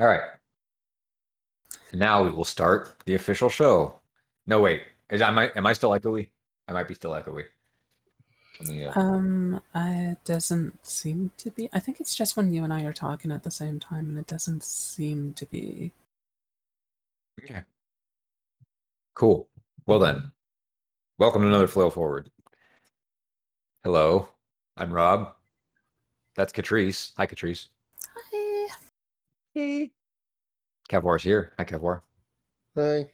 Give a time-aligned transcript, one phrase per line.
[0.00, 0.22] All right.
[1.92, 4.00] Now we will start the official show.
[4.46, 4.82] No, wait.
[5.10, 6.28] Is am I am I still echoey?
[6.66, 7.44] I might be still echoey.
[8.60, 11.68] Let me, uh, Um, I- it doesn't seem to be.
[11.72, 14.18] I think it's just when you and I are talking at the same time, and
[14.18, 15.92] it doesn't seem to be.
[17.42, 17.62] okay.
[19.14, 19.48] Cool.
[19.86, 20.32] Well then,
[21.18, 22.30] welcome to another Flail Forward.
[23.84, 24.28] Hello,
[24.76, 25.34] I'm Rob.
[26.36, 27.12] That's Catrice.
[27.16, 27.68] Hi, Catrice.
[29.56, 29.60] Hi.
[29.60, 29.90] Hey.
[30.90, 31.52] Kevwar's here.
[31.58, 32.00] Hi, Kevwar.
[32.76, 33.08] Hi.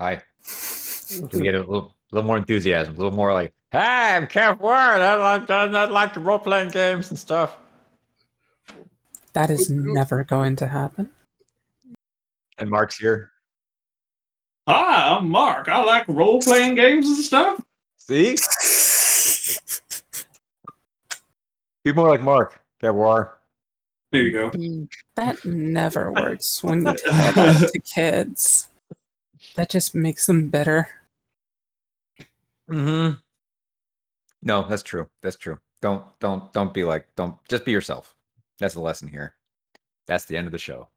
[0.00, 0.22] Hi.
[1.08, 2.94] Can we get a little, little more enthusiasm?
[2.94, 4.74] A little more like, "Hey, I'm Kevwar.
[4.74, 7.56] I like, I like the role playing games and stuff."
[9.32, 11.10] That is never going to happen.
[12.58, 13.30] And Mark's here.
[14.68, 15.68] Hi, I'm Mark.
[15.68, 17.60] I like role playing games and stuff.
[17.98, 18.36] See?
[21.84, 23.32] Be more like Mark, Kevwar.
[24.12, 24.50] There you go.
[25.16, 28.68] That never works when you tell that to kids.
[29.56, 30.88] That just makes them bitter.
[32.70, 33.14] Mm-hmm.
[34.42, 35.08] No, that's true.
[35.22, 35.58] That's true.
[35.82, 38.14] Don't don't don't be like don't just be yourself.
[38.58, 39.34] That's the lesson here.
[40.06, 40.88] That's the end of the show.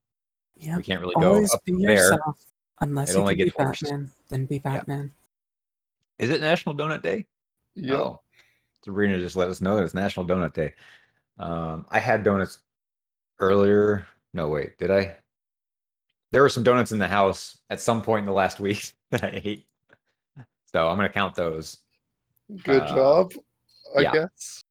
[0.56, 0.78] Yeah.
[0.78, 1.92] We can't really go Always up be there.
[1.96, 2.40] yourself.
[2.82, 3.80] Unless It you only can be gets worse.
[3.82, 5.12] Batman, then be Batman.
[6.20, 7.26] Is it National Donut Day?
[7.76, 7.96] Yep.
[8.00, 8.22] Oh,
[8.84, 10.74] Sabrina just let us know that it's National Donut Day.
[11.40, 12.60] Um, I had donuts
[13.40, 14.08] earlier.
[14.34, 15.18] No, wait, did I?
[16.32, 19.24] There were some donuts in the house at some point in the last week that
[19.24, 19.66] I ate.
[20.74, 21.78] So I'm gonna count those.
[22.64, 23.34] Good Uh, job,
[23.98, 24.12] I yeah.
[24.14, 24.64] guess.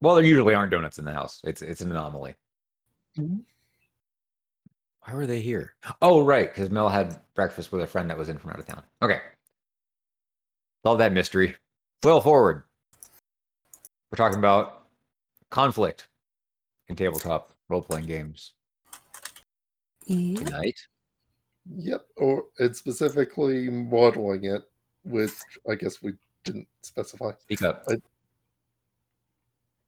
[0.00, 1.40] Well, there usually aren't donuts in the house.
[1.44, 2.34] It's it's an anomaly.
[3.18, 3.44] Mhm.
[5.02, 5.74] Why were they here?
[6.00, 8.66] Oh, right, because Mel had breakfast with a friend that was in from out of
[8.66, 8.82] town.
[9.02, 9.20] Okay.
[10.82, 11.56] Love that mystery.
[12.00, 12.64] Flail forward.
[14.10, 14.86] We're talking about
[15.50, 16.08] conflict
[16.88, 18.53] in tabletop role playing games
[20.06, 20.38] Yeah.
[20.44, 20.78] tonight.
[21.76, 22.06] Yep.
[22.16, 24.62] Or it's specifically modeling it,
[25.04, 25.32] which
[25.68, 26.12] I guess we
[26.44, 27.32] didn't specify.
[27.42, 27.84] Speak up.
[27.88, 27.96] I-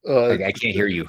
[0.09, 1.05] Uh, I, I can't hear you.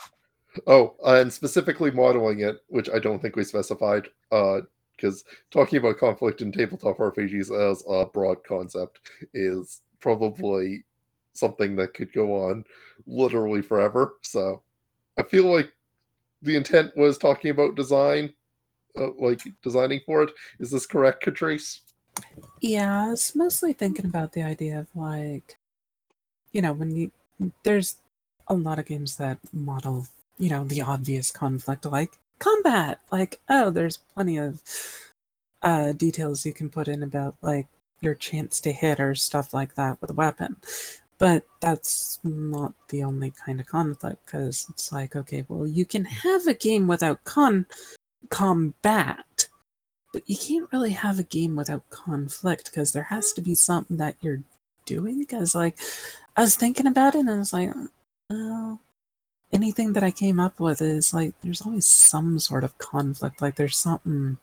[0.65, 6.41] Oh, and specifically modeling it, which I don't think we specified, because talking about conflict
[6.41, 9.01] in tabletop RPGs as a broad concept
[9.35, 10.83] is probably
[11.33, 12.65] something that could go on
[13.05, 14.15] literally forever.
[14.23, 14.63] So
[15.17, 15.71] I feel like
[16.41, 18.33] the intent was talking about design,
[18.97, 20.31] uh, like designing for it.
[20.59, 21.79] Is this correct, Catrice?
[22.61, 25.57] Yeah, I was mostly thinking about the idea of like,
[26.51, 27.11] you know, when you
[27.63, 27.97] there's
[28.47, 30.07] a lot of games that model,
[30.37, 32.99] you know, the obvious conflict like combat.
[33.11, 34.61] Like, oh, there's plenty of
[35.63, 37.67] uh details you can put in about like
[38.01, 40.57] your chance to hit or stuff like that with a weapon.
[41.19, 46.05] But that's not the only kind of conflict because it's like, okay, well, you can
[46.05, 47.65] have a game without con
[48.29, 49.47] combat,
[50.13, 53.97] but you can't really have a game without conflict because there has to be something
[53.97, 54.41] that you're
[54.85, 55.19] doing.
[55.19, 55.77] Because, like,
[56.35, 57.71] I was thinking about it and I was like,
[58.29, 58.79] oh,
[59.51, 63.41] anything that I came up with is like, there's always some sort of conflict.
[63.41, 64.37] Like, there's something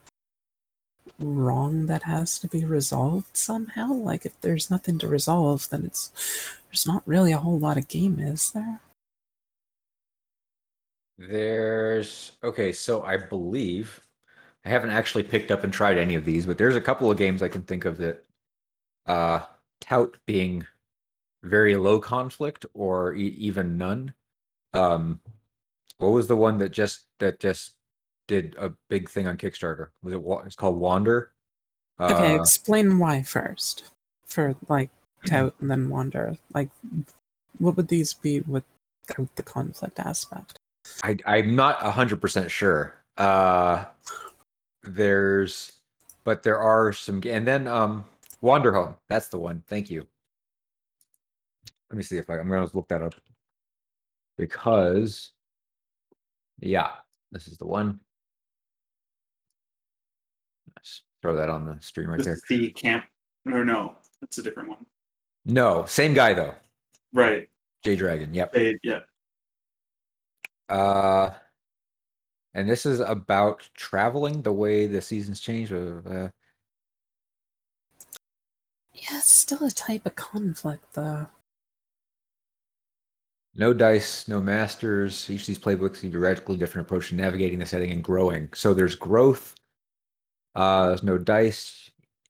[1.18, 3.92] wrong that has to be resolved somehow.
[3.92, 6.10] Like, if there's nothing to resolve, then it's
[6.68, 8.80] there's not really a whole lot of game, is there?
[11.18, 14.00] There's okay, so I believe
[14.64, 17.16] I haven't actually picked up and tried any of these, but there's a couple of
[17.18, 18.24] games I can think of that
[19.06, 19.40] uh
[19.80, 20.66] tout being
[21.42, 24.12] very low conflict or e- even none.
[24.72, 25.20] Um
[25.98, 27.74] what was the one that just that just
[28.26, 29.88] did a big thing on Kickstarter?
[30.02, 31.32] Was it it's called Wander?
[32.00, 33.84] Okay, Uh, explain why first.
[34.26, 34.90] For like
[35.26, 36.36] tout and then wander.
[36.52, 36.70] Like
[37.58, 40.58] what would these be without the conflict aspect?
[41.02, 42.94] I I'm not hundred percent sure.
[43.16, 43.84] Uh
[44.82, 45.72] there's
[46.24, 48.04] but there are some and then um
[48.42, 48.96] Wanderhome.
[49.08, 49.62] That's the one.
[49.68, 50.06] Thank you.
[51.90, 53.14] Let me see if I, I'm gonna look that up.
[54.36, 55.30] Because
[56.60, 56.90] yeah,
[57.32, 58.00] this is the one.
[60.76, 62.34] Let's throw that on the stream right This there.
[62.34, 63.04] is the camp.
[63.46, 64.86] Or no, that's a different one.
[65.46, 66.54] No, same guy though.
[67.12, 67.48] Right.
[67.84, 68.32] Jay Dragon.
[68.34, 68.52] Yep.
[68.52, 69.00] They, yeah.
[70.68, 71.30] Uh,
[72.54, 75.72] and this is about traveling the way the seasons change.
[75.72, 76.28] Uh, uh,
[78.92, 81.26] Yeah, it's still a type of conflict though.
[83.56, 85.28] no dice, no masters.
[85.30, 88.48] Each of these playbooks you a radically different approach to navigating the setting and growing.
[88.54, 89.54] So there's growth.
[90.54, 91.83] Uh, there's no dice.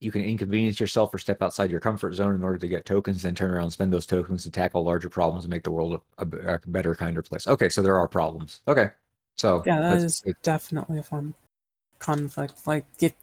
[0.04, 3.22] You can inconvenience yourself or step outside your comfort zone in order to get tokens,
[3.22, 5.98] then turn around and spend those tokens to tackle larger problems and make the world
[6.18, 7.46] a better, kinder place.
[7.46, 8.60] Okay, so there are problems.
[8.68, 8.90] Okay,
[9.36, 11.34] so Yeah, that's- it- definitely a form
[11.98, 12.66] conflict.
[12.66, 13.14] Like if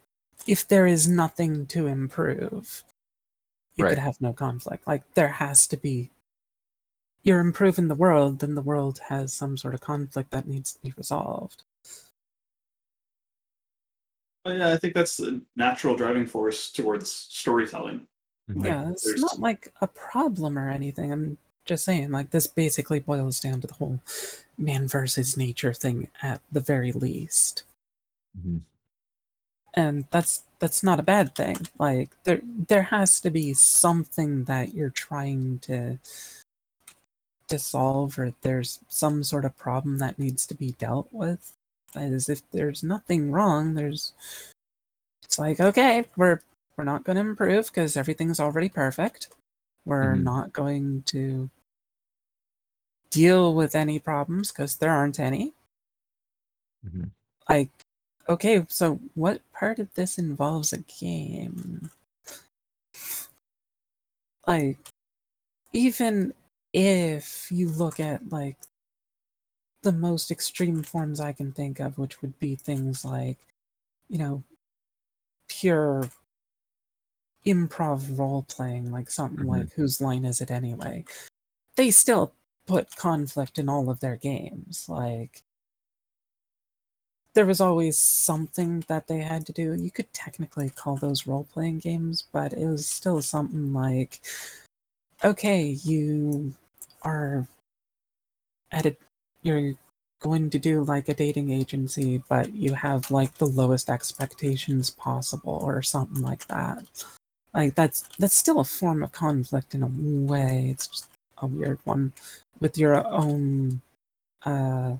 [0.44, 2.82] if there is nothing to improve,
[3.76, 3.90] you Right.
[3.90, 4.84] could have no conflict.
[4.84, 6.10] Like there has to be.
[7.22, 10.80] You're improving the world, then the world has some sort of conflict that needs to
[10.80, 11.62] be resolved.
[14.44, 18.06] But yeah, I think that's the natural driving force towards storytelling.
[18.50, 18.64] Mhm.
[18.64, 21.12] yeah, it's there's- not like a problem or anything.
[21.12, 24.00] I'm just saying, like this basically boils down to the whole
[24.58, 27.62] man versus nature thing at the very least.
[28.38, 28.62] Mhm.
[29.74, 34.74] and that's that's not a bad thing like there there has to be something that
[34.74, 35.98] you're trying to
[37.48, 41.52] to solve or there's some sort of problem that needs to be dealt with
[41.96, 44.12] as if there's nothing wrong there's
[45.24, 46.40] it's like okay we're
[46.76, 49.28] we're not going to improve because everything's already perfect
[49.84, 50.22] we're Mhm.
[50.22, 51.50] not going to
[53.10, 55.52] deal with any problems because there aren't any
[56.86, 57.10] Mhm.
[57.48, 57.70] like
[58.28, 61.90] okay so what part of this involves a game
[64.46, 64.78] like
[65.72, 66.32] even
[66.72, 68.56] if you look at like
[69.82, 73.38] the most extreme forms i can think of which would be things like
[74.08, 74.42] you know
[75.48, 76.08] pure
[77.44, 79.48] improv role playing like something Mhm.
[79.48, 81.04] like whose line is it anyway
[81.76, 82.32] they still
[82.66, 85.42] put conflict in all of their games like
[87.34, 89.72] there was always something that they had to do.
[89.74, 94.20] You could technically call those role playing games, but it was still something like
[95.24, 96.54] okay, you
[97.02, 97.46] are
[98.72, 98.96] at a
[99.42, 99.74] you're
[100.20, 105.60] going to do like a dating agency, but you have like the lowest expectations possible
[105.62, 106.84] or something like that.
[107.52, 110.68] Like that's that's still a form of conflict in a way.
[110.70, 111.08] It's just
[111.38, 112.12] a weird one
[112.60, 113.82] with your own
[114.44, 114.96] uh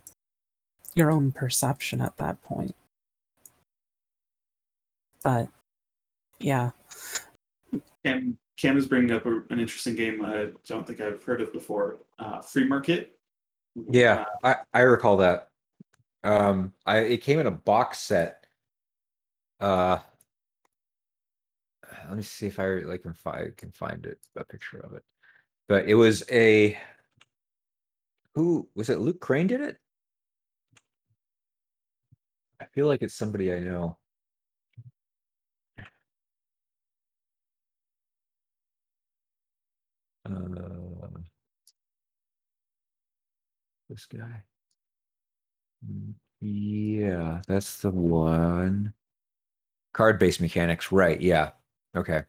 [0.94, 2.74] your own perception at that point.
[5.22, 5.48] But
[6.40, 6.70] yeah,
[8.04, 11.52] Cam, Cam is bringing up a, an interesting game I don't think I've heard of
[11.52, 11.98] before.
[12.18, 13.16] Uh, Free Market.
[13.74, 15.48] Yeah, I, I recall that.
[16.24, 18.46] Um, I it came in a box set.
[19.60, 19.98] Uh,
[22.08, 25.02] let me see if I like can find can find it a picture of it.
[25.68, 26.78] But it was a
[28.34, 28.98] who was it?
[29.00, 29.78] Luke Crane did it.
[32.60, 33.98] I feel like it's somebody I know.
[40.24, 40.91] Uh,
[43.92, 44.42] this guy.
[46.40, 48.94] Yeah, that's the one.
[49.92, 51.20] Card based mechanics, right?
[51.20, 51.50] Yeah.
[51.94, 52.22] Okay.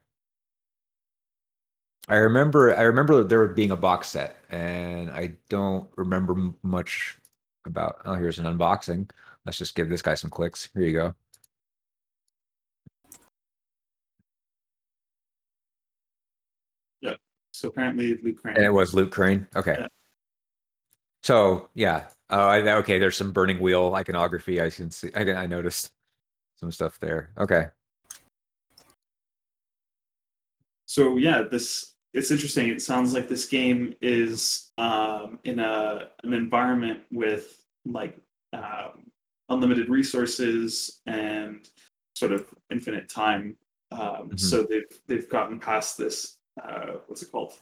[2.09, 7.17] I remember I remember there being a box set and I don't remember m- much
[7.65, 9.09] about oh here's an unboxing.
[9.45, 10.69] Let's just give this guy some clicks.
[10.73, 11.15] Here you go.
[17.01, 17.15] Yeah.
[17.51, 18.57] So apparently Luke Crane.
[18.57, 19.47] And it was Luke Crane.
[19.55, 19.77] Okay.
[19.79, 19.87] Yeah.
[21.23, 22.05] So yeah.
[22.29, 22.99] Oh, I, okay.
[22.99, 24.61] There's some burning wheel iconography.
[24.61, 25.09] I can see.
[25.15, 25.91] I, I noticed
[26.59, 27.29] some stuff there.
[27.37, 27.67] Okay.
[30.85, 32.69] So yeah, this it's interesting.
[32.69, 38.17] It sounds like this game is um, in a an environment with like
[38.53, 39.11] um,
[39.49, 41.67] unlimited resources and
[42.15, 43.55] sort of infinite time.
[43.91, 44.39] Um, Mhm.
[44.39, 46.37] So they've they've gotten past this.
[46.61, 47.53] Uh, what's it called?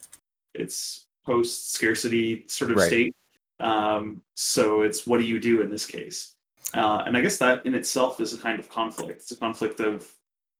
[0.54, 2.86] It's post scarcity sort of Right.
[2.88, 3.16] state.
[3.60, 6.34] Um, so it's what do you do in this case?
[6.74, 9.20] Uh, and I guess that in itself is a kind of conflict.
[9.22, 10.10] It's a conflict of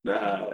[0.09, 0.47] uh,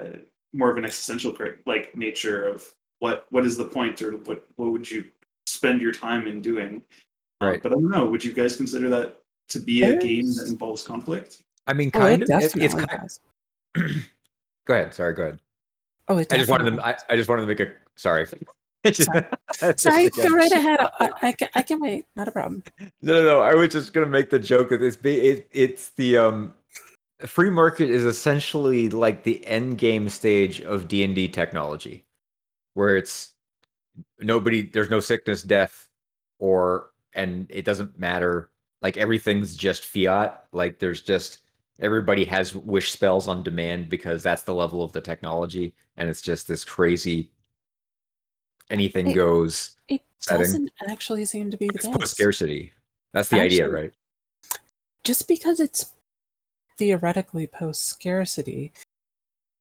[0.52, 1.35] more of an existential
[1.66, 2.64] like nature of
[3.00, 5.04] what what is the point or what what would you
[5.47, 6.83] spend your time in doing
[7.40, 7.62] Uh, Right.
[7.62, 10.83] but i don't know would you guys consider that to be a game that involves
[10.83, 12.42] conflict I mean, oh, kind it of.
[12.42, 13.00] It's, definitely it's kind.
[13.02, 13.21] has.
[14.66, 14.95] go ahead.
[14.95, 15.12] Sorry.
[15.14, 15.38] Go ahead.
[16.09, 16.99] Oh, it I just wanted definitely to.
[17.11, 17.73] I, I just wanted to make a.
[17.95, 18.26] Sorry.
[18.92, 19.26] Sorry.
[19.61, 20.80] That's Sorry, just- go right ahead.
[20.80, 22.06] I, I, can, I can wait.
[22.16, 22.62] Not a problem.
[23.02, 23.40] No, no, no.
[23.40, 26.54] I was just gonna make the joke that it's be it, it's the um
[27.26, 32.04] free market is essentially like the end game stage of D and D technology,
[32.75, 33.32] where it's
[34.20, 35.88] nobody there's no sickness, death,
[36.38, 38.50] or and it doesn't matter.
[38.80, 40.44] Like everything's just fiat.
[40.52, 41.40] Like there's just
[41.80, 46.23] everybody has wish spells on demand because that's the level of the technology, and it's
[46.23, 47.30] just this crazy
[48.70, 50.42] anything It- goes It Setting.
[50.42, 52.10] doesn't actually seem to be the it's case.
[52.10, 52.72] scarcity.
[53.12, 53.92] That's the idea, right?
[55.04, 55.92] just because it's
[56.76, 58.72] theoretically post scarcity,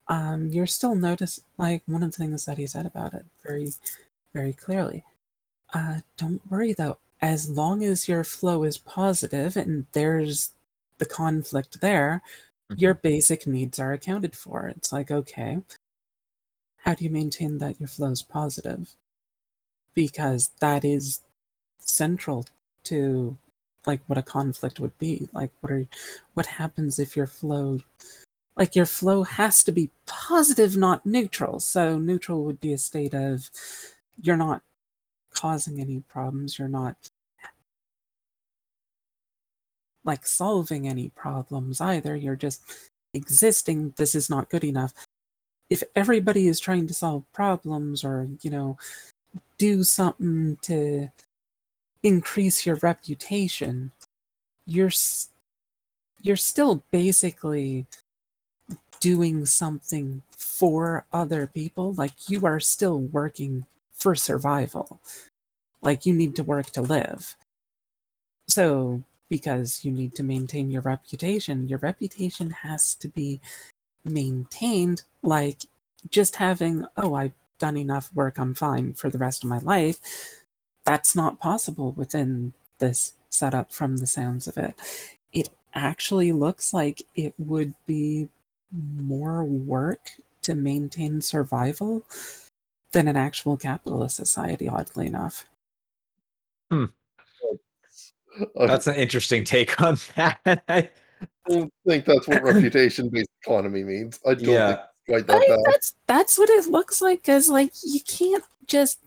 [0.10, 3.72] um, you're still notice like one of the things that he said about it very,
[4.34, 5.06] very clearly.
[5.74, 10.52] Uh, don't worry though, as long as your flow is positive and there's
[10.98, 12.22] the conflict there,
[12.76, 14.68] your basic needs are accounted for.
[14.68, 15.60] It's like, okay,
[16.78, 18.96] how do you maintain that your flow is positive?
[19.94, 21.22] Because that is
[21.80, 22.46] central
[22.86, 23.38] to
[23.86, 25.28] like what a conflict would be.
[25.34, 25.88] Like what are
[26.34, 27.80] what happens if your flow
[28.56, 31.60] like your flow has to be positive, not neutral.
[31.60, 33.50] So neutral would be a state of
[34.22, 34.64] you're not
[35.32, 36.96] causing any problems, you're not
[40.04, 42.16] like solving any problems either.
[42.16, 42.62] You're just
[43.14, 43.94] existing.
[43.98, 44.94] This is not good enough.
[45.70, 48.78] If everybody is trying to solve problems or, you know,
[49.58, 51.10] do something to
[52.04, 53.92] increase your reputation,
[54.66, 54.92] you're
[56.22, 57.86] you're still basically
[59.00, 61.94] doing something for other people.
[61.94, 65.00] Like you are still working for survival.
[65.82, 67.36] Like you need to work to live.
[68.48, 71.68] So because you need to maintain your reputation.
[71.68, 73.42] Your reputation has to be
[74.08, 75.66] maintained like
[76.10, 79.98] just having, oh, I've done enough work, I'm fine for the rest of my life.
[80.86, 84.76] That's not possible within this setup from the sounds of it.
[85.34, 88.30] It actually looks like it would be
[88.72, 90.12] more work
[90.44, 92.04] to maintain survival
[92.92, 95.46] than an actual capitalist society, oddly enough.
[96.72, 96.86] Hmm.
[98.60, 100.94] I That's an interesting take on that.
[101.48, 104.20] don't think that's what reputation-based economy means.
[104.26, 104.68] I don't yeah.
[104.68, 105.60] think quite that mean, bad.
[105.66, 109.00] that's that's what it looks like because like you can't just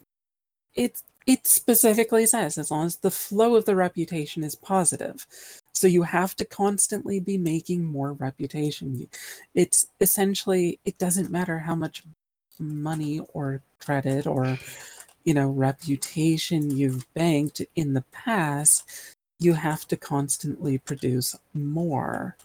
[0.74, 5.26] it it specifically says as long as the flow of the reputation is positive
[5.72, 9.06] so you have to constantly be making more reputation
[9.54, 12.02] it's essentially it doesn't matter how much
[12.58, 14.58] money or credit or
[15.24, 18.84] you know reputation you've banked in the past
[19.40, 22.36] you have to constantly produce more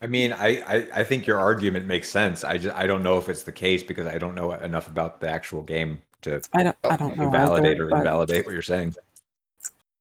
[0.00, 2.42] I mean, I, I I think your argument makes sense.
[2.42, 5.20] I just I don't know if it's the case because I don't know enough about
[5.20, 8.62] the actual game to i don't i don't know validate either, or invalidate what you're
[8.62, 8.96] saying.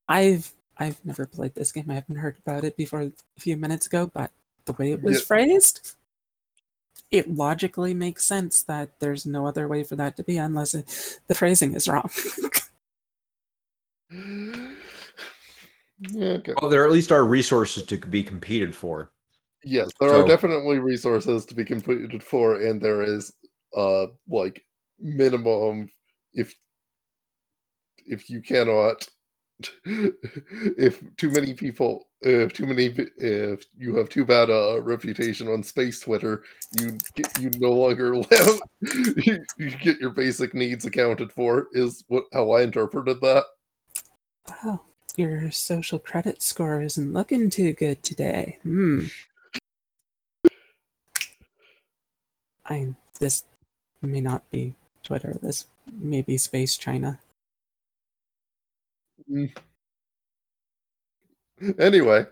[0.10, 1.86] I've I've never played this game.
[1.90, 4.32] I haven't heard about it before a few minutes ago, but
[4.66, 5.26] the way it was Yeah.
[5.26, 5.96] phrased,
[7.12, 11.20] it logically makes sense that there's no other way for that to be unless it,
[11.28, 12.10] the phrasing is wrong.
[16.00, 16.54] Yeah, okay.
[16.62, 19.12] Well, there at least are resources to be competed for.
[19.64, 23.32] Yes, there So- are definitely resources to be competed for, and there is
[23.76, 24.62] uh like
[25.00, 25.88] minimum
[26.34, 26.54] if
[28.06, 29.08] if you cannot
[29.86, 35.64] if too many people if too many if you have too bad a reputation on
[35.64, 36.44] space Twitter,
[36.80, 38.62] you get you no longer live.
[39.26, 41.68] you, you get your basic needs accounted for.
[41.74, 43.46] Is what how I interpreted that.
[44.64, 44.80] oh,
[45.16, 48.60] your social credit score isn't looking too good today.
[48.64, 49.06] Hmm.
[52.68, 53.44] I this
[54.04, 55.38] may not be Twitter.
[55.42, 57.20] This may be Space China.
[61.80, 62.26] Anyway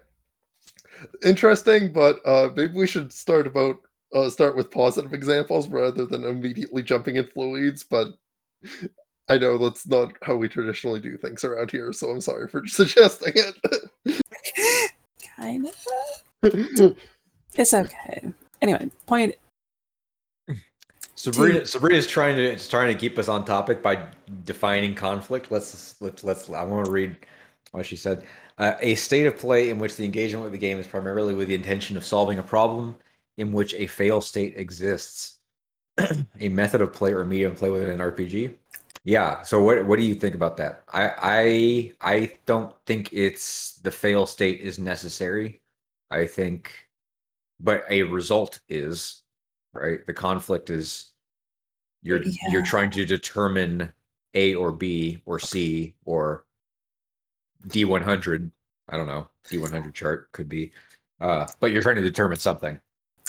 [1.24, 3.78] interesting but uh maybe we should start about
[4.16, 8.08] uh start with positive examples rather than immediately jumping in fluids but
[9.30, 12.64] i know that's not how we traditionally do things around here so i'm sorry for
[12.68, 13.56] suggesting it
[15.40, 15.68] kind
[16.44, 16.98] of.
[17.56, 18.34] It's okay.
[18.62, 19.36] Anyway, point
[21.20, 24.06] Sabrina Sabrina's trying to is trying to keep us on topic by
[24.46, 25.52] defining conflict.
[25.52, 27.18] Let's let's let's I want to read
[27.72, 28.24] what she said.
[28.58, 31.50] Uh, a state of play in which the engagement with the game is primarily with
[31.50, 32.96] the intention of solving a problem
[33.36, 35.40] in which a fail state exists.
[36.40, 38.54] a method of play or medium play within an RPG.
[39.04, 39.42] Yeah.
[39.42, 40.84] So what what do you think about that?
[40.94, 41.12] I
[42.02, 45.60] I I don't think it's the fail state is necessary.
[46.12, 46.72] I think,
[47.60, 49.19] but a result is
[49.74, 50.06] right.
[50.06, 51.12] The conflict is
[52.02, 53.92] you're you're trying to determine
[54.34, 56.46] A or B or C or
[57.68, 58.52] D one hundred.
[58.90, 59.30] I don't know.
[59.50, 60.72] D one hundred chart could be,
[61.22, 62.80] uh, but you're trying to determine something.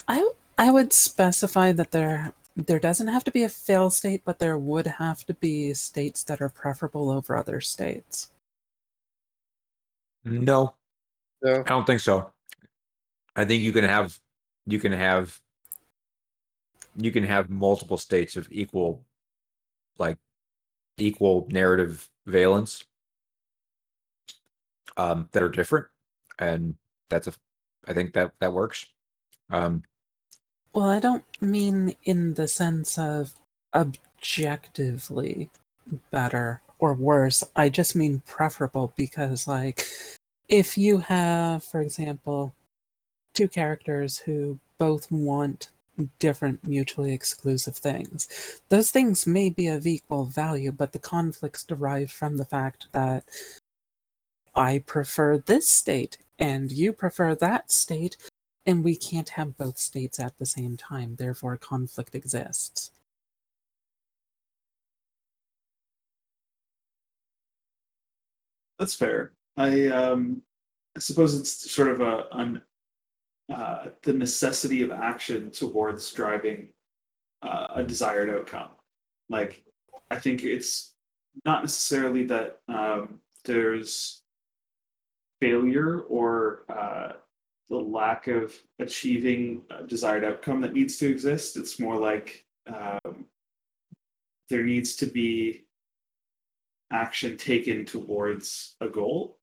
[0.09, 0.29] I
[0.59, 4.59] I would specify that there there doesn't have to be a fail state, but there
[4.59, 8.31] would have to be states that are preferable over other states.
[10.25, 10.75] No,
[11.43, 12.31] yeah I don't think so.
[13.37, 14.19] I think you can have
[14.67, 15.41] you can have
[17.05, 19.05] you can have multiple states of equal
[19.99, 20.19] like
[20.99, 22.85] equal narrative valence
[24.97, 25.87] um that are different
[26.39, 26.75] and
[27.09, 27.33] that's a
[27.89, 28.87] I think that that works.
[29.51, 29.83] Um
[30.73, 33.33] Well, I don't mean in the sense of
[33.75, 35.51] objectively
[36.11, 37.43] better or worse.
[37.57, 39.87] I just mean preferable because, like,
[40.49, 42.55] if you have, for example,
[43.35, 45.71] two characters who both want
[46.19, 48.29] different mutually exclusive things,
[48.69, 53.25] those things may be of equal value, but the conflicts derive from the fact that
[54.55, 58.17] I prefer this state and you prefer that state,
[58.67, 61.17] and we can't have both states at the same time.
[61.17, 62.91] Therefore, conflict exists.
[68.79, 69.33] That's fair.
[69.59, 70.43] I um,
[70.97, 72.63] I suppose it's sort of a an,
[73.53, 76.69] uh, the necessity of action towards driving
[77.43, 78.69] uh, a desired outcome.
[79.29, 79.65] Like,
[80.11, 80.95] I think it's
[81.45, 84.23] not necessarily that um, there's
[85.41, 87.13] failure or uh,
[87.71, 91.57] the lack of achieving a desired outcome that needs to exist.
[91.57, 93.27] It's more like um,
[94.49, 95.65] there needs to be
[96.93, 99.40] action taken towards a goal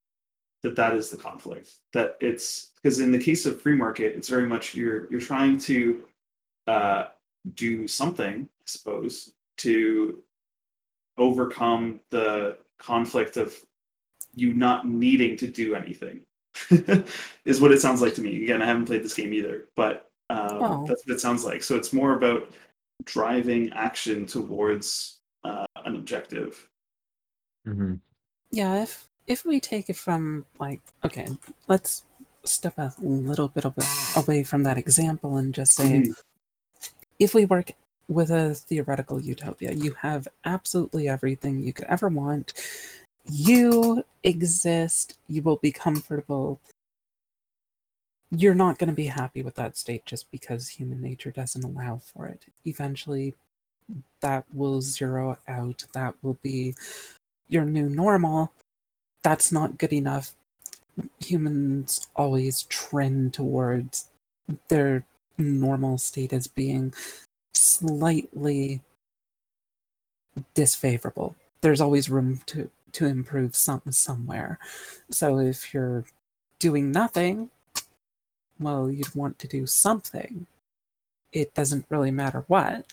[0.68, 4.30] that that is the conflict that it's because in the case of free market it's
[4.30, 6.04] very much you're you're trying to
[6.68, 7.06] uh,
[7.56, 10.22] do something i suppose to
[11.18, 13.56] overcome the conflict of
[14.36, 16.22] you not needing to do anything
[17.46, 20.10] is what it sounds like to me again i haven't played this game either but
[20.30, 20.86] um, Oh.
[20.86, 22.52] that's what it sounds like so it's more about
[23.06, 26.68] driving action towards uh, an objective
[27.66, 27.96] mm-hmm.
[28.52, 31.28] Yeah, if if we take it from like okay,
[31.68, 32.04] let's
[32.44, 33.66] step a little bit
[34.16, 36.16] away, from that example and just say Mhm.
[37.20, 37.72] if we work
[38.08, 42.54] with a theoretical utopia, you have absolutely everything you could ever want.
[43.30, 46.62] You exist, you will be comfortable.
[48.32, 51.98] You're not going to be happy with that state just because human nature doesn't allow
[51.98, 52.46] for it.
[52.66, 53.36] Eventually,
[54.22, 55.84] that will zero out.
[55.94, 56.76] That will be
[57.50, 58.54] your new normal.
[59.28, 60.32] That's not good enough.
[61.20, 64.08] Humans always trend towards
[64.70, 65.04] their
[65.38, 66.94] normal state as being
[67.54, 68.80] slightly
[70.54, 71.36] disfavorable.
[71.60, 74.60] There's always room to to improve something somewhere.
[75.12, 76.06] So if you're
[76.60, 77.50] doing nothing,
[78.62, 80.48] well, you'd want to do something.
[81.34, 82.86] It doesn't really matter what.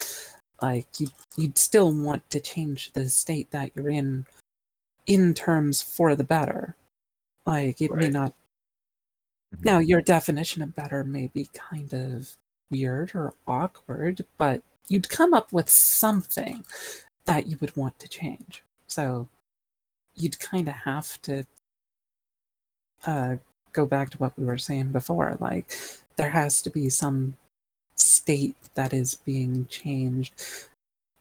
[0.60, 4.26] Like you you'd still want to change the state that you're in
[5.06, 6.76] in terms for the better.
[7.46, 8.12] Like it may Right.
[8.12, 8.34] not
[9.62, 12.36] now, your definition of better may be kind of
[12.70, 16.64] weird or awkward, but you'd come up with something
[17.26, 18.62] that you would want to change.
[18.86, 19.28] So
[20.14, 21.46] you'd kind of have to
[23.06, 23.36] uh,
[23.72, 25.36] go back to what we were saying before.
[25.40, 25.76] Like,
[26.16, 27.36] there has to be some
[27.96, 30.34] state that is being changed,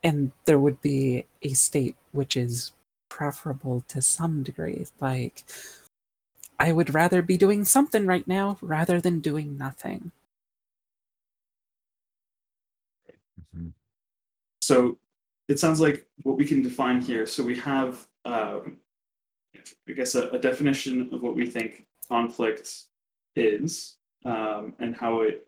[0.03, 2.71] and there would be a state which is
[3.13, 4.87] preferable to some degree.
[4.99, 5.43] Like,
[6.57, 10.11] I would rather be doing something right now rather than doing nothing.
[13.53, 13.69] hmm
[14.61, 14.97] So
[15.47, 17.27] it sounds like what we can define here.
[17.27, 18.77] So we have, um,
[19.87, 22.67] I guess, a, a definition of what we think conflict
[23.35, 25.45] is um, and how it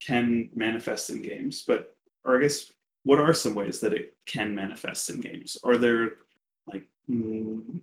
[0.00, 1.64] can manifest in games.
[1.66, 2.70] But, or I guess,
[3.02, 5.58] what are some ways that it can manifest in games?
[5.64, 6.27] Are there
[6.72, 7.80] like, mm,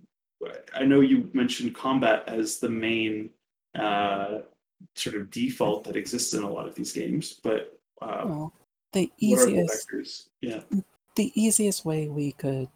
[0.74, 3.30] I know you mentioned combat as the main
[3.78, 4.40] uh,
[4.94, 8.52] sort of default that exists in a lot of these games, but uh, Well,
[8.92, 10.28] the are the easiest?
[10.40, 10.60] Yeah.
[11.16, 12.68] the easiest way we could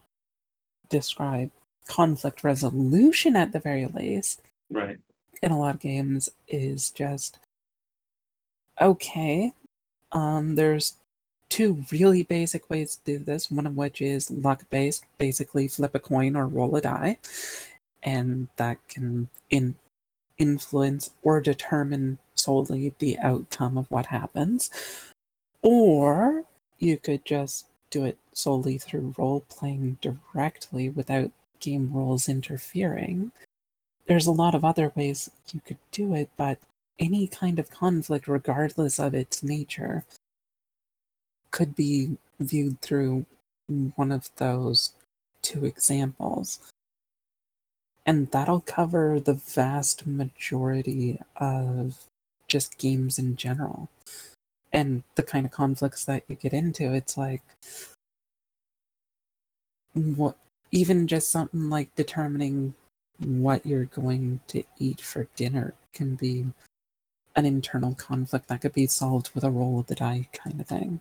[0.88, 1.50] describe
[1.86, 4.98] conflict resolution at the very least Right.
[5.42, 7.38] in a lot of games is just
[8.80, 9.52] okay
[10.12, 10.96] um there's
[11.50, 15.94] two really basic ways to do this one of which is luck based basically flip
[15.94, 17.18] a coin or roll a die
[18.02, 19.74] and that can in
[20.38, 24.70] influence or determine solely the outcome of what happens
[25.62, 26.44] or
[26.78, 33.32] you could just do it solely through role playing directly without game rules interfering.
[34.06, 36.58] There's a lot of other ways you could do it, but
[36.98, 40.04] any kind of conflict, regardless of its nature,
[41.50, 43.26] could be viewed through
[43.96, 44.92] one of those
[45.42, 46.58] two examples.
[48.06, 51.98] And that'll cover the vast majority of
[52.48, 53.88] just games in general
[54.72, 57.42] and the kind of conflicts that you get into it's like
[59.94, 60.36] what
[60.72, 62.74] even just something like determining
[63.18, 66.46] what you're going to eat for dinner can be
[67.36, 70.66] an internal conflict that could be solved with a roll of the die kind of
[70.66, 71.00] thing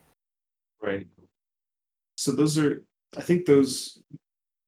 [0.81, 1.07] Right.
[2.15, 2.83] So those are,
[3.17, 4.01] I think those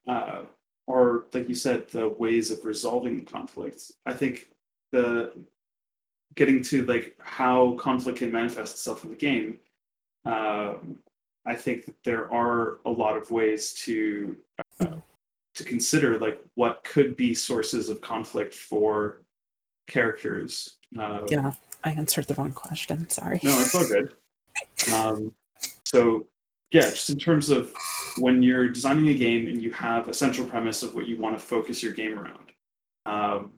[0.07, 0.43] uh,
[0.87, 3.91] are, like you said, the ways of resolving conflicts.
[4.05, 4.47] I think
[4.91, 5.33] the
[6.35, 9.59] getting to like how conflict can manifest itself in the game.
[10.25, 10.97] Um,
[11.45, 14.37] I think that there are a lot of ways to
[14.79, 14.97] uh,
[15.55, 19.23] to consider like what could be sources of conflict for
[19.87, 20.77] characters.
[20.97, 23.09] Uh, Yeah, I answered the wrong question.
[23.09, 23.39] Sorry.
[23.43, 24.13] no, it's all good.
[24.93, 25.33] Um,
[25.91, 26.25] so,
[26.71, 27.73] yeah, just in terms of
[28.17, 31.37] when you're designing a game and you have a central premise of what you want
[31.37, 32.47] to focus your game around.
[33.05, 33.51] Um,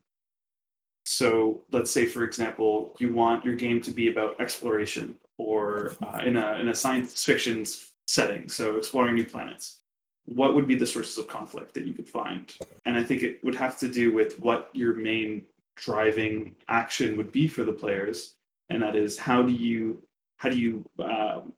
[1.06, 6.22] so, let's say, for example, you want your game to be about exploration or uh,
[6.26, 7.66] in a in a science fiction
[8.08, 9.82] setting, so exploring new planets.
[10.26, 12.52] What would be the sources of conflict that you could find?
[12.86, 15.44] And I think it would have to do with what your main
[15.76, 18.34] driving action would be for the players,
[18.72, 20.02] and that is how do you
[20.38, 21.54] how do you um,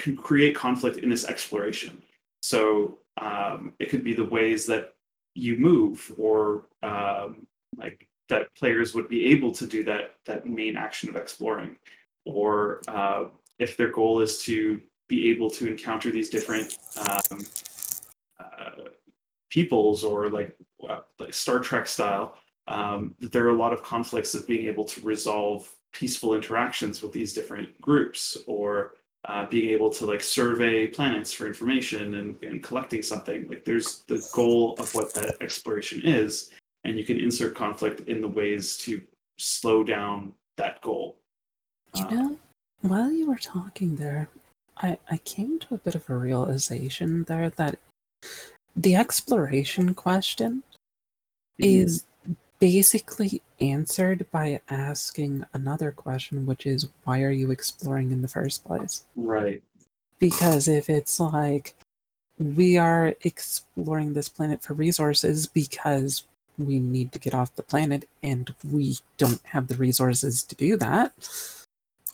[0.00, 2.02] can create conflict in this exploration?
[2.42, 4.94] So um, it could be the ways that
[5.34, 10.76] you move, or um, like that players would be able to do that that main
[10.76, 11.76] action of exploring,
[12.24, 13.24] or uh,
[13.58, 17.44] if their goal is to be able to encounter these different um,
[18.40, 18.88] uh,
[19.50, 20.56] peoples or like
[20.88, 22.36] uh, like Star Trek style,
[22.68, 27.12] um, there are a lot of conflicts of being able to resolve peaceful interactions with
[27.12, 28.94] these different groups or
[29.26, 33.46] uh, being able to like survey planets for information and, and collecting something.
[33.48, 36.50] Like there's the goal of what that exploration is
[36.84, 39.02] and you can insert conflict in the ways to
[39.38, 41.18] slow down that goal.
[41.94, 42.38] You Uh, know,
[42.80, 44.28] while you were talking there,
[44.78, 47.78] I, I came to a bit of a realization there that
[48.74, 50.62] the exploration question
[51.58, 52.06] is
[52.60, 58.64] basically answered by asking another question, which is why are you exploring in the first
[58.64, 59.04] place?
[59.16, 59.62] right
[60.18, 61.74] Because if it's like
[62.38, 66.24] we are exploring this planet for resources because
[66.58, 70.76] we need to get off the planet and we don't have the resources to do
[70.76, 71.12] that,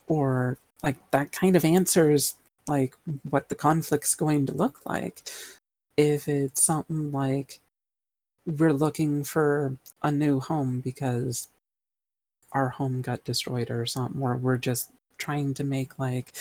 [0.07, 2.37] or like that kind of answers
[2.69, 2.97] like
[3.29, 5.23] what the conflict's going to look like.
[5.97, 7.61] If it's something like
[8.47, 11.49] we're looking for a new home because
[12.53, 16.33] our home got destroyed or something, or we're just trying to make like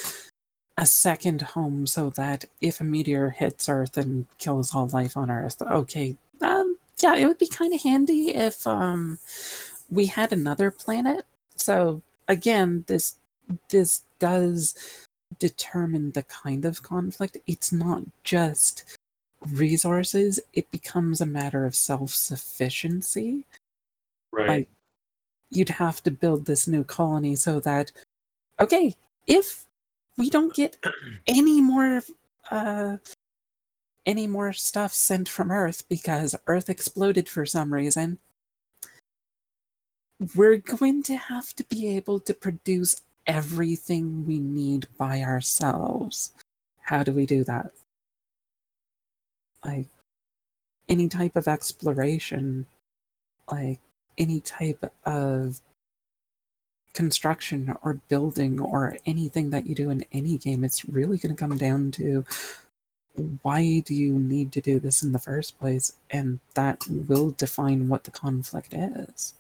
[0.78, 5.32] a second home so that if a meteor hits Earth and kills all life on
[5.32, 9.20] Earth, okay, um, yeah, it would be kind of handy if um
[9.90, 11.26] we had another planet.
[11.56, 13.16] So again, this
[13.70, 14.76] this does
[15.40, 17.38] determine the kind of conflict.
[17.48, 18.98] It's not just
[19.54, 23.46] resources, it becomes a matter of self sufficiency.
[24.32, 24.70] right Like,
[25.52, 27.92] you'd have to build this new colony so that,
[28.60, 28.96] okay,
[29.28, 29.66] if
[30.18, 30.78] we don't get
[31.28, 32.02] any more,
[32.52, 32.98] uh,
[34.06, 38.20] any more stuff sent from Earth because Earth exploded for some reason,
[40.36, 46.32] we're going to have to be able to produce everything we need by ourselves.
[46.82, 47.72] How do we do that?
[49.66, 49.88] Like
[50.88, 52.68] any type of exploration,
[53.52, 53.80] like
[54.18, 55.60] any type of
[56.94, 61.40] construction or building or anything that you do in any game, it's really going to
[61.40, 62.24] come down to
[63.42, 65.94] why do you need to do this in the first place?
[66.10, 69.34] And that will define what the conflict is.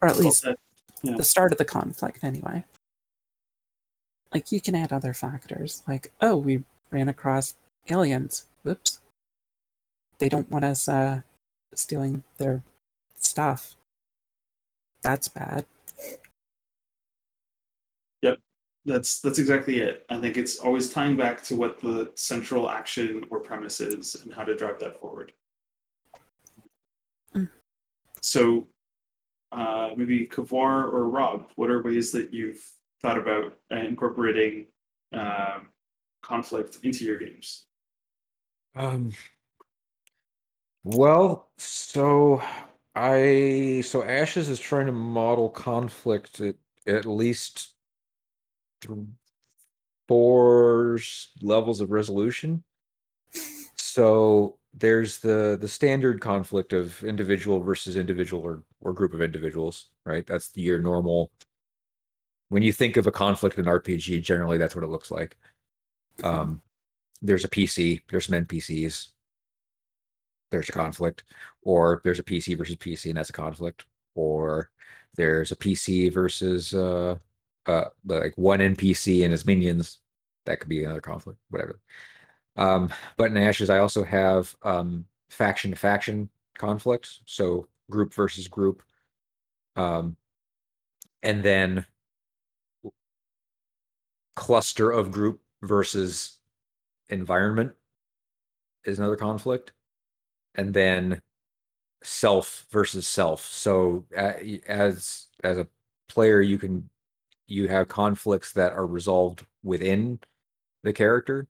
[0.00, 0.46] Or at Well least.
[1.02, 1.16] Yeah.
[1.16, 2.64] the start of the conflict, anyway.
[4.32, 7.54] Like, you can add other factors, like, oh, we ran across
[7.88, 8.46] aliens.
[8.62, 9.00] Whoops.
[10.18, 11.22] They don't want us uh,
[11.74, 12.62] stealing their
[13.18, 13.74] stuff.
[15.02, 15.66] That's bad.
[18.22, 18.38] Yep,
[18.84, 20.06] that's that's exactly it.
[20.08, 24.32] I think it's always tying back to what the central action or premise is and
[24.32, 25.32] how to drive that forward.
[27.34, 27.48] Mm.
[28.20, 28.68] So,
[29.50, 32.62] uh, maybe Kevwar or Rob, what are ways that you've
[33.02, 34.66] thought about incorporating
[35.12, 35.68] um,
[36.22, 37.64] conflict into your games?
[38.74, 39.12] Um.
[40.84, 42.42] Well, so
[42.94, 46.56] I so Ashes is trying to model conflict at
[46.86, 47.74] at least
[50.08, 50.98] four
[51.40, 52.64] levels of resolution.
[53.76, 59.90] So there's the the standard conflict of individual versus individual or or group of individuals,
[60.04, 60.26] right?
[60.26, 61.30] That's the your normal.
[62.48, 65.36] When you think of a conflict in RPG, generally that's what it looks like.
[66.22, 66.60] Um,
[67.22, 69.08] there's a PC, there's some NPCs,
[70.50, 71.24] there's a conflict,
[71.62, 74.70] or there's a PC versus PC, and that's a conflict, or
[75.16, 77.16] there's a PC versus uh,
[77.66, 79.98] uh, like one NPC and his minions,
[80.46, 81.80] that could be another conflict, whatever.
[82.56, 88.48] Um, but in Ashes, I also have um, faction to faction conflicts, so group versus
[88.48, 88.82] group.
[89.76, 90.16] Um,
[91.22, 91.86] and then
[94.34, 96.38] cluster of group versus
[97.12, 97.72] environment
[98.84, 99.72] is another conflict.
[100.54, 101.22] And then
[102.02, 103.46] self versus self.
[103.46, 105.68] So as as a
[106.08, 106.88] player, you can
[107.46, 110.20] you have conflicts that are resolved within
[110.82, 111.46] the character,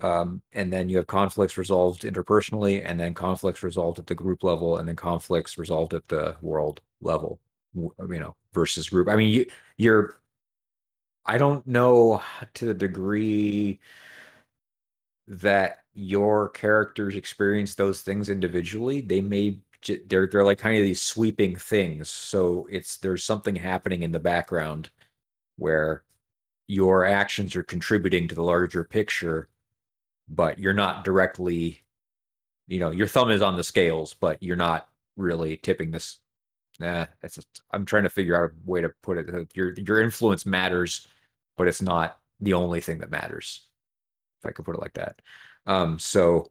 [0.00, 4.42] um, and then you have conflicts resolved interpersonally, and then conflicts resolved at the group
[4.42, 7.40] level, and then conflicts resolved at the world level.
[7.74, 9.08] You know, versus group.
[9.08, 9.46] I mean, you
[9.76, 10.18] you're.
[11.26, 12.22] I don't know
[12.54, 13.80] to the degree
[15.28, 19.00] that your characters experience those things individually.
[19.00, 19.58] They may
[20.06, 22.08] they're they're like kind of these sweeping things.
[22.10, 24.90] So it's there's something happening in the background
[25.56, 26.02] where
[26.66, 29.48] your actions are contributing to the larger picture,
[30.28, 31.82] but you're not directly,
[32.66, 36.18] you know, your thumb is on the scales, but you're not really tipping this.
[36.80, 39.50] Nah, that's just, I'm trying to figure out a way to put it.
[39.54, 41.06] Your your influence matters,
[41.56, 43.67] but it's not the only thing that matters.
[44.42, 45.20] If I could put it like that.
[45.66, 46.50] Um, so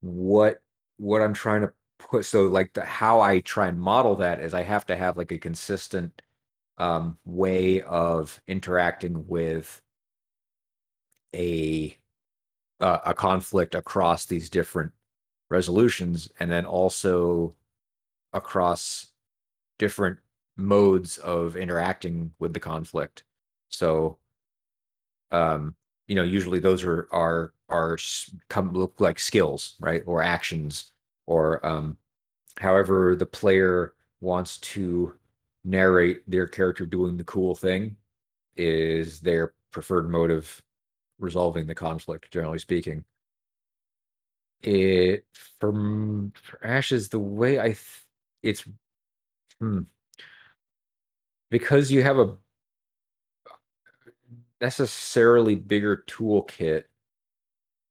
[0.00, 0.58] what
[0.98, 4.52] what I'm trying to put so like the how I try and model that is
[4.54, 6.20] I have to have like a consistent
[6.78, 9.80] um way of interacting with
[11.34, 11.96] a
[12.80, 14.92] uh, a conflict across these different
[15.50, 17.54] resolutions and then also
[18.32, 19.06] across
[19.78, 20.18] different
[20.56, 23.24] modes of interacting with the conflict
[23.68, 24.18] so
[25.32, 25.74] um
[26.06, 27.98] you know usually those are are are
[28.48, 30.92] come look like skills right or actions
[31.26, 31.96] or um
[32.58, 35.14] however the player wants to
[35.64, 37.96] narrate their character doing the cool thing
[38.56, 40.62] is their preferred mode of
[41.18, 43.04] resolving the conflict generally speaking.
[44.62, 45.26] It
[45.60, 47.78] from for ashes the way i th-
[48.42, 48.64] it's
[49.60, 49.80] hmm,
[51.50, 52.36] because you have a
[54.64, 56.84] necessarily bigger toolkit.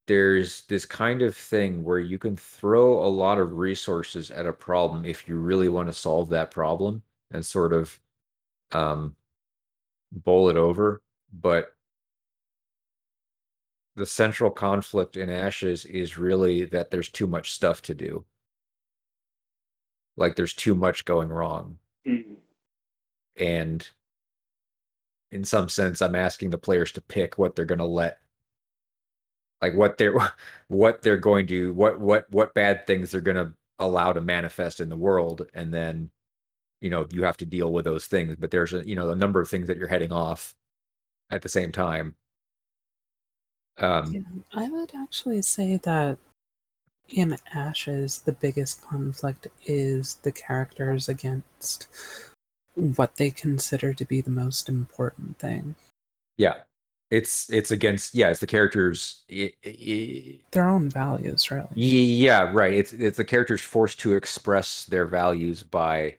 [0.07, 4.51] There's this kind of thing where you can throw a lot of resources at a
[4.51, 7.99] problem if you really want to solve that problem and sort of
[8.71, 9.15] um
[10.11, 11.01] bowl it over
[11.33, 11.75] but
[13.95, 18.25] the central conflict in ashes is really that there's too much stuff to do.
[20.17, 21.77] Like there's too much going wrong.
[22.05, 22.37] Mhm.
[23.37, 23.89] and
[25.33, 28.19] in some sense i'm asking the players to pick what they're going to let.
[29.61, 30.13] Like what they're
[30.67, 34.79] what they're going to what what what bad things they're going to allow to manifest
[34.79, 36.09] in the world and then
[36.79, 38.35] you know you have to deal with those things.
[38.37, 40.53] But there's a you know a number of things that you're heading off
[41.31, 42.15] at the same time.
[43.79, 46.17] Um I would actually say that
[47.09, 51.87] in Ashes, the biggest conflict is the characters against
[52.75, 55.75] what they consider to be the most important thing
[56.37, 56.55] yeah
[57.11, 61.67] it's it's against yeah it's the characters i- i- their own values, really.
[61.75, 62.73] Yeah, right.
[62.73, 66.17] It's it's the characters forced to express their values by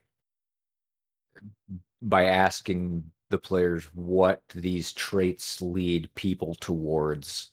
[2.01, 7.51] by asking the players what these traits lead people towards.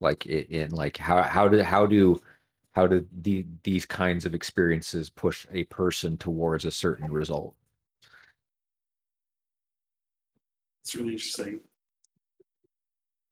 [0.00, 2.20] Like in like how how do how do
[2.74, 7.54] how do the these kinds of experiences push a person towards a certain result?
[10.88, 11.60] It's really interesting.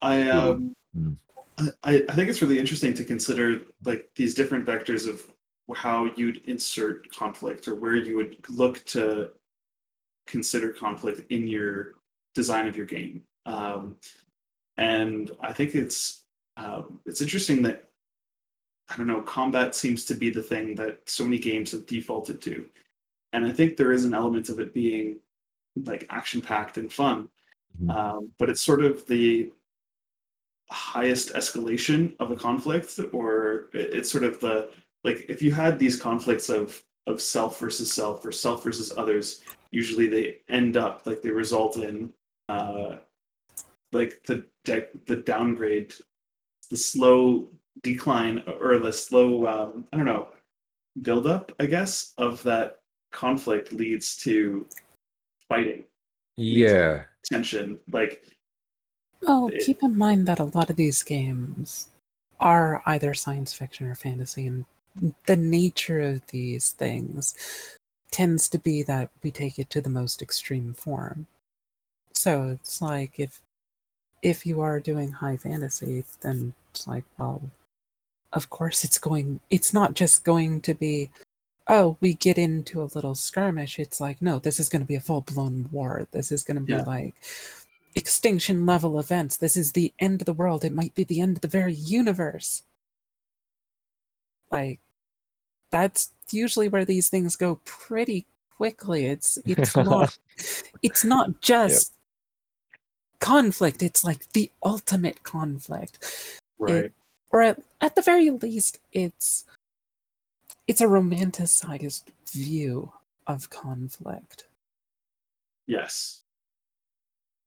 [0.02, 1.16] I um Mm.
[1.84, 5.22] I, I think it's really interesting to consider like these different vectors of
[5.74, 9.30] how you'd insert conflict or where you would look to
[10.26, 11.94] consider conflict in your
[12.34, 13.22] design of your game.
[13.46, 13.96] Um,
[14.76, 16.24] and I think it's
[16.58, 17.84] um, it's interesting that
[18.90, 22.40] I don't know combat seems to be the thing that so many games have defaulted
[22.42, 22.66] to,
[23.32, 25.20] and I think there is an element of it being
[25.84, 27.28] like action packed and fun,
[27.80, 27.90] Mhm.
[27.94, 29.52] um, but it's sort of the
[30.70, 34.70] highest escalation of a conflict or it's sort of the
[35.04, 39.42] like if you had these conflicts of of self versus self or self versus others
[39.70, 42.12] usually they end up like they result in
[42.48, 42.96] uh
[43.92, 45.94] like the de- the downgrade
[46.70, 47.48] the slow
[47.82, 50.28] decline or the slow um i don't know
[51.02, 52.78] buildup i guess of that
[53.12, 54.66] conflict leads to
[55.48, 55.84] fighting
[56.36, 57.04] Yeah.
[57.24, 58.22] tension like
[59.22, 61.88] Well, it- keep in mind that a lot of these games
[62.38, 64.64] are either science fiction or fantasy, and
[65.26, 67.34] the nature of these things
[68.10, 71.26] tends to be that we take it to the most extreme form.
[72.12, 73.40] So it's like if
[74.22, 77.42] if you are doing high fantasy, then it's like, well,
[78.32, 79.40] of course it's going.
[79.50, 81.10] It's not just going to be,
[81.68, 83.78] oh, we get into a little skirmish.
[83.78, 86.06] It's like, no, this is going to be a full blown war.
[86.12, 86.82] This is going to be Yeah.
[86.82, 87.14] like
[87.94, 89.36] extinction level events.
[89.38, 90.64] This is the end of the world.
[90.64, 92.62] It might be the end of the very universe.
[94.50, 94.80] Like
[95.70, 98.26] that's usually where these things go pretty
[98.56, 99.06] quickly.
[99.06, 100.16] It's it's not
[100.82, 101.94] it's not just
[103.18, 105.98] conflict, it's like the ultimate conflict.
[106.58, 106.92] Right.
[107.30, 109.44] Or at, at the very least it's
[110.66, 112.92] it's a romanticized view
[113.26, 114.44] of conflict.
[115.66, 116.22] yes.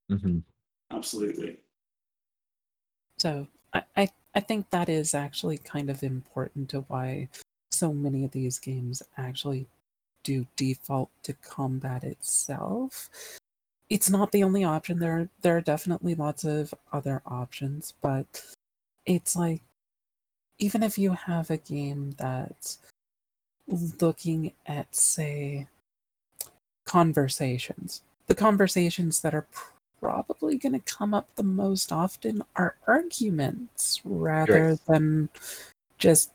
[0.10, 0.39] hmm
[0.91, 1.58] Absolutely.
[3.19, 7.29] So I, I, I think that is actually kind of important to why
[7.71, 9.67] so many of these games actually
[10.23, 13.10] do default to combat itself.
[13.89, 14.99] It's not the only option.
[14.99, 18.43] There are, there are definitely lots of other options, but
[19.05, 19.62] it's like
[20.60, 22.79] even if you have a game that's
[23.69, 25.67] looking at say
[26.86, 29.47] conversations, the conversations that are
[29.99, 35.29] probably going to come up the most often are arguments rather than
[35.97, 36.32] just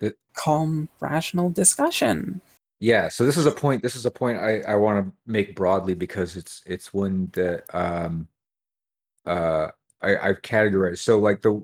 [0.00, 2.40] The- calm rational discussion
[2.80, 3.82] Yeah, so this is a point.
[3.82, 7.62] This is a point I, I want to make broadly because it's it's one that
[7.72, 8.28] um
[9.26, 9.68] uh
[10.02, 10.98] I, I've categorized.
[10.98, 11.62] So like the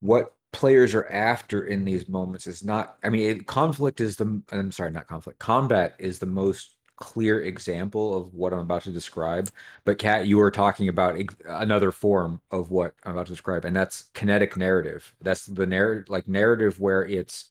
[0.00, 2.96] what players are after in these moments is not.
[3.04, 4.40] I mean, it, conflict is the.
[4.52, 5.38] I'm sorry, not conflict.
[5.38, 9.50] Combat is the most clear example of what I'm about to describe.
[9.84, 13.74] But Kat, you were talking about another form of what I'm about to describe, and
[13.76, 15.12] that's kinetic narrative.
[15.20, 17.50] That's the narrative, like narrative where it's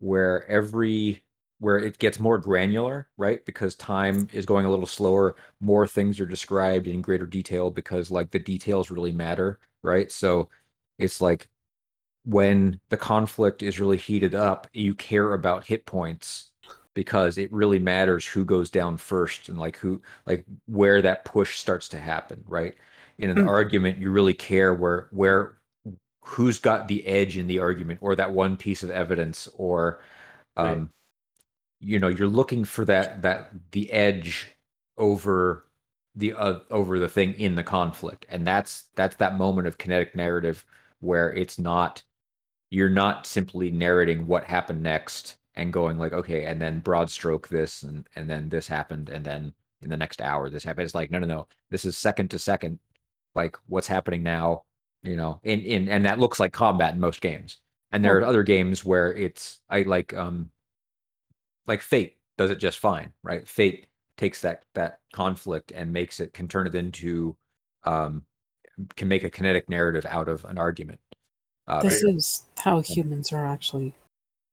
[0.00, 1.22] where every
[1.60, 3.44] where it gets more granular, right?
[3.44, 8.10] Because time is going a little slower, more things are described in greater detail because
[8.10, 10.10] like the details really matter, right?
[10.10, 10.48] So
[10.98, 11.48] it's like
[12.30, 16.50] when the conflict is really heated up, you care about hit points
[16.94, 21.58] because it really matters who goes down first and like who like where that push
[21.58, 22.74] starts to happen, right?
[23.18, 23.46] In an Mm.
[23.46, 25.58] argument, you really care where where
[26.22, 30.00] who's got the edge in the argument or that one piece of evidence or
[30.60, 30.84] Right.
[30.84, 30.90] um
[31.80, 34.48] you know you're looking for that that the edge
[34.98, 35.66] over
[36.14, 40.14] the uh, over the thing in the conflict and that's that's that moment of kinetic
[40.14, 40.64] narrative
[41.00, 42.02] where it's not
[42.70, 47.48] you're not simply narrating what happened next and going like okay and then broad stroke
[47.48, 49.52] this and and then this happened and then
[49.82, 50.84] in the next hour this happened.
[50.84, 51.48] It's like no no no.
[51.70, 52.78] This is second to second.
[53.34, 54.62] Like what's happening now?
[55.02, 57.58] You know in in and that looks like combat in most games.
[57.92, 60.50] And there are other games where it's i like um
[61.66, 63.46] like fate does it just fine right?
[63.48, 67.36] Fate takes that that conflict and makes it can turn it into
[67.84, 68.22] um
[68.96, 71.00] can make a kinetic narrative out of an argument
[71.70, 73.94] uh, this is how humans are actually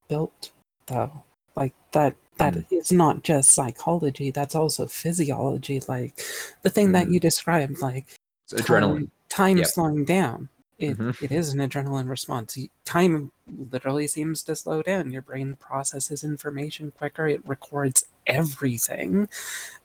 [0.07, 0.51] built
[0.85, 1.23] though.
[1.55, 5.81] Like that that is not just psychology that's also physiology.
[5.87, 6.21] Like
[6.61, 7.13] the thing that Mhm.
[7.13, 8.05] you described like
[8.43, 9.09] it's adrenaline.
[9.09, 9.67] time, time Yep.
[9.67, 10.49] slowing down.
[10.77, 11.19] It, Mhm.
[11.23, 12.55] it is an adrenaline response.
[12.85, 13.31] Time
[13.71, 15.09] literally seems to slow down.
[15.11, 17.27] Your brain processes information quicker.
[17.27, 19.27] It records everything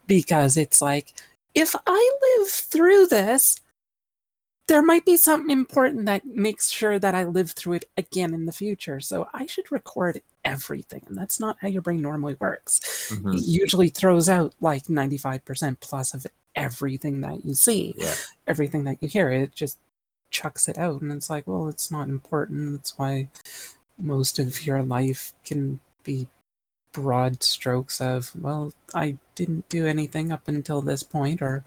[0.07, 1.14] because it's like
[1.55, 3.57] if i live through this
[4.68, 8.46] there might be something important that makes sure that i live through it again in
[8.46, 9.01] the future.
[9.01, 12.81] So i should record everything and that's not how your brain normally works.
[13.11, 13.37] Mhm.
[13.37, 18.14] it usually throws out like 95% plus of everything that you see yeah.
[18.46, 19.31] everything that you hear.
[19.31, 19.79] It just
[20.31, 22.72] chucks it out and it's like well it's not important.
[22.72, 23.29] That's why
[23.98, 26.29] most of your life can be
[26.92, 31.64] broad strokes of well i didn't do anything up until this point or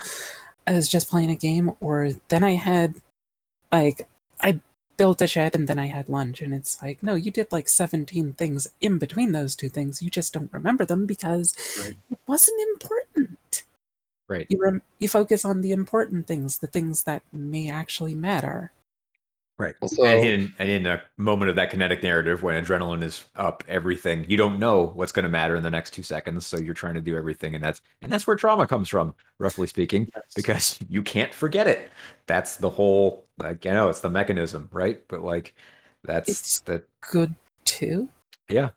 [0.68, 2.96] i was just playing a game or then i had
[3.72, 4.08] like
[4.42, 4.60] i
[4.98, 7.68] built a shed and then i had lunch and it's like no you did like
[7.70, 10.02] 17 things in between those two things.
[10.02, 11.98] You just don't remember them because Right.
[12.12, 13.64] it wasn't important.
[14.30, 14.48] Right.
[14.50, 18.72] You rem- you focus on the important things the things that may actually matter
[19.58, 23.24] right Also, and in and in a moment of that kinetic narrative when adrenaline is
[23.36, 26.58] up everything you don't know what's going to matter in the next two seconds so
[26.58, 30.10] you're trying to do everything and that's and that's where trauma comes from roughly speaking
[30.14, 30.24] Yes.
[30.36, 31.90] because you can't forget it
[32.28, 35.54] that's the whole like you know it's the mechanism right but like
[36.04, 37.34] that's It's- the good
[37.64, 38.10] too
[38.50, 38.70] Yeah.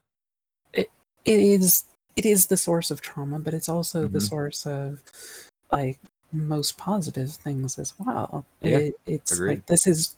[0.73, 0.91] it,
[1.25, 4.29] it is it is the source of trauma but it's also the Mhm.
[4.29, 5.01] source of
[5.73, 5.99] like
[6.33, 9.49] most positive things as well Yeah, it, it's agreed.
[9.49, 10.15] like this is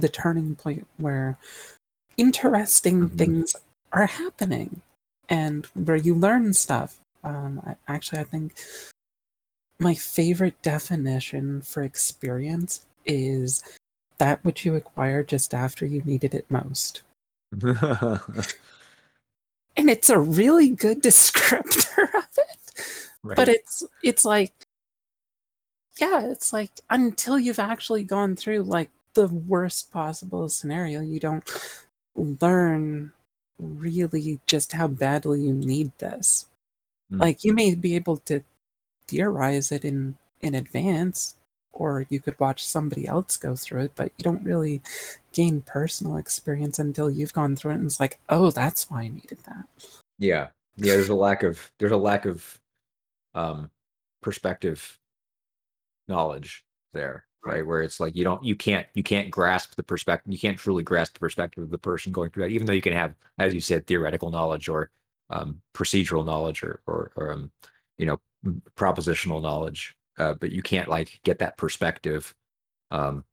[0.00, 1.38] the turning point where
[2.16, 3.18] interesting Mhm.
[3.18, 3.56] things
[3.92, 4.82] are happening
[5.28, 8.54] and where you learn stuff um I, actually i think
[9.78, 13.62] my favorite definition for experience is
[14.18, 17.02] that which you acquire just after you needed it most.
[19.76, 22.84] And it's a really good descriptor of it.
[23.22, 23.36] right.
[23.36, 24.52] But it's it's like
[25.98, 31.48] yeah, it's like until you've actually gone through like the worst possible scenario, you don't
[32.14, 33.12] learn
[33.58, 36.46] really just how badly you need this.
[37.12, 37.20] Mm.
[37.20, 38.42] Like you may be able to
[39.08, 41.36] theorize it in in advance
[41.72, 44.82] or you could watch somebody else go through it, but you don't really
[45.32, 49.08] gain personal experience until you've gone through it and it's like, "Oh, that's why I
[49.08, 49.66] needed that."
[50.20, 52.60] yeah yeah there's a lack of there's a lack of
[53.34, 53.70] um
[54.22, 54.98] perspective
[56.06, 57.66] knowledge there right, Right.
[57.66, 60.82] where it's like you don't you can't you can't grasp the perspective you can't truly
[60.82, 63.54] grasp the perspective of the person going through that even though you can have as
[63.54, 64.90] you said theoretical knowledge or
[65.30, 67.50] um procedural knowledge or or, or um
[67.98, 68.20] you know
[68.76, 72.34] propositional knowledge uh, but you can't like get that perspective
[72.90, 73.24] um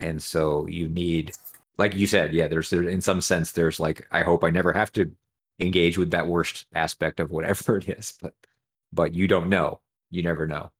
[0.00, 1.32] and so you need
[1.78, 4.72] like you said yeah there's there, in some sense there's like i hope i never
[4.72, 5.10] have to
[5.60, 8.34] engage with that worst aspect of whatever it is but
[8.92, 10.70] but you don't know you never know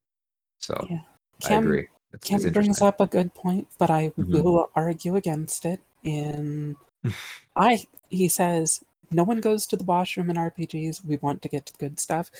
[0.58, 1.00] so Yeah.
[1.46, 4.42] i agree it's, it's brings up a good point, but I Mhm.
[4.42, 5.80] will argue against it.
[6.02, 6.76] In
[7.56, 11.04] I, he says, no one goes to the washroom in RPGs.
[11.04, 12.30] We want to get to the good stuff.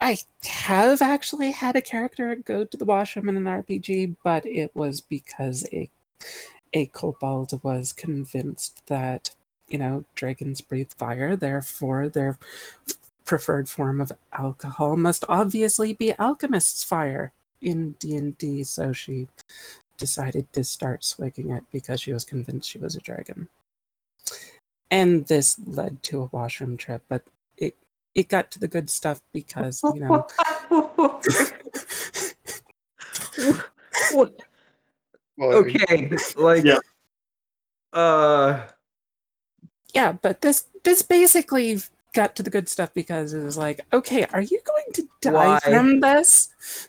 [0.00, 4.74] I have actually had a character go to the washroom in an RPG, but it
[4.74, 5.90] was because a
[6.72, 9.30] a kobold was convinced that
[9.68, 12.38] you know dragons breathe fire, therefore their
[13.24, 19.28] preferred form of alcohol must obviously be alchemist's fire in D&D, so she
[19.96, 23.48] decided to start swigging it because she was convinced she was a dragon.
[24.90, 27.22] And this led to a washroom trip, but
[27.56, 27.76] it
[28.14, 30.26] it got to the good stuff because, you know,
[34.08, 34.30] Well,
[35.40, 36.78] okay like Yeah.
[37.92, 38.66] uh
[39.94, 41.80] yeah, but this this basically
[42.16, 45.32] got to the good stuff because it was like, okay, are you going to die
[45.32, 45.60] Why?
[45.60, 46.48] from this?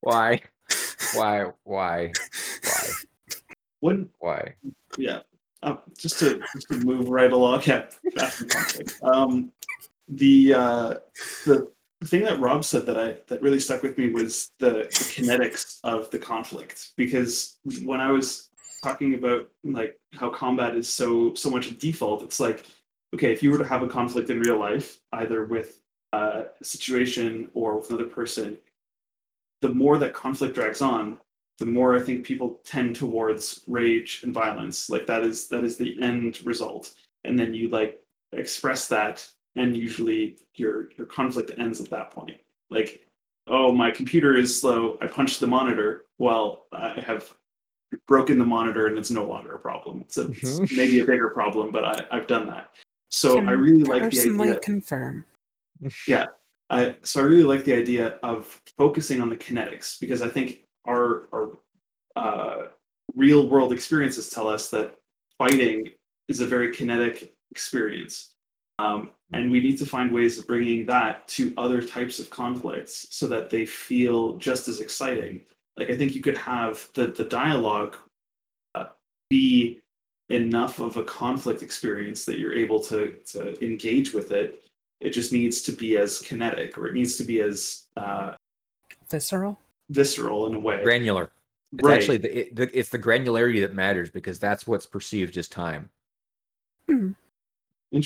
[0.00, 0.40] why
[1.14, 2.12] why why
[2.62, 2.88] why
[3.80, 4.54] Wouldn't why
[4.96, 5.20] yeah.
[5.62, 7.86] Uh, just to just to move right along, yeah.
[8.14, 8.98] back to conflict.
[9.02, 9.52] Um,
[10.08, 10.94] the uh,
[11.44, 11.68] the
[12.04, 15.80] thing that Rob said that I that really stuck with me was the, the kinetics
[15.82, 18.50] of the conflict because when I was
[18.84, 22.64] talking about like how combat is so so much a default, it's like
[23.14, 25.80] okay, if you were to have a conflict in real life, either with
[26.12, 28.58] a situation or with another person,
[29.60, 31.18] the more that conflict drags on,
[31.58, 34.88] the more I think people tend towards rage and violence.
[34.88, 36.92] Like that is that is the end result.
[37.24, 38.00] And then you like
[38.32, 42.36] express that and usually your your conflict ends at that point.
[42.70, 43.00] Like,
[43.48, 46.04] oh my computer is slow, I punched the monitor.
[46.18, 47.32] Well, I have
[48.06, 50.02] broken the monitor and it's no longer a problem.
[50.02, 50.76] It's, a, it's Mhm.
[50.76, 52.70] maybe a bigger problem, but I, I've done that.
[53.10, 54.58] So Can I really like the idea.
[54.60, 55.24] confirm.
[56.70, 60.60] I so I really like the idea of focusing on the kinetics because I think
[60.86, 61.58] our our
[62.16, 62.66] uh,
[63.14, 64.96] real world experiences tell us that
[65.38, 65.90] fighting
[66.28, 68.34] is a very kinetic experience,
[68.78, 73.06] um, and we need to find ways of bringing that to other types of conflicts
[73.10, 75.40] so that they feel just as exciting.
[75.78, 77.96] Like I think you could have the the dialogue
[78.74, 78.86] uh,
[79.30, 79.80] be
[80.30, 84.68] enough of a conflict experience that you're able to to engage with it
[85.00, 88.34] it just needs to be as kinetic or it needs to be as uh,
[89.10, 89.58] Visceral?
[89.90, 90.82] visceral in a way.
[90.82, 91.30] Granular.
[91.72, 91.98] It's Right.
[91.98, 95.90] actually the, it, the it's the granularity that matters because that's what's perceived as time.
[96.88, 97.16] Interesting.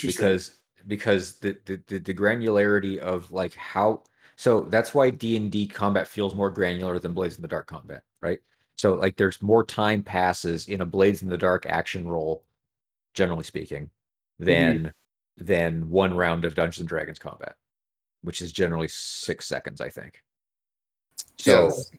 [0.06, 0.56] Because
[0.86, 4.02] because the, the the the granularity of like how
[4.36, 8.40] so that's why d&d combat feels more granular than blades in the dark combat right
[8.76, 12.42] so like there's more time passes in a blades in the dark action roll
[13.14, 13.84] generally speaking
[14.40, 14.44] mm-hmm.
[14.44, 14.92] than
[15.38, 17.54] than one round of dungeons and dragons combat
[18.22, 20.22] which is generally six seconds i think
[21.38, 21.90] so Yes.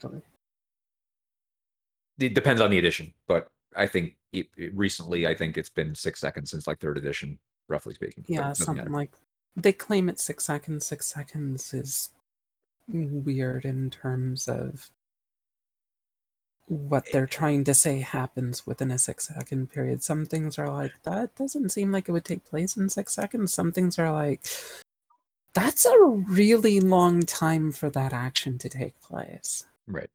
[2.20, 5.96] it depends on the edition but i think it, it- recently i think it's been
[5.96, 7.38] six seconds since like third edition
[7.70, 8.90] roughly speaking Yeah, something matter.
[8.90, 9.12] like
[9.56, 10.86] they claim it's six seconds.
[10.86, 12.10] Six seconds is
[12.88, 14.90] weird in terms of
[16.68, 20.04] what they're trying to say happens within a six second period.
[20.04, 23.54] Some things are like, that doesn't seem like it would take place in six seconds.
[23.54, 24.46] Some things are like,
[25.54, 29.66] that's a really long time for that action to take place.
[29.88, 30.10] right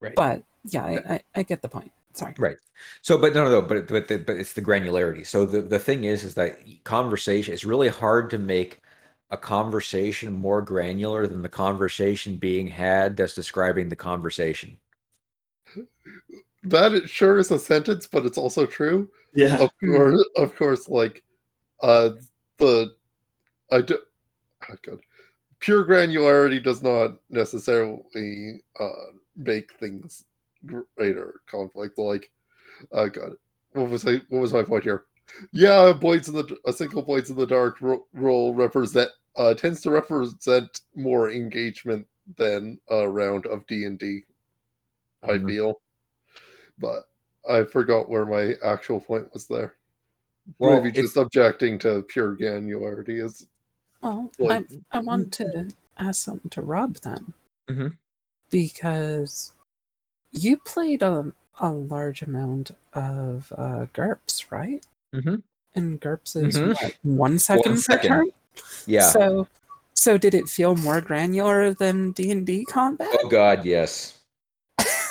[0.00, 1.92] right But yeah, I, I, I get the point.
[2.12, 2.34] Sorry.
[2.38, 2.56] Right.
[3.02, 3.62] So, but no, no, no.
[3.62, 5.26] But but the, but it's the granularity.
[5.26, 7.54] So the the thing is, is that conversation.
[7.54, 8.80] It's really hard to make
[9.30, 14.76] a conversation more granular than the conversation being had that's describing the conversation.
[16.64, 19.08] That it sure is a sentence, but it's also true.
[19.34, 19.58] Yeah.
[19.62, 21.22] Of course, of course, like
[21.82, 22.10] uh
[22.58, 22.94] the
[23.72, 23.98] I do
[24.68, 24.98] oh God.
[25.60, 30.24] pure granularity does not necessarily uh make things
[30.96, 31.98] greater conflict.
[31.98, 32.30] Like
[32.92, 33.32] oh God,
[33.72, 35.04] what was I what was my point here?
[35.52, 39.80] Yeah, blades in the a single blades in the dark ro- role represent uh tends
[39.82, 42.06] to represent more engagement
[42.36, 44.24] than a round of D and D.
[45.22, 45.46] I Mhm.
[45.46, 45.80] feel,
[46.78, 47.08] but
[47.48, 49.74] I forgot where my actual point was there.
[50.58, 53.46] Well, Maybe just objecting to pure granularity is
[54.02, 55.68] Well, Like- I, I want to
[55.98, 57.34] ask something to Rob then.
[57.68, 57.96] Mhm.
[58.50, 59.52] Because
[60.32, 64.84] you played a, a large amount of uh, GURPS, right?
[65.14, 65.42] Mhm.
[65.74, 66.68] And GURPS is Mhm.
[66.82, 68.08] what, one second per second.
[68.08, 68.30] turn?
[68.86, 69.10] Yeah.
[69.10, 69.46] So,
[69.94, 73.08] so did it feel more granular than D and D combat?
[73.22, 74.18] Oh God, yes.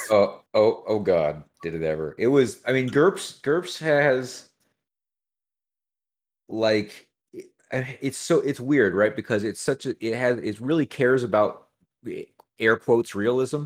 [0.09, 2.15] Oh, oh, oh God, did it ever?
[2.17, 2.61] It was.
[2.65, 3.41] I mean, GURPS.
[3.41, 4.49] GURPS has
[6.47, 7.07] like
[7.71, 9.15] uh, it's so it's weird, right?
[9.15, 11.67] Because it's such a it has it really cares about
[12.59, 13.65] air quotes realism.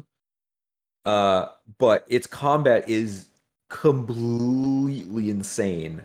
[1.06, 1.48] Uh,
[1.80, 3.28] but its combat is
[3.70, 6.02] completely insane.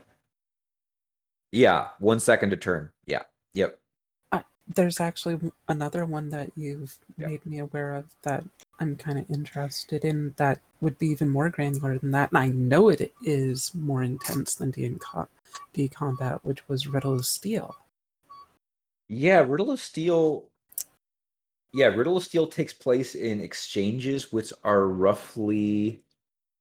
[1.53, 2.91] Yeah, one second to turn.
[3.07, 3.22] Yeah,
[3.55, 3.78] yep.
[4.74, 7.28] There's actually another one that you've Yeah.
[7.28, 8.45] made me aware of that
[8.81, 12.31] I'm kind of interested in that would be even more granular than that.
[12.31, 17.76] And I know it is more intense than D combat, which was Riddle of Steel.
[19.09, 20.45] Yeah, Riddle of Steel.
[21.72, 26.03] Yeah, Riddle of Steel takes place in exchanges which are roughly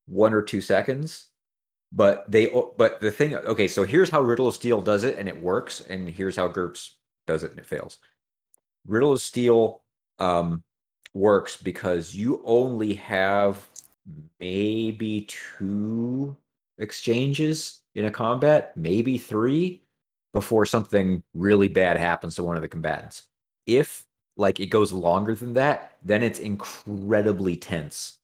[0.08, 1.28] one or two seconds.
[1.92, 5.30] But they, but the thing, okay, so here's how Riddle of Steel does it and
[5.30, 6.96] it works, and here's how GURPS
[7.28, 8.00] does it and it fails.
[8.86, 9.84] Riddle of Steel
[10.20, 10.64] um,
[11.14, 13.68] works because you only have
[14.40, 16.36] maybe two
[16.78, 19.82] exchanges in a combat, maybe three
[20.34, 23.24] before something really bad happens to one of the combatants.
[23.66, 24.06] If
[24.38, 28.20] like it goes longer than that, then it's incredibly tense,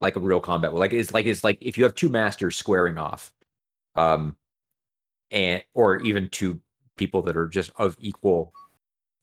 [0.00, 0.74] like a real combat.
[0.74, 3.32] Like it's like it's like if you have two masters squaring off,
[3.96, 4.36] um,
[5.30, 6.60] and or even two
[6.96, 8.52] people that are just of equal.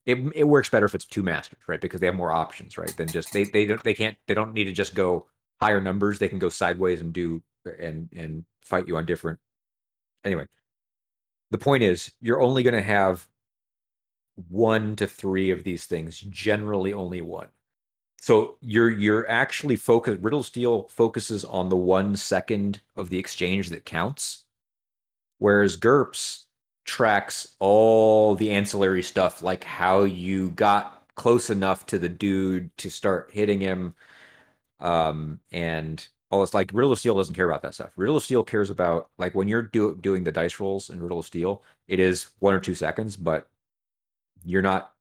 [0.06, 1.80] It, it works better if it's two masters, right?
[1.80, 2.96] Because they have more options, right?
[2.98, 5.28] Than just they they don't they can't they don't need to just go
[5.60, 6.18] higher numbers.
[6.18, 7.42] They can go sideways and do
[7.80, 9.40] and and fight you on different.
[10.24, 10.46] Anyway,
[11.52, 13.28] the point is you're only going to have
[14.50, 17.48] one to three of these things generally only one
[18.20, 23.70] so you're you're actually focused riddle steel focuses on the one second of the exchange
[23.70, 24.46] that counts
[25.38, 26.46] whereas GURPS
[26.86, 32.90] tracks all the ancillary stuff like how you got close enough to the dude to
[32.90, 33.94] start hitting him
[34.80, 37.92] um and all it's like riddle of steel doesn't care about that stuff.
[37.98, 41.20] Riddle of steel cares about like when you're do, doing the dice rolls in riddle
[41.20, 43.48] of steel it is one or two seconds but
[44.44, 44.94] you're not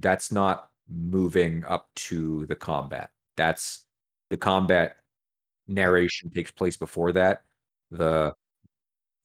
[0.00, 3.10] that's not moving up to the combat.
[3.36, 3.84] That's
[4.30, 4.96] the combat
[5.66, 7.42] narration takes place before that.
[7.90, 8.34] The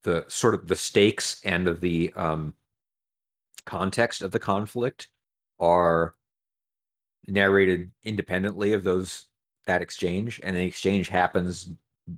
[0.04, 2.54] the sort of the stakes and of the um
[3.66, 5.08] context of the conflict
[5.60, 6.16] are
[7.28, 9.28] narrated independently of those
[9.66, 11.72] that exchange and the exchange happens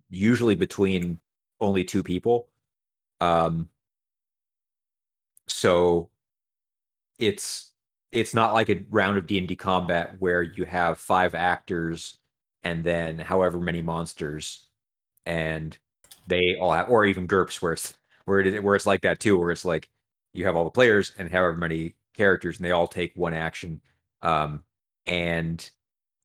[0.09, 1.19] usually between
[1.61, 2.47] only two people.
[3.21, 3.69] Um
[5.47, 6.09] so
[7.19, 7.71] it's
[8.11, 12.17] it's not like a round of D&D combat where you have five actors
[12.63, 14.67] and then however many monsters
[15.25, 15.77] and
[16.27, 17.93] they all have or even GURPS where it's
[18.25, 19.89] where it where it's like that too where it's like
[20.33, 23.81] you have all the players and however many characters and they all take one action.
[24.21, 24.63] Um
[25.05, 25.69] and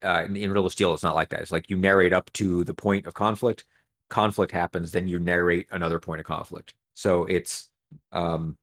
[0.03, 1.41] uh in, in Riddle of Steel it's not like that.
[1.41, 3.65] It's like you narrate up to the point of conflict.
[4.09, 6.75] Conflict happens then you narrate another point of conflict.
[6.95, 7.69] So it's
[8.13, 8.57] um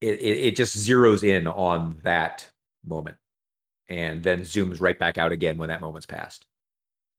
[0.00, 2.48] it, it, it just zeroes in on that
[2.86, 3.16] moment.
[3.88, 6.46] And then zooms right back out again when that moment's passed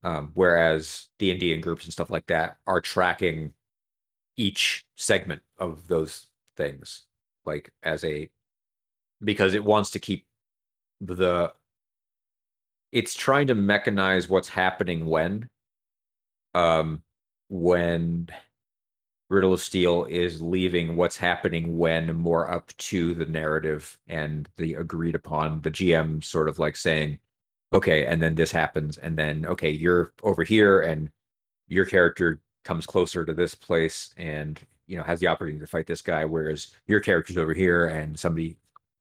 [0.04, 3.54] um, whereas d&d and GURPS and stuff like that are tracking
[4.38, 6.28] each segment of those
[6.58, 7.04] things
[7.46, 8.30] like as a
[9.24, 10.26] because it wants to keep
[11.00, 11.52] the
[12.92, 15.48] it's trying to mechanize what's happening when
[16.54, 17.02] um
[17.50, 18.28] when
[19.32, 24.74] Riddle of Steel is leaving what's happening when more up to the narrative and the
[24.74, 27.18] agreed upon the GM sort of like saying,
[27.74, 31.10] okay, and then this happens, and then okay, you're over here and
[31.68, 35.88] your character comes closer to this place and you know has the opportunity to fight
[35.88, 38.58] this guy, whereas your character's over here and somebody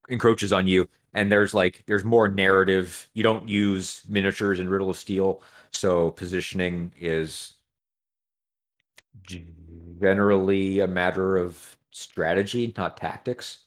[0.09, 0.89] encroaches on you.
[1.15, 3.09] And there's like there's more narrative.
[3.15, 5.43] You don't use miniatures in riddle of steel
[5.73, 7.55] so positioning is
[10.01, 13.59] generally a matter of strategy not tactics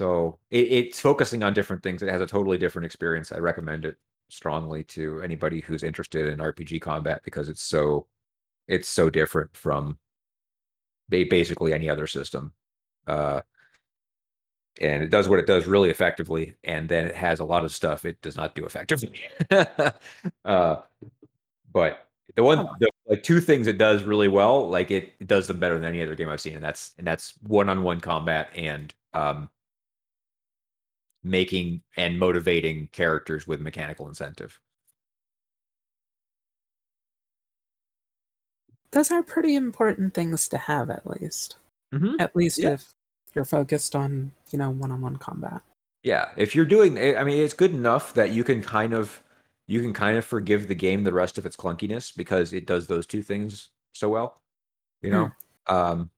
[0.00, 3.84] so it, it's focusing on different things it has a totally different experience i recommend
[3.84, 3.96] it
[4.30, 8.06] strongly to anybody who's interested in rpg combat because it's so
[8.66, 9.98] it's so different from
[11.10, 12.52] basically any other system
[13.08, 13.42] uh
[14.80, 17.74] and it does what it does really effectively and then it has a lot of
[17.74, 19.20] stuff it does not do effectively.
[20.44, 20.76] Uh
[21.72, 25.46] but the one, the like two things it does really well like it, it does
[25.46, 28.94] them better than any other game i've seen and that's and that's one-on-one combat and
[29.12, 29.50] um
[31.22, 34.58] making and motivating characters with mechanical incentive
[38.92, 41.56] Those are pretty important things to have, at least.
[41.92, 42.16] Mhm.
[42.18, 42.70] At least Yeah.
[42.70, 42.92] if
[43.34, 45.62] you're focused on, you know, one-on-one combat.
[46.02, 49.22] Yeah, if you're doing, eh, I mean, it's good enough that you can kind of,
[49.66, 52.86] you can kind of forgive the game the rest of its clunkiness because it does
[52.86, 54.42] those two things so well.
[55.02, 55.30] You know,
[55.66, 56.10] um,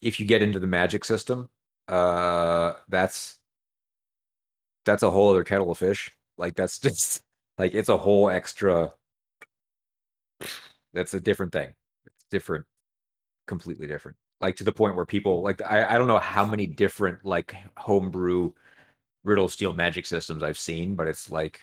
[0.00, 1.50] if you get into the magic system,
[1.88, 3.38] uh, that's
[4.86, 6.10] that's a whole other kettle of fish.
[6.38, 7.22] Like that's just
[7.58, 8.92] like it's a whole extra.
[10.94, 11.74] That's a different thing.
[12.06, 12.64] It's different,
[13.46, 14.16] completely different.
[14.40, 17.54] Like to the point where people like I I don't know how many different like
[17.76, 18.52] homebrew
[19.24, 21.60] riddle steel magic systems I've seen, but it's like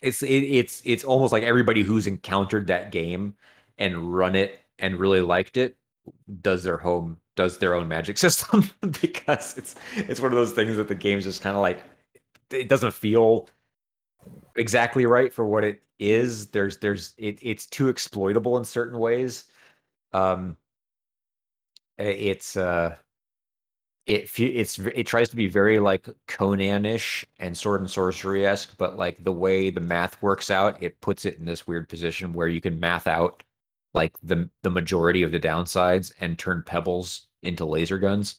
[0.00, 3.34] it's it, it's it's almost like everybody who's encountered that game
[3.78, 5.76] and run it and really liked it
[6.40, 8.70] does their home does their own magic system
[9.00, 11.84] because it's it's one of those things that the game's just kind of like
[12.50, 13.48] it doesn't feel
[14.56, 16.48] exactly right for what it is.
[16.48, 19.44] There's there's it, it's too exploitable in certain ways.
[20.12, 20.56] Um
[21.98, 22.96] it's uh
[24.06, 28.96] it it's it tries to be very like Conan-ish and sword and sorcery esque, but
[28.98, 32.48] like the way the math works out, it puts it in this weird position where
[32.48, 33.42] you can math out
[33.94, 38.36] like the the majority of the downsides and turn pebbles into laser guns.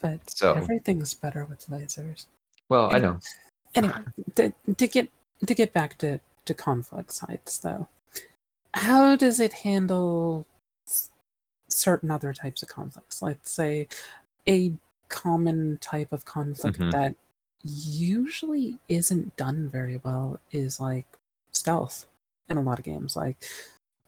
[0.00, 2.26] But So- everything's better with lasers.
[2.68, 3.20] Well, I know.
[3.74, 3.94] Anyway,
[4.36, 5.08] to, to get
[5.46, 7.88] to get back to, to conflict sites though,
[8.74, 10.46] how does it handle
[11.68, 13.20] certain other types of conflicts?
[13.22, 13.88] Let's say
[14.48, 14.72] a
[15.08, 16.92] common type of conflict Mhm.
[16.92, 17.14] that
[17.62, 21.06] usually isn't done very well is like
[21.52, 22.06] stealth
[22.48, 23.16] in a lot of games.
[23.16, 23.36] Like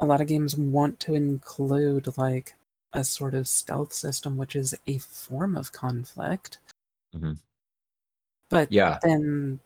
[0.00, 2.54] a lot of games want to include like
[2.92, 6.58] a sort of stealth system, which is a form of conflict.
[7.14, 7.36] Mhm.
[8.48, 8.98] But Yeah.
[9.02, 9.60] then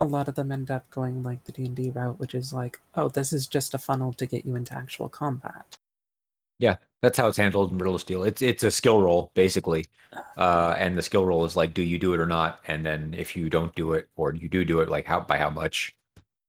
[0.00, 3.08] a lot of them end up going like the D&D route, which is like, oh,
[3.08, 5.76] this is just a funnel to get you into actual combat.
[6.58, 8.22] Yeah, that's how it's handled in Riddle of Steel.
[8.24, 9.86] It's it's a skill roll basically,
[10.36, 12.60] uh, and the skill roll is like, do you do it or not?
[12.68, 15.38] And then if you don't do it or you do do it, like how by
[15.38, 15.94] how much?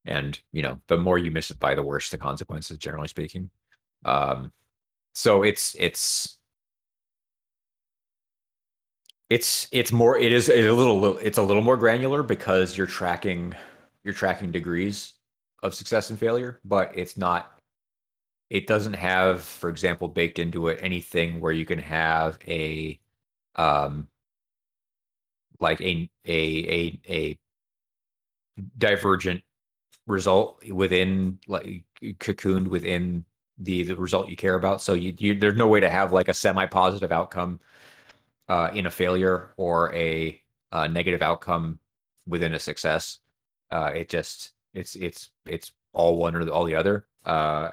[0.05, 2.77] And you know, the more you miss it by, the worse the consequences.
[2.77, 3.49] Generally speaking,
[4.05, 4.51] um,
[5.13, 6.37] so it's it's
[9.29, 13.53] it's it's more it is a little it's a little more granular because you're tracking
[14.03, 15.13] you're tracking degrees
[15.63, 17.57] of success and failure, but it's not
[18.49, 22.99] it doesn't have, for example, baked into it anything where you can have a
[23.55, 24.07] um
[25.59, 27.39] like a a a a
[28.77, 29.43] divergent
[30.11, 31.83] result within like
[32.19, 33.25] cocooned within
[33.57, 34.81] the the result you care about.
[34.81, 37.59] So you, you there's no way to have like a semi positive outcome
[38.49, 40.41] uh in a failure or a
[40.71, 41.79] uh, negative outcome
[42.27, 43.19] within a success.
[43.71, 47.05] Uh it just it's it's it's all one or the- all the other.
[47.25, 47.69] Uh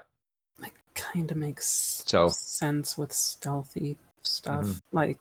[0.58, 1.66] That kind of makes
[2.06, 4.64] So- sense with stealthy stuff.
[4.66, 4.82] Mhm.
[4.92, 5.18] Like,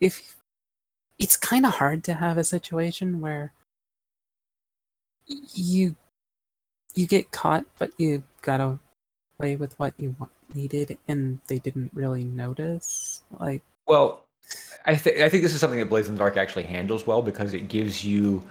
[0.00, 0.14] if
[1.18, 3.52] it's kind of hard to have a situation where
[5.26, 5.96] you
[6.96, 8.60] you get caught, but you got
[9.40, 13.22] away with what you wa- needed, and they didn't really notice.
[13.38, 14.24] Like, Well,
[14.86, 17.22] I think I think this is something that Blades in the Dark actually handles well
[17.22, 18.42] because it gives you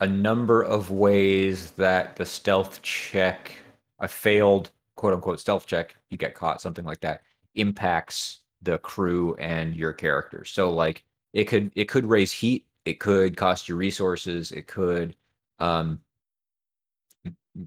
[0.00, 3.52] a number of ways that the stealth check,
[4.00, 7.22] a failed quote unquote stealth check, you get caught, something like that,
[7.54, 10.44] impacts the crew and your character.
[10.44, 15.14] So like it could it could raise heat, it could cost you resources, it could
[15.58, 16.00] um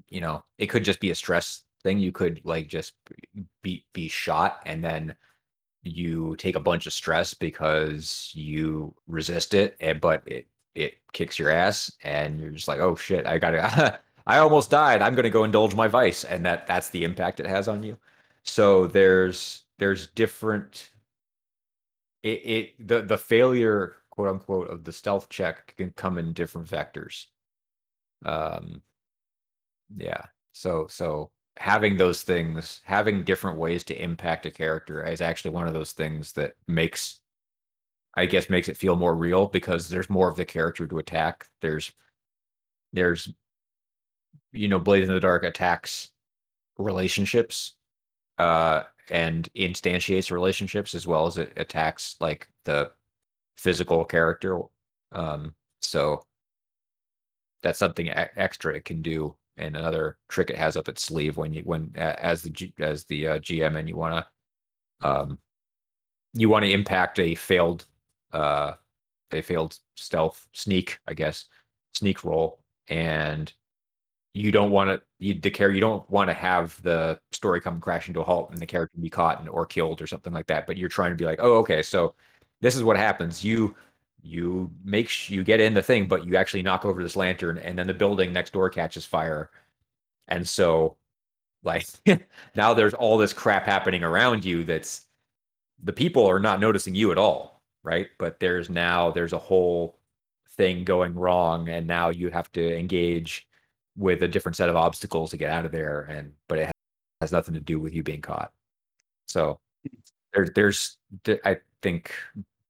[0.09, 1.99] you know, it could just be a stress thing.
[1.99, 2.93] You could like just
[3.61, 5.15] be be shot and then
[5.86, 11.39] you take a bunch of stress because you resist it, and but it it kicks
[11.39, 15.01] your ass, and you're just like, oh shit, I gotta, I almost died.
[15.01, 17.97] I'm gonna go indulge my vice, and that that's the impact it has on you.
[18.43, 20.89] So there's there's different.
[22.23, 26.67] It, it the the failure quote unquote of the stealth check can come in different
[26.67, 27.25] vectors.
[28.25, 28.81] Um.
[29.95, 30.23] Yeah.
[30.53, 35.67] So so having those things, having different ways to impact a character is actually one
[35.67, 37.19] of those things that makes
[38.15, 41.47] I guess makes it feel more real because there's more of the character to attack.
[41.61, 41.91] There's
[42.93, 43.29] there's
[44.51, 46.09] you know, Blade in the Dark attacks
[46.77, 47.75] relationships
[48.39, 52.91] uh and instantiates relationships as well as it attacks like the
[53.57, 54.59] physical character.
[55.13, 56.23] Um so
[57.63, 61.53] that's something extra it can do and another trick it has up its sleeve when
[61.53, 64.26] you when as the as the uh, GM and you want
[65.01, 65.39] to um
[66.34, 67.86] you want to impact a failed
[68.34, 68.74] uh
[69.32, 71.45] a failed stealth sneak I guess
[71.93, 73.51] sneak roll and
[74.34, 77.80] you don't want to you the care you don't want to have the story come
[77.80, 80.47] crashing to a halt and the character be caught and, or killed or something like
[80.47, 82.14] that but you're trying to be like oh okay so
[82.62, 83.43] this is what happens.
[83.43, 83.76] You
[84.26, 87.57] you make sh- you get in the thing but you actually knock over this lantern
[87.59, 89.51] and then the building next door catches fire.
[90.28, 90.97] And so
[91.63, 91.86] like
[92.55, 95.01] now there's all this crap happening around you that's
[95.84, 98.07] the people are not noticing you at all right?
[98.17, 99.99] But there's now there's a whole
[100.57, 103.47] thing going wrong and now you have to engage
[103.97, 106.71] with a different set of obstacles to get out of there and but it
[107.21, 108.51] has nothing to do with you being caught.
[109.28, 109.59] So
[110.36, 110.97] there, there's
[111.45, 112.11] i think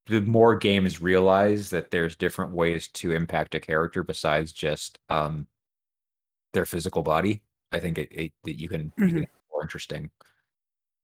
[0.08, 5.48] the more games realize that there's different ways to impact a character besides just um
[6.54, 7.42] their physical body
[7.72, 9.20] i think it, it that you can, you can Mhm.
[9.22, 10.10] have more interesting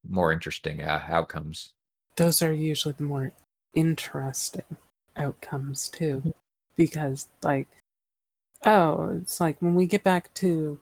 [0.08, 1.74] more interesting uh, outcomes
[2.16, 3.32] those are usually the more
[3.74, 4.78] interesting
[5.16, 6.34] outcomes too
[6.76, 7.68] because like
[8.66, 10.80] oh it's like when we get back to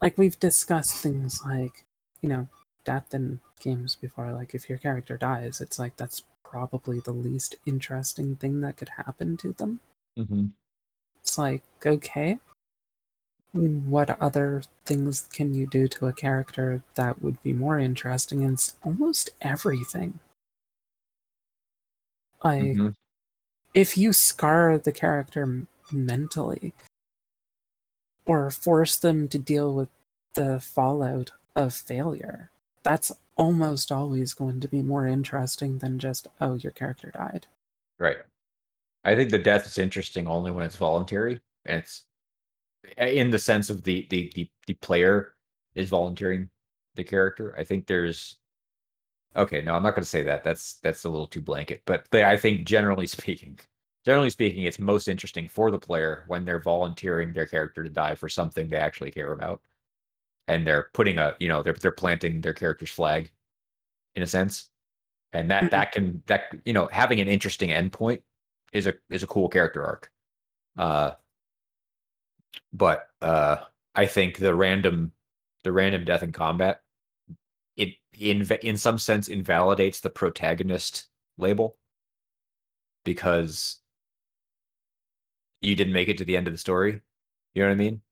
[0.00, 1.84] like we've discussed things like
[2.20, 2.48] you know
[2.84, 6.22] death in games before like if your character dies it's like that's
[6.52, 9.80] probably the least interesting thing that could happen to them
[10.18, 10.44] mm-hmm.
[11.22, 12.38] it's like okay
[13.54, 18.54] what other things can you do to a character that would be more interesting and
[18.54, 20.18] it's almost everything
[22.44, 22.88] like Mm-hmm.
[23.72, 26.74] if you scar the character mentally
[28.26, 29.88] or force them to deal with
[30.34, 32.50] the fallout of failure
[32.82, 37.46] that's almost always going to be more interesting than just oh your character died
[37.98, 38.18] Right.
[39.04, 42.04] I think the death is interesting only when it's voluntary, and it's
[42.98, 45.34] in the sense of the the the, the player
[45.74, 46.50] is volunteering
[46.96, 47.54] the character.
[47.58, 48.38] I think there's
[49.36, 49.62] okay.
[49.62, 50.44] No, I'm not going to say that.
[50.44, 51.82] That's that's a little too blanket.
[51.86, 53.58] But the, I think generally speaking,
[54.04, 58.14] generally speaking, it's most interesting for the player when they're volunteering their character to die
[58.14, 59.60] for something they actually care about,
[60.48, 63.30] and they're putting a you know they're they're planting their character's flag,
[64.16, 64.68] in a sense.
[65.32, 65.70] And that Mhm.
[65.70, 68.22] that can that you know having an interesting endpoint
[68.72, 70.10] is a is a cool character arc.
[70.76, 71.12] Uh
[72.72, 73.56] but uh
[73.94, 75.12] i think the random
[75.64, 76.82] the random death in combat
[77.76, 81.06] it in in some sense invalidates the protagonist
[81.38, 81.76] label
[83.04, 83.80] because
[85.60, 87.00] you didn't make it to the end of the story.
[87.54, 88.02] You know what i mean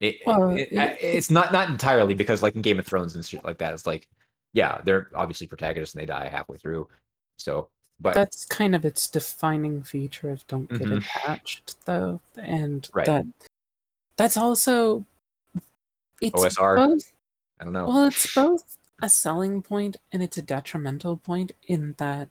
[0.00, 3.24] it, Well, it- it- it's not not entirely because like in game of thrones and
[3.24, 4.06] shit like that it's like
[4.52, 6.88] yeah they're obviously protagonists and they die halfway through
[7.36, 7.68] so
[8.00, 10.98] but that's kind of its defining feature of don't get Mhm.
[10.98, 13.06] attached though and Right.
[13.06, 13.26] that
[14.16, 15.04] that's also
[16.20, 16.76] it's OSR.
[16.76, 17.12] both
[17.60, 21.94] i don't know well it's both a selling point and it's a detrimental point in
[21.98, 22.28] that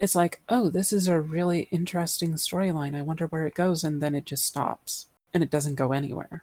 [0.00, 4.02] it's like oh this is a really interesting storyline i wonder where it goes and
[4.02, 6.42] then it just stops and it doesn't go anywhere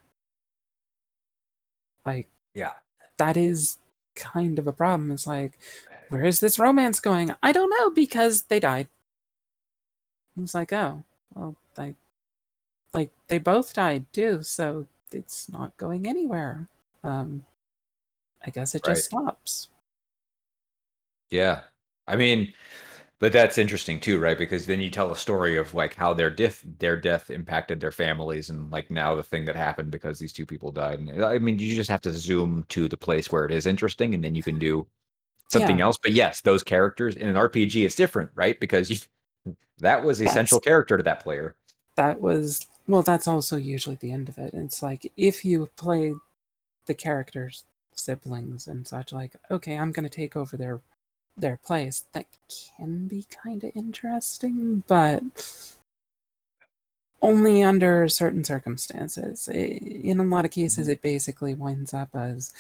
[2.06, 2.74] like yeah.
[3.18, 3.78] that is
[4.16, 5.12] kind of a problem.
[5.12, 5.58] It's like
[6.10, 7.34] where is this romance going?
[7.42, 8.88] I don't know because they died.
[10.42, 11.96] It's like oh well they
[12.94, 16.68] like they both died too so it's not going anywhere.
[17.04, 17.46] Um
[18.46, 19.70] i guess it just stops.
[21.30, 21.62] Yeah.
[22.08, 22.54] I mean,
[23.24, 24.38] but that's interesting too, right?
[24.38, 27.94] Because then you tell a story of like how their death their death impacted their
[27.94, 31.00] families and like now the thing that happened because these two people died.
[31.00, 34.14] And I mean, you just have to zoom to the place where it is interesting
[34.14, 34.86] and then you can do
[35.50, 35.86] something Yeah.
[35.86, 35.98] else.
[36.04, 38.60] But yes, those characters in an RPG is different, right?
[38.60, 38.98] Because you
[39.80, 41.56] that was central character to that player.
[41.96, 46.14] that was well that's also usually the end of it it's like if you play
[46.88, 47.66] the characters
[47.96, 50.82] siblings and such like okay i'm going to take over their
[51.36, 52.26] their place that
[52.78, 55.22] can be kind of interesting but
[57.22, 60.94] only under certain circumstances I- in a lot of cases mm-hmm.
[60.94, 62.54] it basically winds up as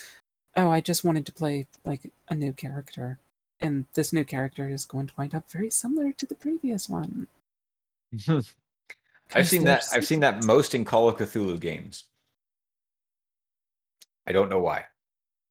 [0.55, 3.19] oh, I just wanted to play like a new character,
[3.61, 7.27] and this new character is going to wind up very similar to the previous one.
[9.35, 9.85] I've seen that.
[9.91, 12.05] I've seen that most in Call of Cthulhu games.
[14.27, 14.85] I don't know why.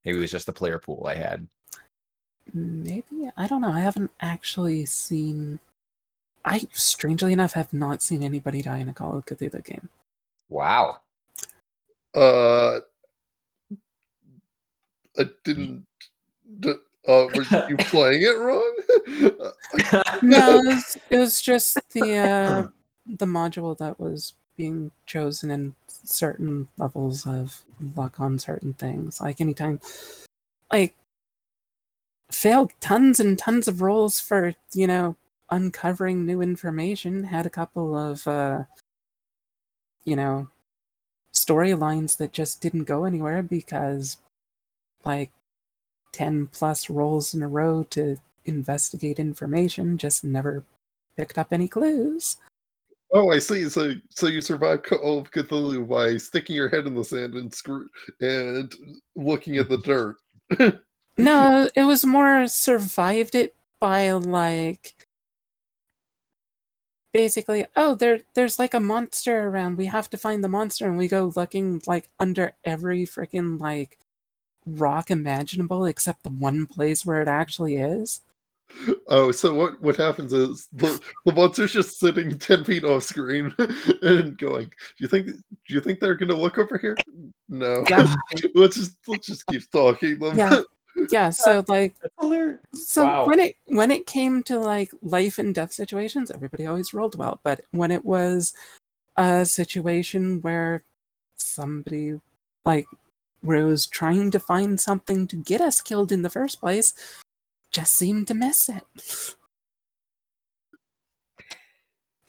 [0.05, 1.47] Maybe it was just the player pool I had.
[2.53, 3.71] Maybe I don't know.
[3.71, 5.59] I haven't actually seen.
[6.45, 9.89] I strangely enough have not seen anybody die in a Call of Cthulhu game.
[10.49, 10.97] Wow.
[12.13, 12.79] Uh,
[15.17, 15.85] I didn't.
[16.59, 16.73] d-
[17.07, 18.75] Uh, were you playing it wrong?
[20.21, 22.67] No, it was, it was just the uh,
[23.07, 27.63] the module that was being chosen in certain levels of
[27.95, 29.19] luck on certain things.
[29.19, 29.81] Like anytime,
[30.71, 30.93] like
[32.33, 35.15] failed tons and tons of roles for you know
[35.49, 37.23] uncovering new information.
[37.23, 38.63] Had a couple of uh,
[40.05, 40.49] you know
[41.33, 44.17] storylines that just didn't go anywhere because
[45.03, 45.31] like
[46.13, 50.63] 10 plus rolls in a row to investigate information just never
[51.17, 52.37] picked up any clues
[53.13, 53.69] oh, I see.
[53.69, 57.53] So, so you survived Call of Cthulhu by sticking your head in the sand and
[57.53, 57.87] screw
[58.19, 58.73] and
[59.15, 60.17] looking at the dirt.
[61.17, 65.07] no it was more survived it by like
[67.13, 70.97] basically oh there there's like a monster around we have to find the monster and
[70.97, 73.99] we go looking like under every freaking like
[74.65, 78.21] rock imaginable except the one place where it actually is
[79.07, 83.53] Oh, so what what happens is the, the monster's just sitting ten feet off screen
[84.01, 85.33] and going, Do you think do
[85.67, 86.97] you think they're gonna look over here?
[87.49, 87.83] No.
[87.89, 88.15] Yeah.
[88.55, 90.37] let's just let's just keep stalking them.
[90.37, 90.61] Yeah.
[91.11, 91.95] Yeah so like
[92.73, 93.27] So Wow.
[93.27, 97.39] when it when it came to like life and death situations, everybody always rolled well.
[97.43, 98.53] But when it was
[99.17, 100.83] a situation where
[101.37, 102.19] somebody
[102.65, 102.85] like
[103.43, 106.93] was trying to find something to get us killed in the first place,
[107.71, 108.83] just seemed to miss it.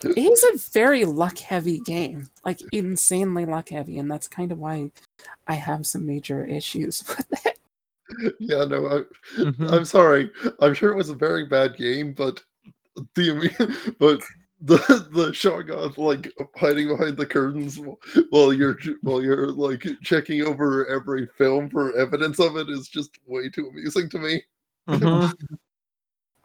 [0.02, 4.58] It is a very luck heavy game, like insanely luck heavy, and that's kind of
[4.58, 4.90] why
[5.46, 7.58] I have some major issues with it.
[8.40, 9.72] yeah, no, I, Mhm.
[9.72, 10.30] I'm sorry.
[10.60, 12.42] I'm sure it was a very bad game, but
[13.14, 14.20] the but
[14.60, 14.78] the
[15.12, 17.78] the showing off like hiding behind the curtains
[18.30, 23.10] while you're while you're like checking over every film for evidence of it is just
[23.26, 24.42] way too amusing to me.
[24.88, 25.32] Mhm.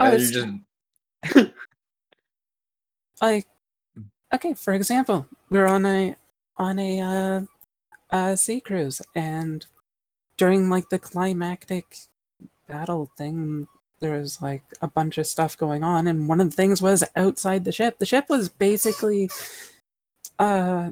[0.01, 0.59] Oh, And it's- you
[1.33, 1.51] just
[3.21, 3.45] like
[4.33, 6.15] okay for example we're on a
[6.57, 7.41] on a uh,
[8.11, 9.65] uh sea cruise and
[10.39, 11.97] during like the climactic
[12.67, 13.67] battle thing
[13.99, 17.03] there was like a bunch of stuff going on and one of the things was
[17.17, 17.99] outside the ship.
[17.99, 19.29] The ship was basically
[20.39, 20.91] uh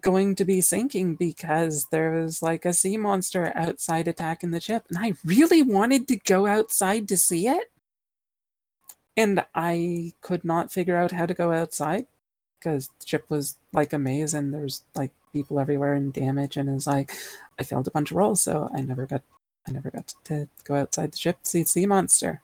[0.00, 4.86] going to be sinking because there was like a sea monster outside attacking the ship
[4.88, 7.70] and i really wanted to go outside to see it
[9.16, 12.06] and I could not figure out how to go outside
[12.58, 16.68] because the ship was like a maze and there's like people everywhere and damage and
[16.68, 17.12] it's like
[17.58, 19.22] I failed a bunch of rolls so I never got
[19.68, 22.42] I never got to go outside the ship to see sea monster.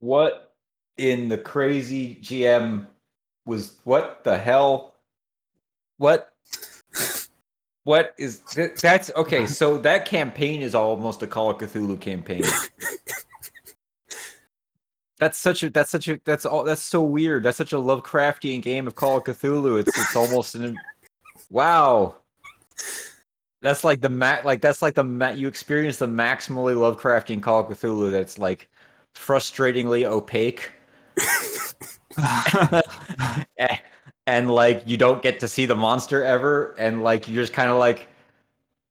[0.00, 0.54] what
[0.96, 2.86] in the crazy GM
[3.46, 4.94] was what the hell?
[5.96, 6.32] What?
[7.84, 9.46] What is th- that's okay?
[9.46, 12.44] So that campaign is almost a Call of Cthulhu campaign.
[15.18, 17.42] That's such a that's such a that's all that's so weird.
[17.42, 19.80] That's such a Lovecraftian game of Call of Cthulhu.
[19.80, 20.76] It's it's almost an
[21.50, 22.16] wow.
[23.60, 27.60] That's like the ma- like that's like the ma- you experience the maximally Lovecraftian Call
[27.60, 28.10] of Cthulhu.
[28.10, 28.68] That's like
[29.14, 30.70] frustratingly opaque.
[34.28, 37.70] And like you don't get to see the monster ever and like you're just kind
[37.70, 38.08] of like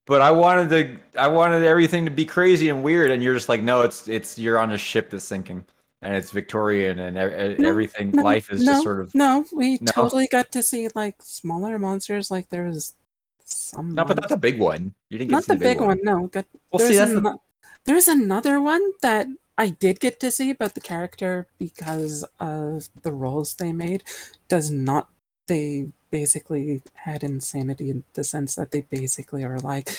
[0.04, 3.48] but i wanted to i wanted everything to be crazy and weird and you're just
[3.48, 5.64] like no it's it's you're on a ship that's sinking
[6.02, 9.14] and it's victorian and e- e- No, everything no, life is no, just sort of
[9.14, 9.92] No, we No?
[9.92, 12.32] totally got to see like smaller monsters.
[12.32, 12.94] Like there was
[13.48, 13.94] some.
[13.94, 15.98] no but not the big one you didn't get not to see the big one.
[16.02, 17.38] No, got well there's, see that's the,
[17.84, 19.26] there's another one that
[19.58, 24.04] I did get to see, but the character, because of the roles they made,
[24.48, 25.08] does not.
[25.48, 29.90] They basically had insanity in the sense that they basically are like,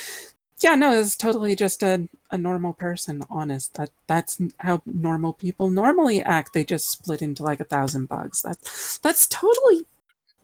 [0.60, 3.24] yeah, no, it's totally just a, a normal person.
[3.30, 6.54] Honest, that that's how normal people normally act.
[6.54, 8.42] They just split into like a thousand bugs.
[8.44, 8.58] That
[9.02, 9.86] that's totally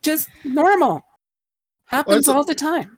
[0.02, 1.06] just normal.
[1.86, 2.98] Happens thought- all the time.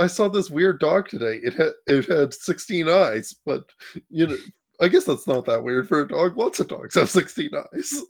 [0.00, 1.38] I saw this weird dog today.
[1.42, 3.64] It had it had 16 eyes, but
[4.08, 4.36] you know,
[4.80, 6.36] I guess that's not that weird for a dog.
[6.38, 8.02] Lots of dogs have 16 eyes.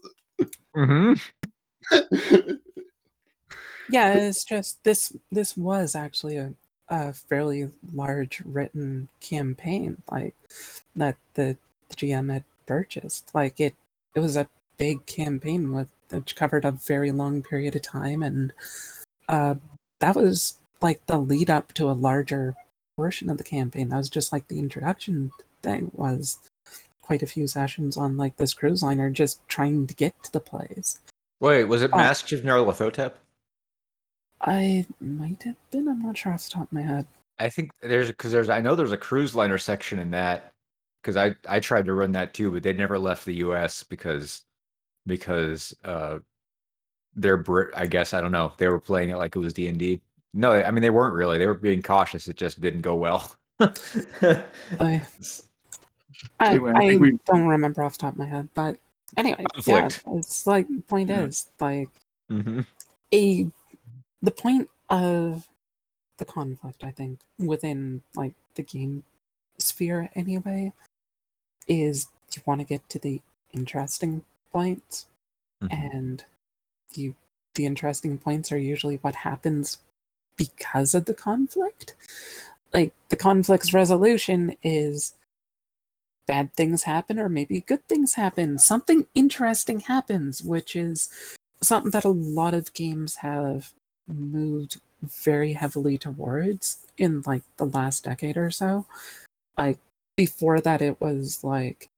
[0.75, 1.19] Mhm.
[3.89, 6.53] Yeah, it's just this this was actually a,
[6.87, 10.35] a fairly large written campaign like
[10.95, 11.57] that the
[11.95, 13.29] GM had purchased.
[13.35, 13.75] Like it
[14.15, 14.47] it was a
[14.77, 18.53] big campaign with which covered a very long period of time and
[19.27, 19.55] uh
[20.03, 22.55] that was like the lead up to a larger
[22.97, 23.87] portion of the campaign.
[23.87, 25.31] That was just like the introduction
[25.61, 26.39] thing was
[27.01, 30.41] quite a few sessions on like this cruise liner just trying to get to the
[30.41, 30.99] place.
[31.39, 31.97] Wait, was it Oh.
[31.97, 33.13] Masks of Nyarlathotep?
[34.41, 37.07] I might have been, I'm not sure off the top of my head.
[37.39, 40.51] I think there's because there's I know there's a cruise liner section in that
[41.01, 43.83] because I I tried to run that too, but they never left the U.S.
[43.83, 44.41] because
[45.07, 46.19] because uh
[47.15, 47.69] they're Brit.
[47.75, 48.53] I guess I don't know.
[48.57, 50.01] They were playing it like it was D and D.
[50.33, 51.37] No, I mean they weren't really.
[51.37, 52.27] They were being cautious.
[52.27, 53.35] It just didn't go well.
[53.59, 54.41] I,
[54.79, 55.01] I,
[56.39, 58.77] Anyway, I I we- don't remember off the top of my head, but
[59.17, 61.21] anyway, yeah, it's like point Yeah.
[61.23, 61.89] is like
[62.29, 62.61] hmm
[63.13, 63.45] a
[64.23, 65.47] the point of
[66.17, 69.03] the conflict i think within like the game
[69.59, 70.71] sphere anyway
[71.67, 73.21] is you want to get to the
[73.53, 75.05] interesting points
[75.63, 75.69] Mhm.
[75.71, 76.25] and
[76.97, 77.15] you
[77.55, 79.77] the interesting points are usually what happens
[80.37, 81.95] because of the conflict.
[82.73, 85.13] Like the conflict's resolution is
[86.25, 88.57] bad things happen or maybe good things happen.
[88.57, 91.09] Something interesting happens which is
[91.61, 93.71] something that a lot of games have
[94.07, 98.85] moved very heavily towards in like the last decade or so.
[99.57, 99.77] Like
[100.15, 101.89] before that it was like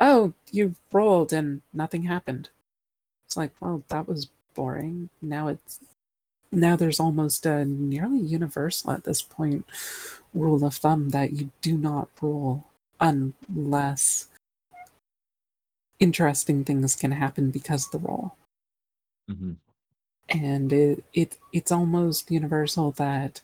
[0.00, 2.48] oh you rolled and nothing happened.
[3.26, 5.10] It's like well that was boring.
[5.22, 5.80] Now it's
[6.52, 9.66] now there's almost a nearly universal at this point
[10.34, 12.66] rule of thumb that you do not rule
[13.00, 14.28] unless
[16.00, 18.36] interesting things can happen because of the roll
[19.28, 19.52] hmm
[20.28, 23.40] and it, it it's almost universal that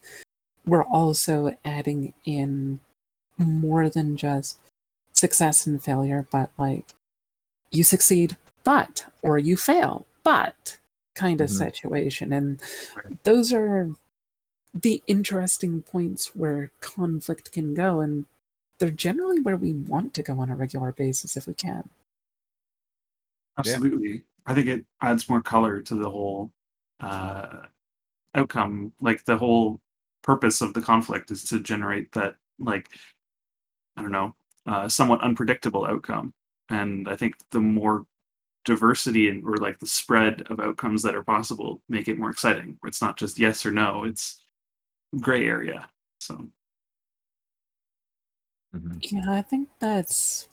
[0.67, 2.81] we're also adding in
[3.39, 4.59] more than just
[5.13, 6.87] success and failure but like
[7.71, 10.77] you succeed but or you fail but
[11.15, 11.59] kind of Mhm.
[11.59, 12.61] situation and
[13.25, 13.91] those are
[14.75, 18.25] the interesting points where conflict can go and
[18.79, 21.89] they're generally where we want to go on a regular basis if we can
[23.59, 24.23] Absolutely.
[24.47, 26.51] I think it adds more color to the whole
[27.01, 27.67] uh,
[28.35, 28.93] outcome.
[29.01, 29.81] Like the whole
[30.23, 32.89] purpose of the conflict is to generate that, like,
[33.97, 34.35] I don't know,
[34.67, 36.33] uh, somewhat unpredictable outcome.
[36.71, 38.07] And I think the more
[38.65, 42.77] diversity and or like the spread of outcomes that are possible make it more exciting.
[42.81, 44.43] Where it's not just yes or no; it's
[45.21, 45.89] gray area.
[46.21, 46.49] So
[48.73, 50.49] hmm Yeah, I think that's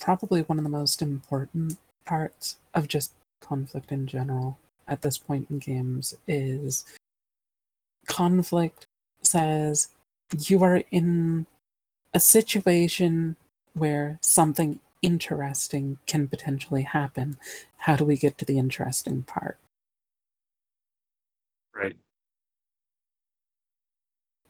[0.00, 4.58] probably one of the most important parts of just conflict in general
[4.88, 6.84] at this point in games is
[8.06, 8.86] conflict
[9.22, 9.88] says
[10.38, 11.46] you are in
[12.14, 13.36] a situation
[13.74, 17.38] where something interesting can potentially happen.
[17.78, 19.58] How do we get to the interesting part?
[21.74, 21.96] right,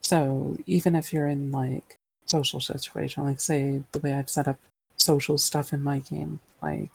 [0.01, 4.59] So even if you're in like social situation, like say the way I've set up
[4.97, 6.91] social stuff in my game, like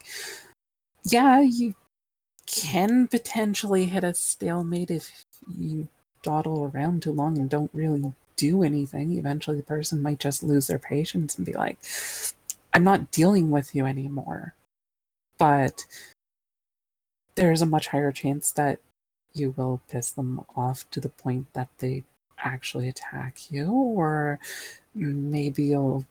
[1.05, 1.75] yeah, you
[2.47, 5.25] can potentially hit a stalemate if
[5.57, 5.89] you
[6.23, 9.13] dawdle around too long and don't really do anything.
[9.19, 11.79] Eventually the person might just lose their patience and be like,
[12.79, 14.55] I'm not dealing with you anymore.
[15.37, 15.85] But
[17.35, 18.79] there's a much higher chance that
[19.35, 22.05] you will piss them off to the point that they
[22.39, 24.39] actually attack you, or
[24.95, 26.07] maybe you'll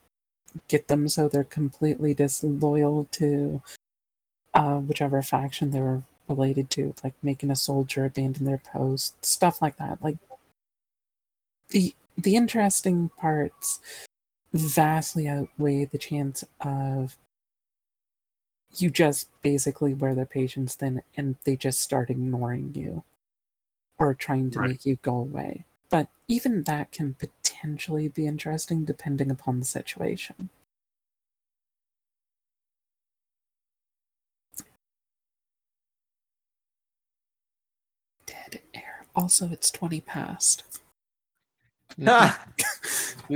[0.68, 3.61] get them so they're completely disloyal to
[4.53, 9.61] uh, whichever faction they were related to, like making a soldier abandon their post, stuff
[9.61, 10.03] like that.
[10.03, 10.18] Like
[11.70, 13.80] the the interesting parts
[14.62, 17.18] vastly outweigh the chance of
[18.76, 23.03] you just basically wear their patience thin and they just start ignoring you
[23.97, 24.70] or trying to Right.
[24.72, 25.66] make you go away.
[25.89, 30.49] But even that can potentially be interesting depending upon the situation.
[38.26, 39.05] Dead air.
[39.16, 40.64] Also, it's 20 past.
[42.05, 42.45] Ah!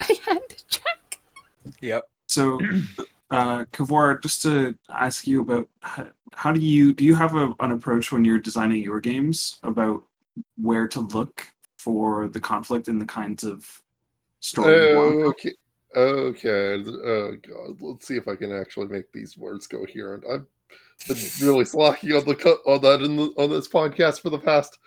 [0.00, 0.16] Yeah.
[0.26, 1.18] I had to check.
[1.80, 2.08] yep.
[2.26, 2.60] So,
[3.30, 7.52] uh, Kevwar, just to ask you about how, how do you do you have a,
[7.60, 10.02] an approach when you're designing your games about
[10.56, 11.46] where to look
[11.76, 13.82] for the conflict and the kinds of
[14.40, 15.24] story you?
[15.26, 15.52] Okay.
[15.96, 16.84] Okay.
[17.04, 17.76] Oh god.
[17.80, 20.24] Let's see if I can actually make these words go coherent.
[20.30, 20.46] I've
[21.08, 24.38] been really slacking on the cut on that in the, on this podcast for the
[24.38, 24.78] past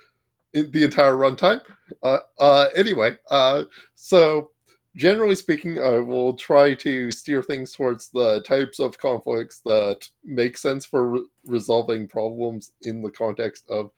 [0.54, 1.62] in the entire runtime.
[2.04, 3.64] Uh, uh, anyway, uh,
[3.96, 4.52] so
[4.96, 10.58] generally speaking, I will try to steer things towards the types of conflicts that make
[10.58, 13.92] sense for re- resolving problems in the context of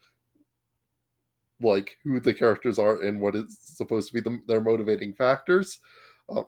[1.62, 5.80] like who the characters are and what is supposed to be the, their motivating factors.
[6.30, 6.44] Uh,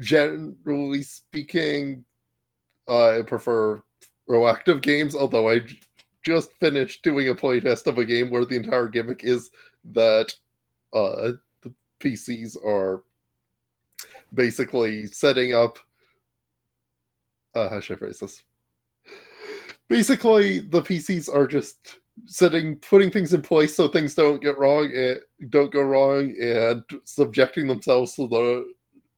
[0.00, 2.04] generally speaking,
[2.88, 3.82] I prefer
[4.28, 5.60] proactive games, although I
[6.24, 9.50] just finished doing a playtest of a game where the entire gimmick is
[9.92, 10.32] that
[10.92, 11.32] uh,
[12.02, 13.02] PCs are
[14.34, 15.78] basically setting up.
[17.54, 18.42] Uh, how should I phrase this?
[19.88, 24.90] Basically, the PCs are just setting, putting things in place so things don't get wrong
[24.94, 28.72] and don't go wrong, and subjecting themselves to the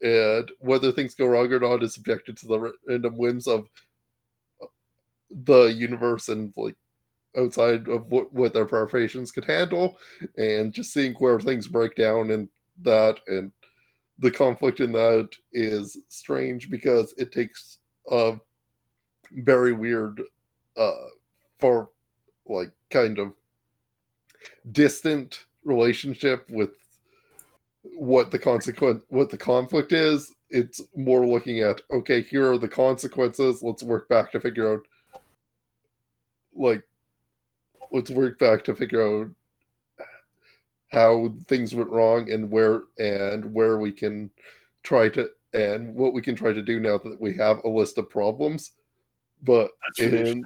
[0.04, 3.66] and whether things go wrong or not is subjected to the random whims of
[5.44, 6.76] the universe and like
[7.38, 9.96] outside of what, what their preparations could handle
[10.36, 12.48] and just seeing where things break down and
[12.82, 13.52] that and
[14.18, 17.78] the conflict in that is strange because it takes
[18.10, 18.34] a
[19.32, 20.22] very weird
[20.76, 20.92] uh
[21.58, 21.90] for
[22.46, 23.32] like kind of
[24.72, 26.70] distant relationship with
[27.82, 30.32] what the consequence what the conflict is.
[30.50, 33.62] It's more looking at okay here are the consequences.
[33.62, 34.82] Let's work back to figure out
[36.54, 36.82] like
[37.92, 39.30] let's work back to figure out
[40.94, 44.30] how things went wrong and where and where we can
[44.82, 47.98] try to and what we can try to do now that we have a list
[47.98, 48.72] of problems.
[49.42, 50.44] But in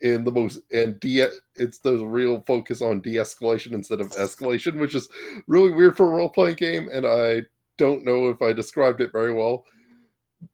[0.00, 1.26] in the most and de
[1.56, 5.10] it's the real focus on de-escalation instead of escalation which is
[5.46, 7.42] really weird for a role-playing game and i
[7.76, 9.64] don't know if i described it very well.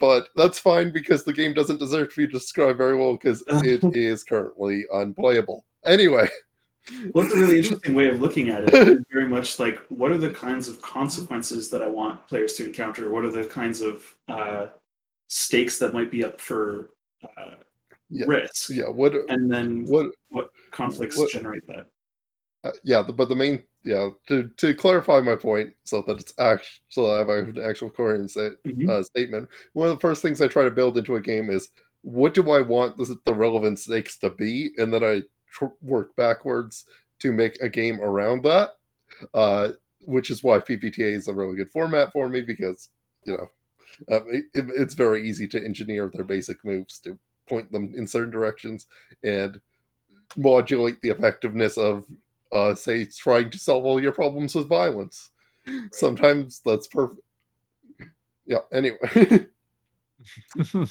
[0.00, 3.84] But that's fine because the game doesn't deserve to be described very well because it
[3.96, 5.64] is currently unplayable.
[5.84, 6.28] Anyway
[7.12, 8.70] Well, that's a really interesting way of looking at it.
[8.74, 12.66] It's very much like, what are the kinds of consequences that I want players to
[12.66, 13.10] encounter?
[13.10, 14.66] What are the kinds of uh,
[15.28, 16.90] stakes that might be up for
[17.36, 17.56] uh,
[18.08, 18.26] Yeah.
[18.28, 18.70] risk?
[18.70, 21.86] yeah what And then what what conflicts what- generate that?
[22.64, 26.34] Uh, yeah, the, but the main yeah to to clarify my point so that it's
[26.38, 28.88] actually so I have an actual coherent Mhm.
[28.88, 29.48] uh, statement.
[29.74, 31.68] One of the first things I try to build into a game is
[32.02, 35.22] what do I want the, the relevant stakes to be, and then I
[35.56, 36.84] tr- work backwards
[37.20, 38.70] to make a game around that.
[39.34, 39.68] Uh,
[40.00, 42.90] which is why PbtA is a really good format for me because
[43.24, 43.48] you know
[44.12, 48.06] uh, it, it- it's very easy to engineer their basic moves to point them in
[48.06, 48.86] certain directions
[49.24, 49.60] and
[50.36, 52.04] modulate the effectiveness of
[52.52, 55.30] uh, say trying to solve all your problems with violence.
[55.92, 57.20] Sometimes that's perfect.
[58.46, 58.58] Yeah.
[58.72, 58.98] Anyway,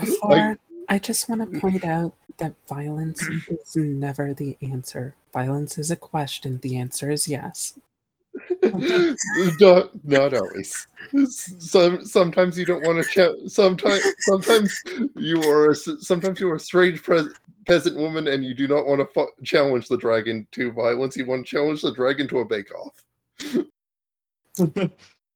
[0.00, 0.58] Before,
[0.90, 1.60] I just want to mm.
[1.60, 5.14] point out that violence is never the answer.
[5.32, 6.58] Violence is a question.
[6.62, 7.78] The answer is yes.
[9.60, 10.88] not, not always.
[11.28, 13.08] Some sometimes you don't want to.
[13.08, 14.82] Ch- sometimes sometimes
[15.16, 17.28] you are sometimes you are a strange pre-
[17.66, 21.16] peasant woman and you do not want to fu- challenge the dragon to violence.
[21.16, 23.04] You want to challenge the dragon to a bake off.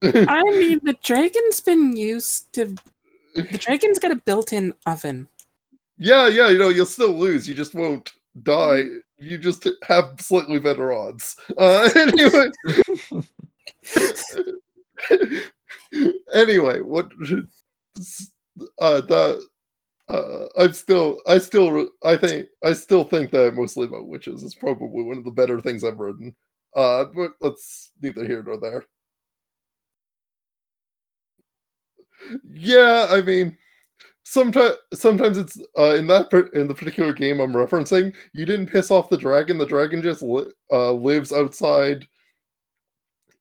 [0.02, 2.74] I mean, the dragon's been used to.
[3.34, 5.28] The dragon's got a built-in oven.
[5.98, 7.48] Yeah, yeah, you know, you'll still lose.
[7.48, 8.84] You just won't die.
[9.18, 11.36] You just have slightly better odds.
[11.56, 12.50] Uh, anyway,
[16.34, 17.10] anyway, what?
[18.78, 19.42] Uh, the
[20.08, 24.54] uh, I'm still, I still, I think, I still think that mostly about witches is
[24.54, 26.34] probably one of the better things I've written.
[26.76, 28.84] Uh, but let's neither here nor there.
[32.52, 33.56] Yeah, I mean,
[34.24, 38.14] sometimes sometimes it's uh, in that in the particular game I'm referencing.
[38.32, 39.58] You didn't piss off the dragon.
[39.58, 42.06] The dragon just li- uh, lives outside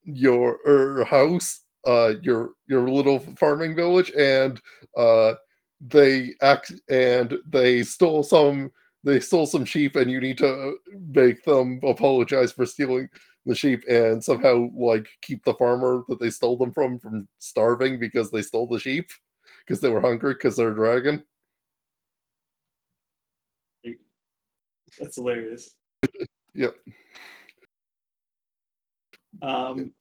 [0.03, 4.61] your er, house, uh, your your little farming village, and
[4.95, 5.33] uh,
[5.81, 8.71] they act and they stole some
[9.05, 10.77] they stole some sheep, and you need to
[11.13, 13.09] make them apologize for stealing
[13.45, 17.99] the sheep and somehow like keep the farmer that they stole them from from starving
[17.99, 19.09] because they stole the sheep
[19.65, 21.23] because they were hungry because they're a dragon.
[24.99, 25.75] That's hilarious.
[26.55, 26.75] Yep.
[29.41, 29.91] Um,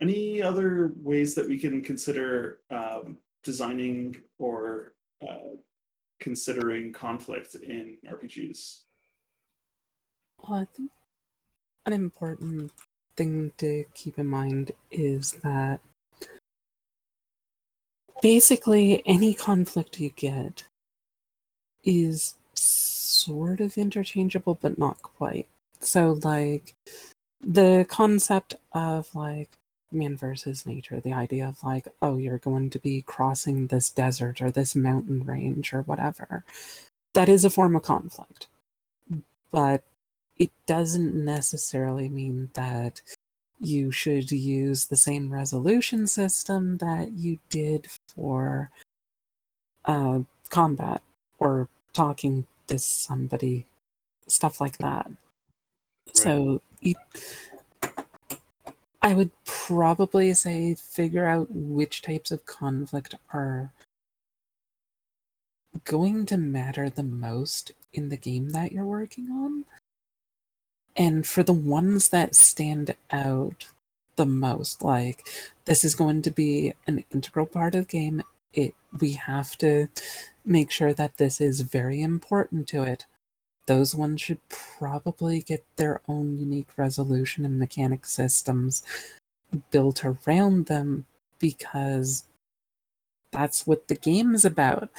[0.00, 5.56] any other ways that we can consider um, designing or uh,
[6.20, 8.82] considering conflict in RPGs?
[10.38, 10.92] Well, I think
[11.86, 12.70] an important
[13.16, 15.80] thing to keep in mind is that
[18.22, 20.64] basically any conflict you get
[21.84, 25.46] is sort of interchangeable, but not quite.
[25.80, 26.74] So, like,
[27.40, 29.48] the concept of like
[29.92, 34.40] man versus nature, the idea of like, oh, you're going to be crossing this desert
[34.40, 36.44] or this mountain range or whatever,
[37.14, 38.46] that is a form of conflict.
[39.50, 39.82] But
[40.38, 43.02] it doesn't necessarily mean that
[43.60, 48.70] you should use the same resolution system that you did for
[49.84, 51.02] uh, combat
[51.38, 53.66] or talking to somebody,
[54.26, 55.10] stuff like that.
[56.14, 56.94] So you,
[59.02, 63.72] I would probably say figure out which types of conflict are
[65.84, 69.64] going to matter the most in the game that you're working on.
[70.96, 73.66] And for the ones that stand out
[74.16, 75.28] the most, like
[75.64, 78.22] this is going to be an integral part of the game,
[78.52, 79.88] it we have to
[80.44, 83.06] make sure that this is very important to it.
[83.66, 88.82] Those ones should probably get their own unique resolution and mechanic systems
[89.70, 91.06] built around them
[91.38, 92.24] because
[93.30, 94.90] that's what the game is about.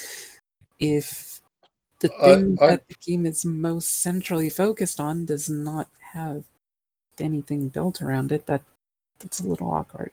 [0.80, 1.41] If
[2.02, 6.44] the thing I- that the game is most centrally focused on does not have
[7.20, 8.64] anything built around it, that
[9.20, 10.12] that's a little awkward.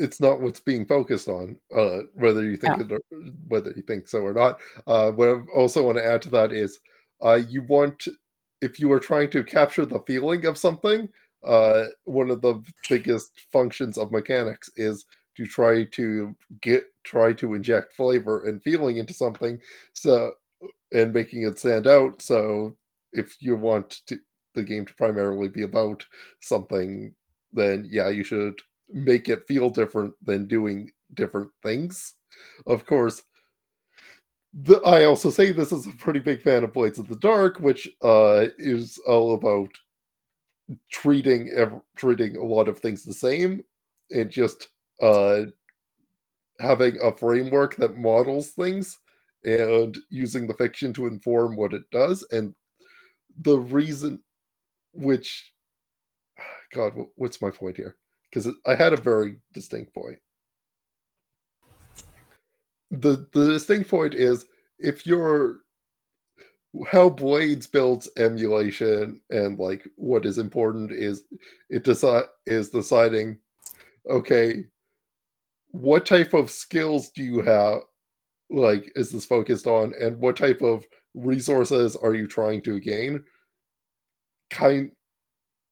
[0.00, 3.00] it's not what's being focused on, uh, whether you think it or,
[3.46, 4.58] whether you think so or not.
[4.88, 6.80] Uh, what I also want to add to that is,
[7.24, 8.08] uh, you want
[8.60, 11.08] if you are trying to capture the feeling of something,
[11.44, 15.04] uh, one of the biggest functions of mechanics is
[15.36, 19.60] to try to get try to inject flavor and feeling into something,
[19.92, 20.32] so
[20.92, 22.22] and making it stand out.
[22.22, 22.76] So
[23.12, 24.18] if you want to
[24.54, 26.04] the game to primarily be about
[26.40, 27.14] something,
[27.52, 28.58] then yeah, you should
[28.90, 32.14] make it feel different than doing different things.
[32.66, 33.22] Of course,
[34.54, 37.60] the, I also say this is a pretty big fan of Blades of the Dark,
[37.60, 39.70] which uh, is all about
[40.90, 41.50] treating
[41.96, 43.62] treating a lot of things the same
[44.10, 44.68] and just
[45.00, 45.42] uh,
[46.60, 48.98] having a framework that models things
[49.44, 52.26] and using the fiction to inform what it does.
[52.32, 52.54] And
[53.42, 54.20] the reason,
[54.92, 55.52] which,
[56.74, 57.96] God, what's my point here?
[58.30, 60.18] because I had a very distinct point.
[62.90, 64.46] The the distinct point is
[64.78, 65.58] if you're
[66.86, 71.24] how Blades builds emulation and like what is important is
[71.70, 73.38] it decide is deciding
[74.08, 74.64] okay
[75.70, 77.80] what type of skills do you have
[78.50, 80.84] like is this focused on and what type of
[81.14, 83.22] resources are you trying to gain
[84.50, 84.90] kind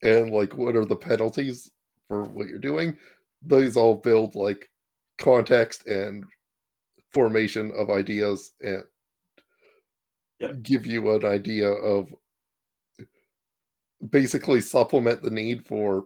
[0.02, 1.70] and like what are the penalties
[2.08, 2.96] for what you're doing.
[3.42, 4.68] These all build like
[5.18, 6.24] context and
[7.12, 8.82] formation of ideas and
[10.38, 10.62] Yep.
[10.62, 12.14] give you an idea of
[14.10, 16.04] basically supplement the need for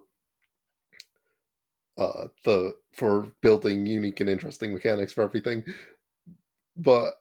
[1.99, 5.65] uh the for building unique and interesting mechanics for everything
[6.77, 7.15] but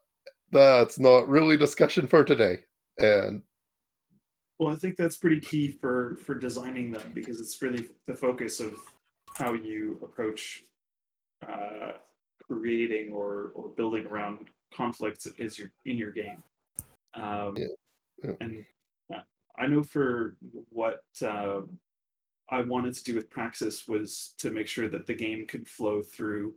[0.52, 2.60] that's not really discussion for today
[2.98, 3.42] and
[4.60, 8.60] Well, I think that's pretty key for for designing them because it's really the focus
[8.60, 8.74] of
[9.36, 10.64] how you approach
[11.48, 11.94] uh,
[12.42, 16.44] creating or or building around conflicts is your in your game.
[17.14, 17.68] Um, Yeah,
[18.24, 18.32] yeah.
[18.42, 18.66] And
[19.58, 20.38] I know for
[20.70, 21.62] what uh,
[22.50, 26.02] I wanted to do with Praxis was to make sure that the game could flow
[26.02, 26.54] through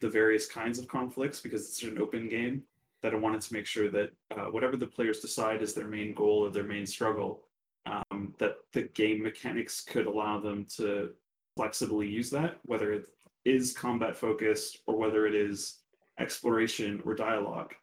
[0.00, 2.62] the various kinds of conflicts because it's an open game
[3.02, 6.14] that I wanted to make sure that uh, whatever the players decide is their main
[6.14, 7.42] goal or their main struggle,
[7.86, 11.10] um, that the game mechanics could allow them to
[11.56, 13.06] flexibly use that, whether it
[13.44, 15.78] is combat focused or whether it is
[16.18, 17.74] exploration or dialogue.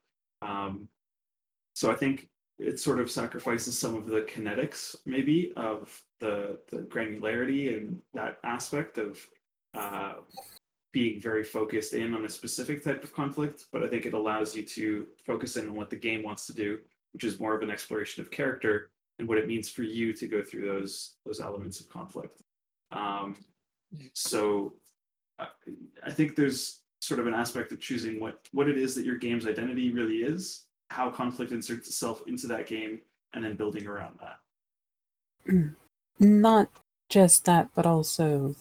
[0.42, 0.88] Um,
[1.74, 2.28] so I think
[2.60, 8.38] it sort of sacrifices some of the kinetics, maybe, of the the granularity and that
[8.44, 9.26] aspect of
[9.74, 10.14] uh,
[10.94, 14.56] being very focused in on a specific type of conflict, but I think it allows
[14.56, 16.78] you to focus in on what the game wants to do,
[17.12, 20.28] which is more of an exploration of character and what it means for you to
[20.28, 22.40] go through those those elements of conflict.
[22.92, 23.36] Um,
[24.14, 24.74] so
[25.40, 25.48] I,
[26.06, 29.18] I think there's sort of an aspect of choosing what what it is that your
[29.18, 33.02] game's identity really is, how conflict inserts itself into that game,
[33.34, 35.74] and then building around that.
[36.20, 36.70] Not
[37.10, 38.56] just that, but also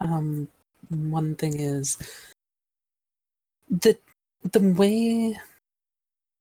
[0.00, 0.48] um,
[0.92, 1.96] one thing is
[3.70, 3.98] the
[4.42, 5.38] the way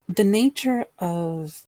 [0.07, 1.63] the nature of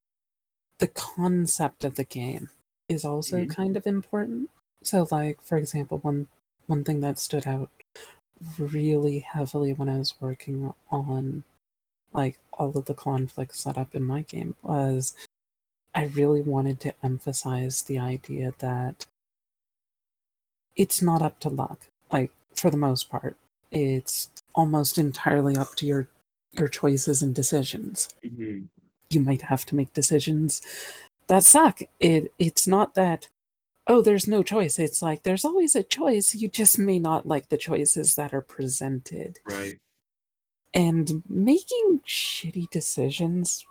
[0.79, 2.49] the concept of the game
[2.89, 3.49] is also Mhm.
[3.49, 4.49] kind of important.
[4.83, 6.27] So like for example, one
[6.67, 7.69] one thing that stood out
[8.57, 11.43] really heavily when I was working on
[12.13, 15.15] like all of the conflict set up in my game was
[15.95, 19.05] I really wanted to emphasize the idea that
[20.75, 21.79] it's not up to luck.
[22.11, 23.37] Like for the most part,
[23.71, 26.07] it's almost entirely up to your
[26.53, 28.09] your choices and decisions.
[28.23, 28.67] Mhm.
[29.09, 30.61] You might have to make decisions
[31.27, 31.81] that suck.
[31.99, 33.27] It it's not that
[33.87, 34.79] oh there's no choice.
[34.79, 36.35] It's like there's always a choice.
[36.35, 39.39] You just may not like the choices that are presented.
[39.45, 39.79] Right.
[40.73, 43.65] And making shitty decisions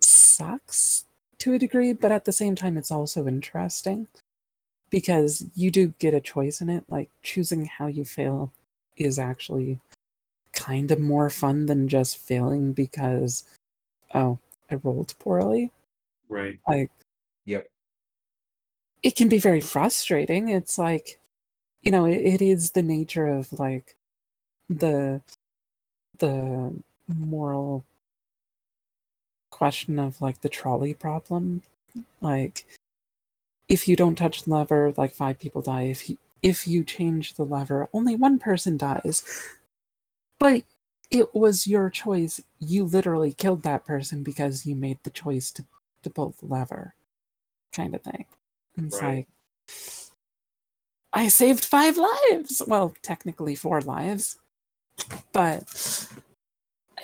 [0.00, 1.04] sucks
[1.38, 4.08] to a degree, but at the same time, it's also interesting
[4.90, 6.84] because you do get a choice in it.
[6.88, 8.52] Like choosing how you fail
[8.96, 9.78] is actually
[10.52, 13.44] kind of more fun than just failing because,
[14.14, 14.38] oh,
[14.70, 15.70] I rolled poorly.
[16.28, 16.58] Right.
[16.68, 16.90] Like,
[17.46, 17.68] Yep.
[19.02, 20.48] it can be very frustrating.
[20.50, 21.18] It's like,
[21.82, 23.96] you know, it, it is the nature of like
[24.68, 25.22] the
[26.18, 26.74] the
[27.08, 27.84] moral
[29.50, 31.62] question of like the trolley problem.
[32.20, 32.66] Like,
[33.68, 35.82] if you don't touch the lever, like five people die.
[35.84, 39.24] If you if you change the lever, only one person dies.
[40.38, 40.64] But
[41.10, 42.40] it was your choice.
[42.60, 45.64] You literally killed that person because you made the choice to
[46.02, 46.94] to pull the lever,
[47.72, 48.26] kind of thing.
[48.76, 49.02] And it's Right.
[49.02, 49.28] like,
[51.12, 52.62] I saved five lives.
[52.66, 54.38] Well, technically four lives,
[55.32, 56.08] but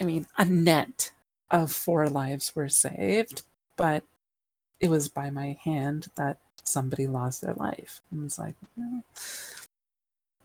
[0.00, 1.12] I mean, a net
[1.50, 3.42] of four lives were saved,
[3.76, 4.04] but
[4.80, 8.00] it was by my hand that somebody lost their life.
[8.10, 9.04] And it's like, well,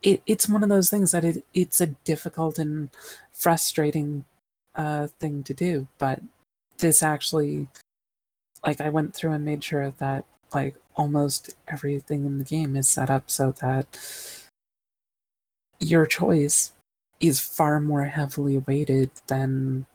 [0.02, 2.90] it, it's one of those things that it, it's a difficult and
[3.32, 4.26] frustrating
[4.76, 5.88] uh, thing to do.
[5.98, 6.22] But
[6.78, 7.68] this actually,
[8.66, 12.88] like, I went through and made sure that, like, almost everything in the game is
[12.88, 13.88] set up so that
[15.80, 16.74] your choice
[17.20, 19.86] is far more heavily weighted than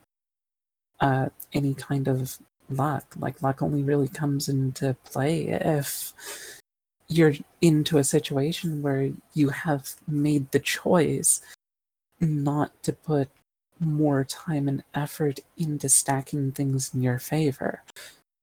[1.01, 2.39] uh, any kind of
[2.71, 3.15] luck.
[3.19, 6.13] Like luck only really comes into play if
[7.09, 11.41] you're into a situation where you have made the choice
[12.21, 13.29] not to put
[13.81, 17.83] more time and effort into stacking things in your favor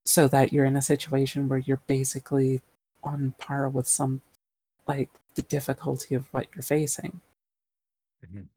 [0.05, 2.61] so that you're in a situation where you're basically
[3.03, 4.21] on par with some
[4.87, 7.21] like the difficulty of what you're facing
[8.25, 8.47] Mhm.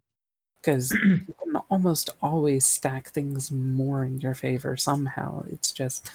[0.64, 5.44] Because you can almost always stack things more in your favor somehow.
[5.50, 6.10] It's just,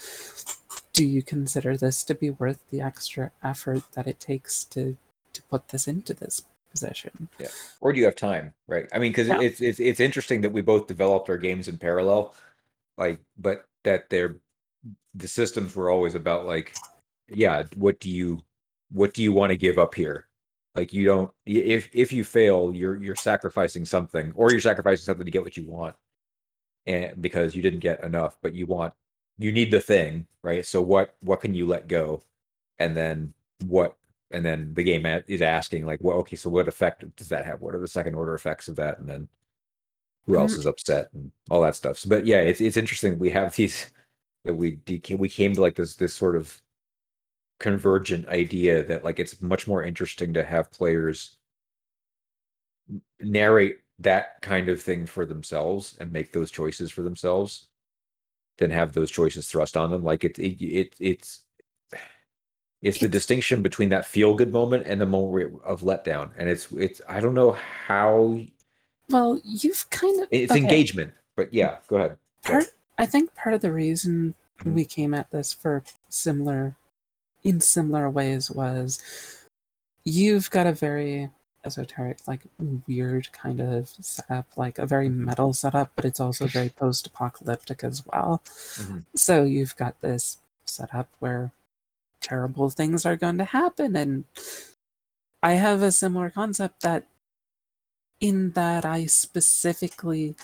[0.93, 4.97] do you consider this to be worth the extra effort that it takes to
[5.33, 7.29] to put this into this position?
[7.39, 7.47] Yeah.
[7.81, 9.41] or do you have time right i mean because Yeah.
[9.41, 12.35] it's, it's it's interesting that we both developed our games in parallel
[12.97, 14.35] like but that they're
[15.15, 16.75] the systems were always about like
[17.27, 18.39] yeah what do you
[18.91, 20.27] what do you want to give up here
[20.75, 25.25] like you don't if if you fail you're you're sacrificing something or you're sacrificing something
[25.25, 25.95] to get what you want.
[26.85, 28.93] And because you didn't get enough but you want
[29.37, 30.65] you need the thing right?
[30.65, 32.23] So what what can you let go?
[32.79, 33.33] And then
[33.65, 33.95] what
[34.31, 37.61] and then the game is asking like well okay so what effect does that have?
[37.61, 38.99] What are the second order effects of that?
[38.99, 39.27] And then
[40.27, 40.59] who else Mhm.
[40.59, 41.97] is upset and all that stuff.
[41.97, 43.91] So, but yeah it's, it's interesting we have these
[44.45, 44.79] that we
[45.17, 46.61] we came to like this this sort of
[47.59, 51.37] convergent idea that like it's much more interesting to have players
[53.19, 57.67] narrate that kind of thing for themselves and make those choices for themselves
[58.57, 60.03] than have those choices thrust on them.
[60.03, 61.41] Like it, it, it it's
[62.81, 66.31] it's the distinction between that feel good moment and the moment of letdown.
[66.37, 67.57] And it's it's i don't know
[67.87, 68.39] how
[69.09, 72.17] Well, you've kind of it's okay, engagement but yeah go ahead.
[72.43, 72.67] Part,
[72.97, 74.33] I think part of the reason
[74.63, 74.73] Mhm.
[74.73, 76.75] we came at this for similar,
[77.43, 79.01] in similar ways was
[80.05, 81.29] you've got a very
[81.65, 82.41] esoteric, like
[82.87, 88.05] weird kind of setup, like a very metal setup, but it's also very post-apocalyptic as
[88.05, 88.41] well.
[88.75, 89.05] Mhm.
[89.15, 91.51] So you've got this setup where
[92.21, 94.23] terrible things are going to happen, and
[95.43, 97.05] I have a similar concept that,
[98.19, 100.35] in that I specifically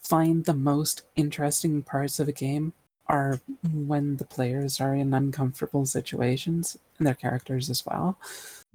[0.00, 2.72] find the most interesting parts of a game
[3.08, 3.40] are
[3.72, 8.18] when the players are in uncomfortable situations and their characters as well.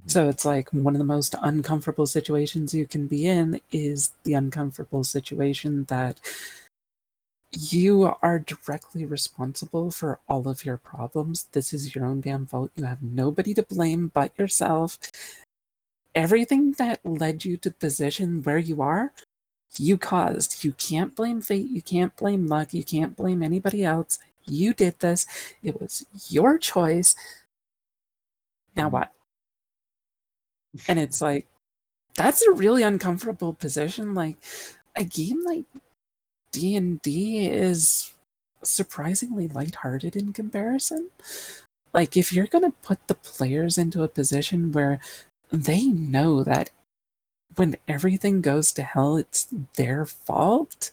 [0.08, 4.34] So it's like one of the most uncomfortable situations you can be in is the
[4.34, 6.20] uncomfortable situation that
[7.52, 11.48] you are directly responsible for all of your problems.
[11.52, 12.72] This is your own damn fault.
[12.76, 14.98] You have nobody to blame but yourself.
[16.16, 19.14] Everything that led you to position where you are,
[19.78, 20.64] you caused.
[20.64, 21.70] You can't blame fate.
[21.70, 22.74] You can't blame luck.
[22.74, 24.20] You can't blame anybody else.
[24.46, 25.26] You did this.
[25.64, 27.16] It was your choice.
[28.76, 28.92] Now Mhm.
[28.92, 29.12] what?
[30.88, 31.48] And it's like,
[32.16, 34.14] that's a really uncomfortable position.
[34.16, 34.38] Like,
[34.96, 35.66] a game like
[36.52, 38.14] D and D is
[38.64, 41.10] surprisingly lighthearted in comparison.
[41.94, 45.00] Like if you're going to put the players into a position where
[45.52, 46.70] they know that
[47.56, 50.92] when everything goes to hell it's their fault,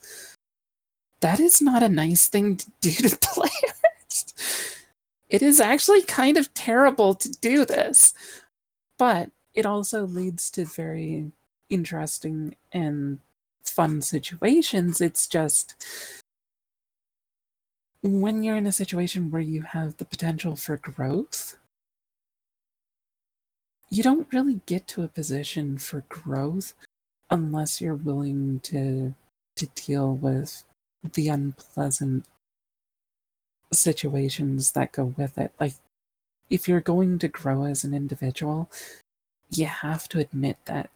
[1.21, 4.77] that is not a nice thing to do to players.
[5.29, 8.15] It is actually kind of terrible to do this,
[8.99, 11.33] but it also leads to very
[11.69, 13.19] interesting and
[13.63, 15.01] fun situations.
[15.01, 15.75] It's just
[18.03, 21.58] when you're in a situation where you have the potential for growth,
[23.91, 26.75] you don't really get to a position for growth
[27.31, 29.15] unless you're willing to
[29.57, 30.65] to deal with
[31.15, 32.25] the unpleasant
[33.73, 35.53] situations that go with it.
[35.59, 35.75] Like
[36.51, 38.71] if you're going to grow as an individual,
[39.51, 40.91] you have to admit that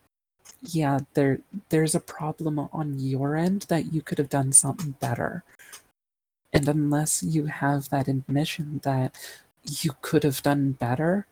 [0.62, 1.40] yeah, there
[1.70, 5.44] there's a problem on your end that you could have done something better.
[6.52, 9.16] And unless you have that admission that
[9.64, 11.26] you could have done better,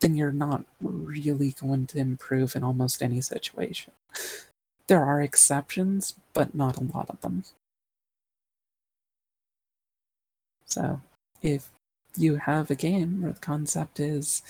[0.00, 3.92] then you're not really going to improve in almost any situation.
[4.86, 7.44] There are exceptions, but not a lot of them.
[10.64, 11.00] So,
[11.42, 11.68] if
[12.16, 14.42] you have a game where the concept is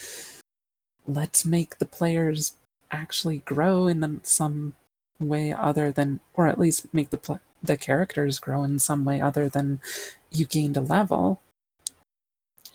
[1.06, 2.54] let's make the players
[2.90, 4.74] actually grow in some
[5.18, 9.20] way other than, or at least make the pl- the characters grow in some way
[9.20, 9.80] other than
[10.30, 11.40] you gained a level,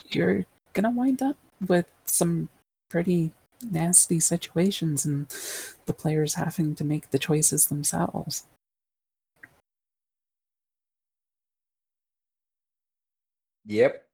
[0.10, 2.50] you're gonna wind up with some
[2.90, 3.32] pretty
[3.72, 5.28] nasty situations and
[5.86, 8.46] the players having to make the choices themselves.
[13.66, 14.06] Yep.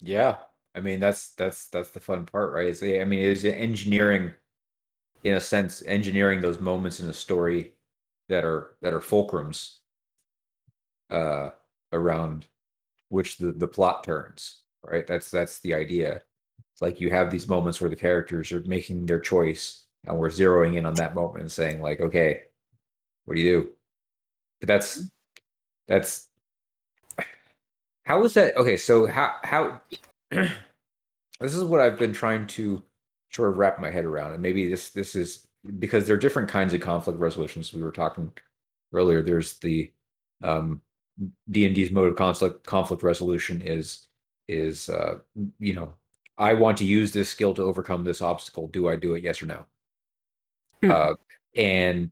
[0.00, 0.36] yeah.
[0.74, 2.68] I mean that's that's that's the fun part, right?
[2.68, 4.32] Is I mean it's engineering
[5.24, 7.72] in a sense engineering those moments in a story
[8.28, 9.78] that are that are fulcrums
[11.10, 11.50] uh
[11.92, 12.46] around
[13.10, 15.06] which the the plot turns, right?
[15.06, 16.22] That's that's the idea.
[16.72, 20.28] It's like you have these moments where the characters are making their choice and we're
[20.28, 22.42] zeroing in on that moment and saying like, okay,
[23.24, 23.70] what do you do?
[24.60, 25.02] But that's
[25.88, 26.28] that's
[28.04, 29.80] how is that okay, so how how
[30.30, 32.82] this is what I've been trying to
[33.30, 35.46] sort of wrap my head around, and maybe this this is
[35.78, 37.72] because there are different kinds of conflict resolutions.
[37.72, 38.32] We were talking
[38.92, 39.22] earlier.
[39.22, 39.90] There's the
[40.42, 40.80] um,
[41.50, 44.06] D and D's mode of conflict conflict resolution is
[44.52, 45.18] is uh,
[45.58, 45.94] you know
[46.38, 48.68] I want to use this skill to overcome this obstacle.
[48.68, 49.22] Do I do it?
[49.22, 49.64] Yes or no?
[50.82, 50.90] Hmm.
[50.90, 51.14] Uh,
[51.56, 52.10] and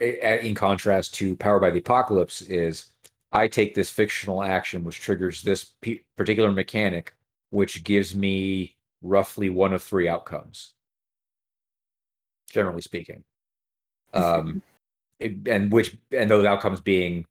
[0.00, 2.90] in contrast to Power by the Apocalypse is
[3.32, 7.14] I take this fictional action which triggers this p- particular mechanic
[7.50, 10.72] which gives me roughly one of three outcomes,
[12.50, 13.24] generally speaking.
[14.14, 14.62] Um,
[15.20, 17.26] it- and which and those outcomes being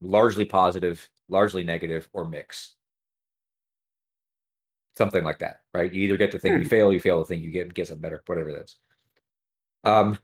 [0.00, 2.75] largely positive, largely negative, or mix.
[4.96, 5.92] Something like that, right?
[5.92, 6.68] You either get the thing you Hmm.
[6.68, 8.76] fail, you fail the thing you get get some better, whatever it is.
[9.84, 10.18] Um,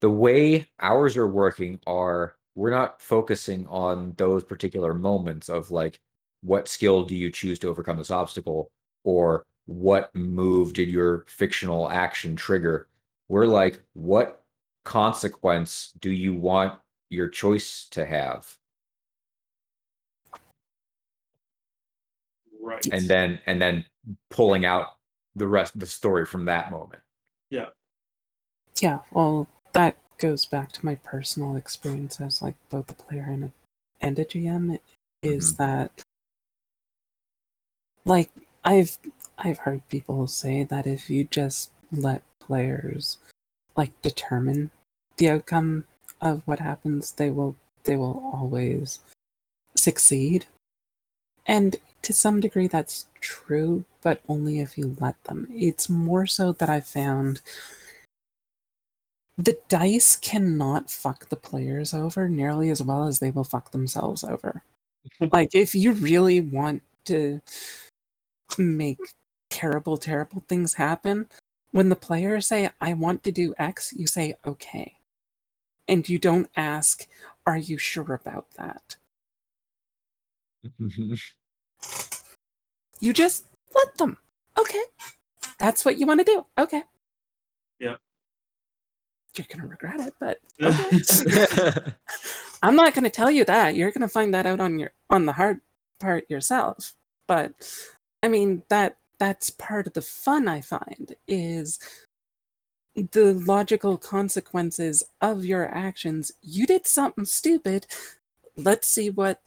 [0.00, 6.00] the way ours are working are we're not focusing on those particular moments of like
[6.42, 8.70] what skill do you choose to overcome this obstacle
[9.04, 12.88] or what move did your fictional action trigger
[13.28, 14.42] we're like what
[14.84, 16.78] consequence do you want
[17.08, 18.54] your choice to have
[22.64, 22.86] Right.
[22.92, 23.84] and then and then
[24.30, 24.96] pulling out
[25.36, 27.02] the rest of the story from that moment
[27.50, 27.66] Yeah.
[28.80, 33.44] Yeah, well, that goes back to my personal experience as like both a player and
[33.44, 33.52] a
[34.00, 34.78] and a GM.
[35.22, 35.62] Is mm-hmm.
[35.62, 36.04] that
[38.04, 38.30] like
[38.64, 38.98] I've
[39.38, 43.18] I've heard people say that if you just let players
[43.76, 44.70] like determine
[45.16, 45.84] the outcome
[46.20, 49.00] of what happens, they will they will always
[49.76, 50.46] succeed.
[51.46, 55.48] And to some degree that's true, but only if you let them.
[55.50, 57.40] It's more so that I found
[59.36, 64.22] the dice cannot fuck the players over nearly as well as they will fuck themselves
[64.22, 64.62] over.
[65.32, 67.40] like if you really want to
[68.56, 68.98] make
[69.50, 71.28] terrible, terrible things happen,
[71.72, 74.94] when the players say, I want to do X, you say, okay.
[75.88, 77.06] And you don't ask,
[77.46, 78.96] are you sure about that?
[83.00, 83.44] You just
[83.74, 84.16] let them.
[84.58, 84.82] Okay.
[85.58, 86.46] That's what you want to do.
[86.58, 86.82] Okay.
[87.78, 87.96] Yeah.
[89.36, 91.92] You're going to regret it, but okay.
[92.62, 93.74] I'm not going to tell you that.
[93.74, 95.60] You're going to find that out on your on the hard
[95.98, 96.94] part yourself.
[97.26, 97.52] But
[98.22, 101.78] I mean that that's part of the fun I find is
[102.94, 106.32] the logical consequences of your actions.
[106.42, 107.86] You did something stupid.
[108.56, 109.40] let's see what.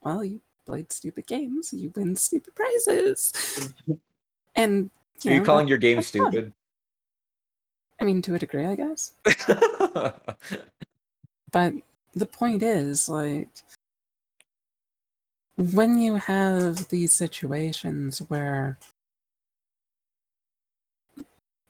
[0.00, 3.32] Well, you played stupid games, you win stupid prizes,
[4.56, 4.90] and
[5.22, 6.30] you Are you calling that- your game that's fun.
[6.30, 6.52] stupid?
[8.00, 9.12] I mean, to a degree, I guess.
[11.52, 11.72] But
[12.14, 13.48] the point is, like,
[15.56, 18.78] when you have these situations where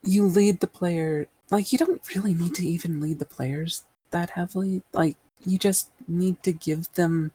[0.02, 4.30] you lead the player, like, you don't really need to even lead the players that
[4.30, 4.82] heavily.
[4.92, 7.32] Like, you just need to give them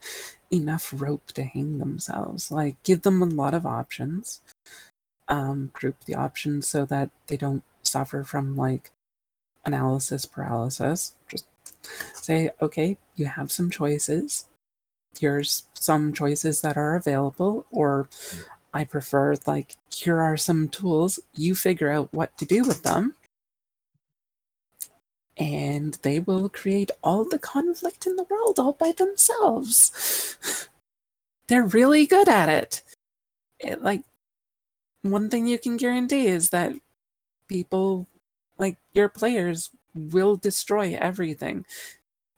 [0.51, 2.51] enough rope to hang themselves.
[2.51, 4.41] Like, give them a lot of options.
[5.27, 8.91] Um, group the options so that they don't suffer from, like,
[9.65, 11.13] analysis paralysis.
[11.29, 11.45] Just
[12.13, 14.45] say, okay, you have some choices.
[15.19, 18.09] Here's some choices that are available, or
[18.73, 21.19] I prefer, like, here are some tools.
[21.33, 23.15] You figure out what to do with them.
[25.37, 30.37] And they will create all the conflict in the world all by themselves.
[31.47, 32.83] They're really good at it.
[33.59, 33.81] it.
[33.81, 34.03] Like,
[35.01, 36.73] one thing you can guarantee is that
[37.47, 38.07] people,
[38.57, 41.65] like your players, will destroy everything.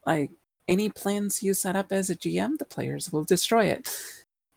[0.06, 0.32] Like
[0.68, 3.90] any plans you set up as a GM, the players will destroy it.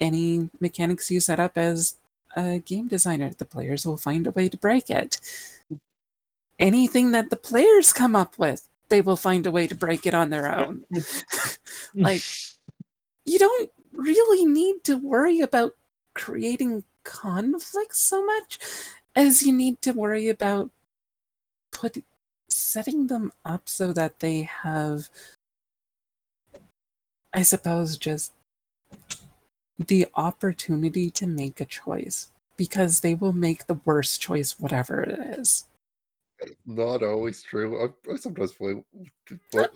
[0.01, 1.97] Any mechanics you set up as
[2.37, 5.21] a game designer, the players will find a way to break it.
[6.59, 10.15] Anything that the players come up with, they will find a way to break it
[10.15, 10.85] on their own.
[11.95, 12.23] like,
[13.25, 15.73] you don't really need to worry about
[16.15, 18.59] creating conflicts so much
[19.15, 20.71] as you need to worry about
[21.71, 22.03] put
[22.49, 25.09] setting them up so that they have
[27.33, 28.33] i suppose just
[29.79, 35.39] the opportunity to make a choice because they will make the worst choice whatever it
[35.39, 35.65] is
[36.67, 37.83] Not always true.
[37.83, 38.83] I, I sometimes play,
[39.53, 39.73] but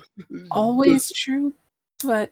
[0.50, 1.54] always true
[2.04, 2.30] but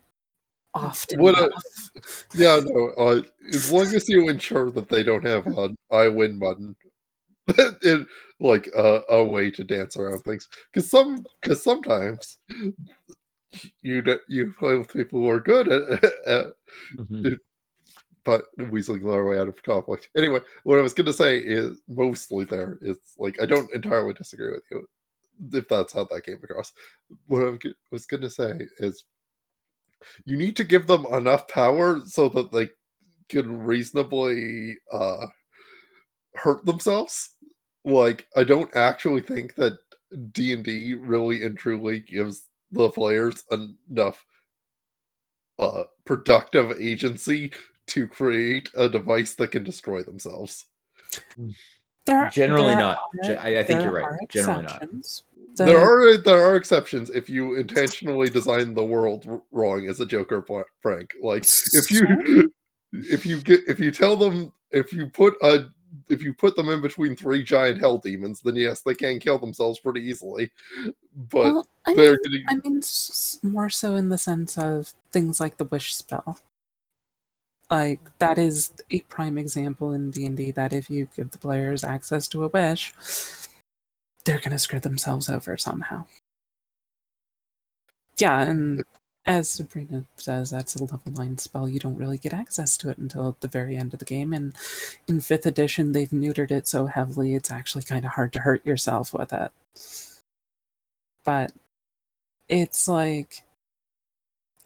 [0.74, 1.90] often What a- enough.
[2.34, 2.88] Yeah, no.
[2.96, 3.22] Uh,
[3.52, 6.76] as long as you ensure that they don't have an "I win" button,
[7.82, 8.06] in
[8.40, 12.38] like uh, a way to dance around things, because some, because sometimes
[13.82, 16.46] you you play with people who are good at, at
[16.96, 17.38] Mhm.
[18.28, 20.10] But weaseling their way out of conflict.
[20.14, 24.12] Anyway, what I was going to say is mostly there is like I don't entirely
[24.12, 24.86] disagree with you
[25.54, 26.74] if that's how that came across.
[27.26, 27.56] What I
[27.90, 29.04] was going to say is
[30.26, 32.68] you need to give them enough power so that they
[33.30, 35.24] can reasonably uh,
[36.34, 37.30] hurt themselves.
[37.86, 39.78] Like I don't actually think that
[40.32, 42.42] D and D really and truly gives
[42.72, 44.22] the players enough
[45.58, 47.52] uh, productive agency
[47.88, 50.66] to create a device that can destroy themselves.
[52.06, 52.98] There- Generally there not.
[53.24, 54.04] are- I, I think you're right.
[54.04, 54.82] are Generally not.
[54.82, 55.22] exceptions.
[55.56, 60.40] there are there are exceptions if you intentionally design the world wrong as a Joker
[60.40, 61.12] pl- prank.
[61.22, 61.44] Like
[61.74, 62.50] if you
[62.92, 65.66] if you get if you tell them if you put a
[66.08, 69.38] if you put them in between three giant hell demons, then yes, they can kill
[69.38, 70.50] themselves pretty easily.
[71.30, 72.82] But well, I they're mean, gonna I mean,
[73.42, 76.38] more so in the sense of things like the wish spell.
[77.70, 81.38] Like that is a prime example in D and D that if you give the
[81.38, 82.94] players access to a wish,
[84.24, 86.06] they're gonna screw themselves over somehow.
[88.18, 88.84] Yeah, and
[89.26, 91.68] as Sabrina says, that's a level nine spell.
[91.68, 94.32] You don't really get access to it until the very end of the game.
[94.32, 94.54] And
[95.06, 98.64] in fifth edition, they've neutered it so heavily, it's actually kind of hard to hurt
[98.66, 99.52] yourself with it.
[101.24, 101.52] But
[102.48, 103.42] it's like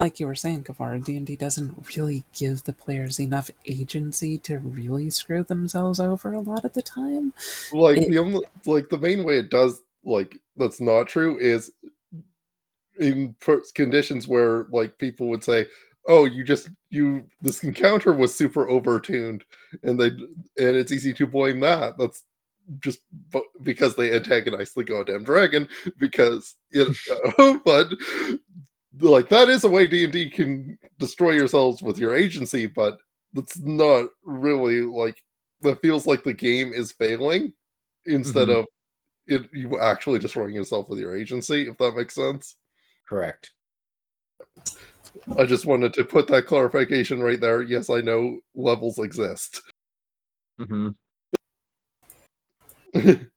[0.02, 5.08] like you were saying Kevwar, D&D doesn't really give the players enough agency to really
[5.10, 7.32] screw themselves over a lot of the time.
[7.72, 11.70] like it- the only like the main way it does like that's not true is
[12.98, 15.66] in per- conditions where like people would say
[16.08, 19.42] oh you just you this encounter was super overtuned
[19.84, 22.24] and they and it's easy to blame that that's
[22.80, 22.98] just
[23.62, 25.68] because they antagonized the goddamn dragon
[25.98, 26.92] because you
[27.38, 27.88] know, but
[29.00, 32.98] like that is a way d&d can destroy yourselves with your agency but
[33.32, 35.22] that's not really like
[35.62, 37.52] that feels like the game is failing
[38.06, 38.60] instead Mhm.
[38.60, 38.66] of
[39.28, 42.56] it, you actually destroying yourself with your agency if that makes sense
[43.08, 43.52] Correct.
[45.38, 49.62] i just wanted to put that clarification right there yes i know levels exist
[50.58, 50.88] hmm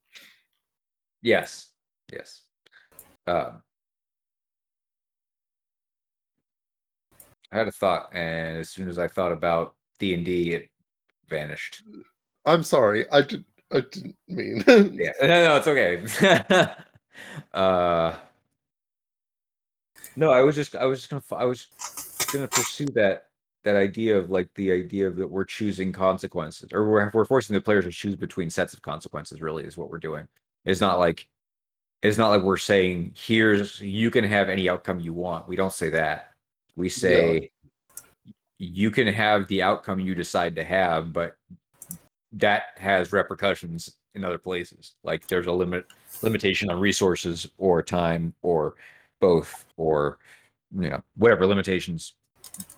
[1.21, 1.69] Yes.
[2.13, 2.41] Yes.
[3.25, 3.63] Um,
[7.55, 10.69] I had a thought, and as soon as I thought about D and D, it
[11.29, 11.81] vanished.
[12.45, 16.67] i'm sorry i did i didn't mean Yeah, no, no, it's okay.
[17.53, 18.15] uh,
[20.15, 21.67] no, I was just, I was just gonna, I was
[22.31, 23.27] gonna pursue that
[23.63, 27.55] that idea of like the idea of that we're choosing consequences or we're we're forcing
[27.55, 29.41] the players to choose between sets of consequences.
[29.41, 30.27] Really, is what we're doing.
[30.65, 31.27] It's not like
[32.03, 35.47] it's not like we're saying here's you can have any outcome you want.
[35.47, 36.34] We don't say that.
[36.75, 37.51] We say
[38.57, 41.35] you can have the outcome you decide to have, but
[42.33, 44.95] that has repercussions in other places.
[45.03, 45.85] Like there's a limit
[46.21, 48.75] limitation on resources or time or
[49.19, 50.17] both or
[50.77, 52.13] you know whatever limitations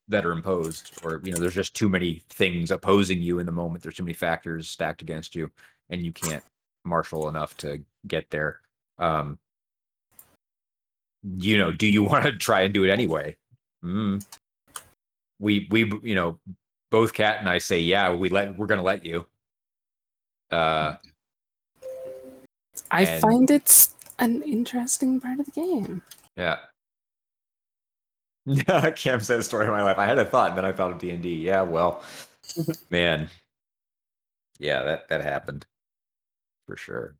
[0.07, 3.51] that are imposed or you know there's just too many things opposing you in the
[3.51, 3.83] moment.
[3.83, 5.51] There's too many factors stacked against you
[5.89, 6.43] and you can't
[6.83, 8.61] marshal enough to get there.
[8.99, 9.37] Um
[11.23, 13.35] you know do you want to try and do it anyway
[13.83, 14.25] mm.
[15.39, 16.39] we we you know
[16.91, 19.25] both cat and i say yeah we let we're gonna let you
[20.51, 20.95] uh
[22.91, 26.01] I And- find it's an interesting part of the game.
[26.35, 26.57] Yeah.
[28.49, 29.97] Yeah, Cam said a story of my life.
[29.97, 31.35] I had a thought, and then I thought of D and D.
[31.35, 32.01] Yeah, well,
[32.89, 33.29] man,
[34.57, 35.65] yeah, that that happened
[36.65, 37.15] for sure.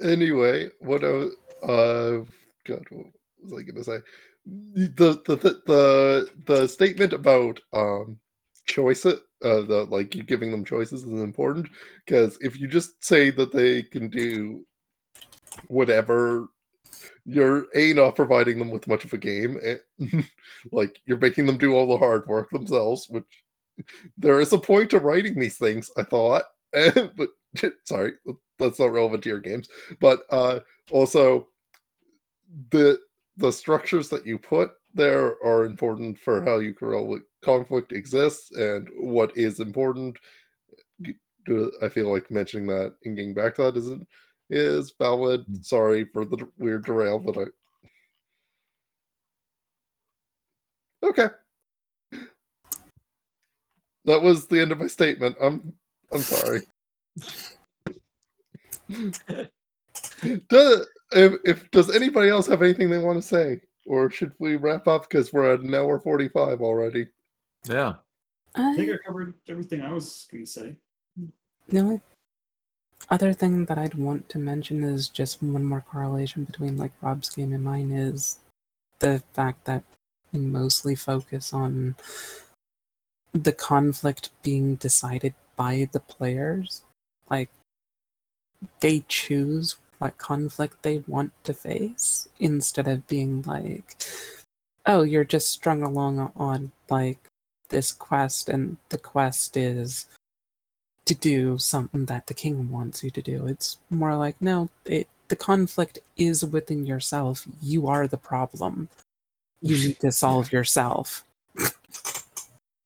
[0.00, 1.34] anyway, what I was,
[1.64, 2.24] uh,
[2.68, 3.06] God, what
[3.42, 3.98] was I gonna say?
[4.46, 8.18] The the the the, the statement about um
[8.66, 11.68] choice it, uh, the like you giving them choices is important
[12.04, 14.64] because if you just say that they can do
[15.68, 16.48] whatever,
[17.24, 19.58] you're a not providing them with much of a game.
[19.62, 20.24] and,
[20.72, 23.24] like you're making them do all the hard work themselves, which
[24.18, 25.90] there is a point to writing these things.
[25.96, 27.30] I thought, but
[27.84, 28.12] sorry,
[28.58, 29.68] that's not relevant to your games
[30.00, 30.60] but uh
[30.90, 31.48] also
[32.70, 32.98] the
[33.36, 36.72] the structures that you put there are important for how you
[37.42, 40.16] conflict exists and what is important.
[41.82, 44.06] I feel like mentioning that and getting back to that isn't
[44.50, 45.44] is valid?
[45.46, 45.64] Mm.
[45.64, 47.44] sorry for the weird derail but i
[51.06, 51.28] okay.
[54.06, 55.36] That was the end of my statement.
[55.40, 55.72] I'm
[56.12, 56.62] i'm sorry.
[60.48, 64.56] Does, if, if does anybody else have anything they want to say or should we
[64.56, 67.06] wrap up because we're at an hour 45 already
[67.64, 67.94] Yeah.
[68.54, 70.76] I think I, I covered everything I was going to say.
[71.68, 72.00] the only
[73.10, 77.28] other thing that I'd want to mention is just one more correlation between like Rob's
[77.28, 78.38] game and mine is
[79.00, 79.82] the fact that
[80.32, 81.96] we mostly focus on
[83.32, 86.82] the conflict being decided by the players.
[87.28, 87.50] Like
[88.80, 93.96] they choose what conflict they want to face instead of being like,
[94.86, 97.18] oh, you're just strung along on like
[97.70, 100.06] this quest, and the quest is
[101.06, 103.46] to do something that the king wants you to do.
[103.46, 107.46] It's more like, no, it the conflict is within yourself.
[107.62, 108.88] You are the problem.
[109.62, 111.24] You need to solve yourself.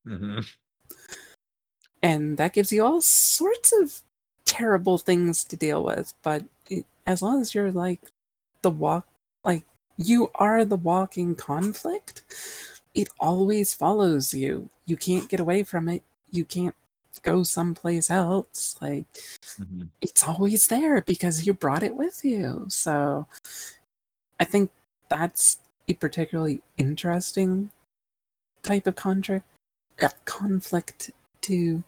[0.06, 0.40] hmm
[2.02, 4.00] and that gives you all sorts of
[4.44, 6.44] terrible things to deal with but
[7.08, 8.00] as long as you're like
[8.62, 9.06] the walk
[9.44, 9.64] like
[9.96, 12.22] you are the walking conflict
[12.94, 14.68] it always follows you.
[14.86, 16.02] You can't get away from it.
[16.32, 16.74] You can't
[17.22, 18.76] go someplace else.
[18.82, 19.06] Like
[19.58, 22.66] hmm it's always there because you brought it with you.
[22.68, 23.26] So
[24.40, 24.70] i think
[25.10, 25.58] that's
[25.88, 27.70] a particularly interesting
[28.62, 29.44] type of contract
[30.02, 31.10] uh, conflict
[31.42, 31.82] to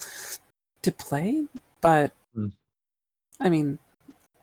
[0.82, 1.46] to play
[1.80, 2.52] but Mm.
[3.40, 3.78] i mean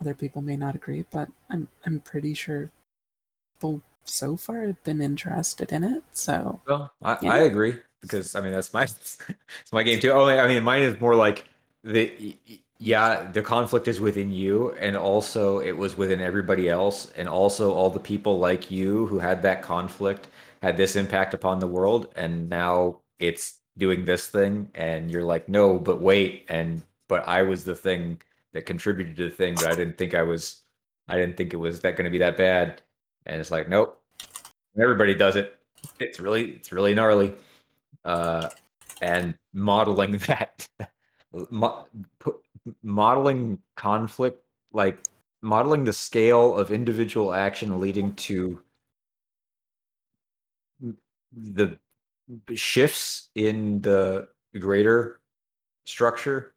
[0.02, 2.72] other people may not agree but i'm i'm pretty sure
[3.56, 7.34] people so far have been interested in it so Well, I, Yeah.
[7.34, 9.18] I agree because I mean that's my it's
[9.72, 10.12] my game too.
[10.12, 11.46] Oh, I mean mine is more like
[11.84, 12.38] the
[12.80, 17.74] yeah the conflict is within you, and also it was within everybody else, and also
[17.74, 20.28] all the people like you who had that conflict
[20.62, 25.50] had this impact upon the world, and now it's doing this thing, and you're like
[25.50, 28.22] no, but wait, and but I was the thing
[28.58, 30.64] that contributed to the thing, but I didn't think I was,
[31.08, 32.82] I didn't think it was that going to be that bad,
[33.28, 34.02] and it's like nope,
[34.82, 35.60] everybody does it.
[36.00, 37.34] It's really it's really gnarly.
[38.04, 38.50] Uh
[39.02, 40.68] and modeling that
[41.52, 41.86] mo-
[42.20, 42.42] pu-
[42.84, 44.44] modeling conflict
[44.74, 44.98] like
[45.42, 48.60] modeling the scale of individual action leading to
[51.32, 51.78] the
[52.56, 54.28] shifts in the
[54.60, 55.20] greater
[55.86, 56.54] structure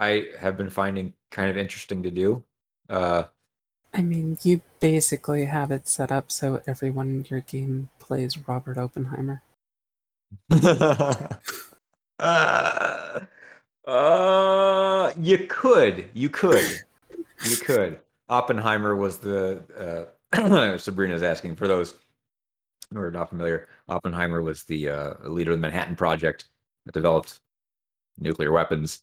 [0.00, 2.42] i have been finding kind of interesting to do
[2.88, 3.24] uh
[3.92, 8.78] i mean you basically have it set up so everyone in your game plays robert
[8.78, 9.42] oppenheimer
[10.50, 11.26] uh,
[13.86, 16.82] uh, you could, you could,
[17.44, 18.00] you could.
[18.28, 21.94] Oppenheimer was the uh, Sabrina's asking for those
[22.90, 23.68] We're not familiar.
[23.88, 26.46] Oppenheimer was the uh, leader of the Manhattan Project
[26.86, 27.40] that developed
[28.18, 29.02] nuclear weapons,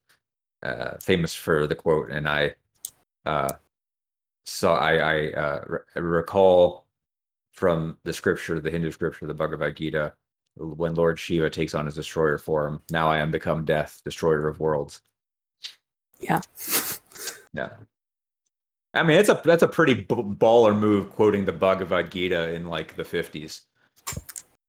[0.64, 2.12] uh, famous for the quote.
[2.12, 2.56] And I
[3.26, 3.50] uh,
[4.46, 6.86] saw, I, I uh, re- recall
[7.52, 10.14] from the scripture, the Hindu scripture, the Bhagavad Gita,
[10.56, 12.82] when Lord Shiva takes on his destroyer form.
[12.90, 15.02] Now I am become death, destroyer of worlds.
[16.20, 16.42] Yeah.
[17.54, 17.70] Yeah.
[18.94, 22.68] I mean, it's a that's a pretty b- baller move quoting the Bhagavad Gita in
[22.68, 23.62] like the 50s.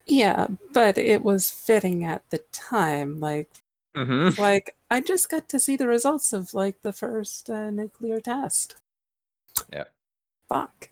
[0.06, 3.20] Yeah, but it was fitting at the time.
[3.20, 3.61] Like,
[3.96, 4.40] Mm-hmm.
[4.40, 8.76] like I just got to see the results of like the first uh, nuclear test.
[9.72, 9.84] Yeah.
[10.48, 10.88] Fuck.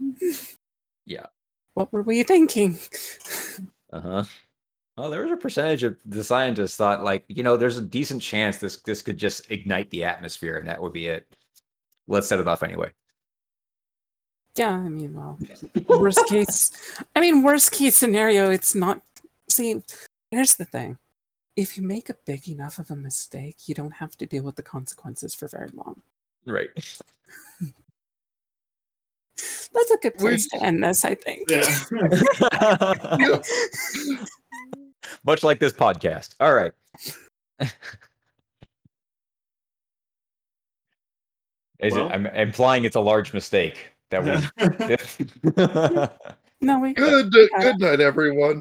[1.07, 1.27] Yeah.
[1.75, 2.79] What were we thinking?
[3.93, 4.25] Uh huh.
[4.97, 8.21] Well, there was a percentage of the scientists thought like, you know, there's a decent
[8.23, 11.27] chance this this could just ignite the atmosphere and that would be it.
[12.07, 12.91] Let's set it off anyway.
[14.57, 15.39] yeah, I mean, well,
[15.89, 16.71] worst case.
[17.17, 18.51] I mean, worst case scenario.
[18.51, 19.01] It's not.
[19.49, 19.83] See,
[20.31, 20.99] here's the thing:
[21.57, 24.57] if you make a big enough of a mistake, you don't have to deal with
[24.57, 26.01] the consequences for very long.
[26.47, 26.71] Right.
[29.73, 31.49] That's a good place to end this, I think.
[31.49, 31.63] Yeah.
[35.25, 36.35] Much like this podcast.
[36.41, 36.73] All right.
[41.79, 42.13] Is Well- it?
[42.13, 44.31] I'm implying it's a large mistake that we.
[46.63, 46.93] No, we.
[46.93, 47.63] Good Yeah.
[47.63, 48.60] good night, everyone.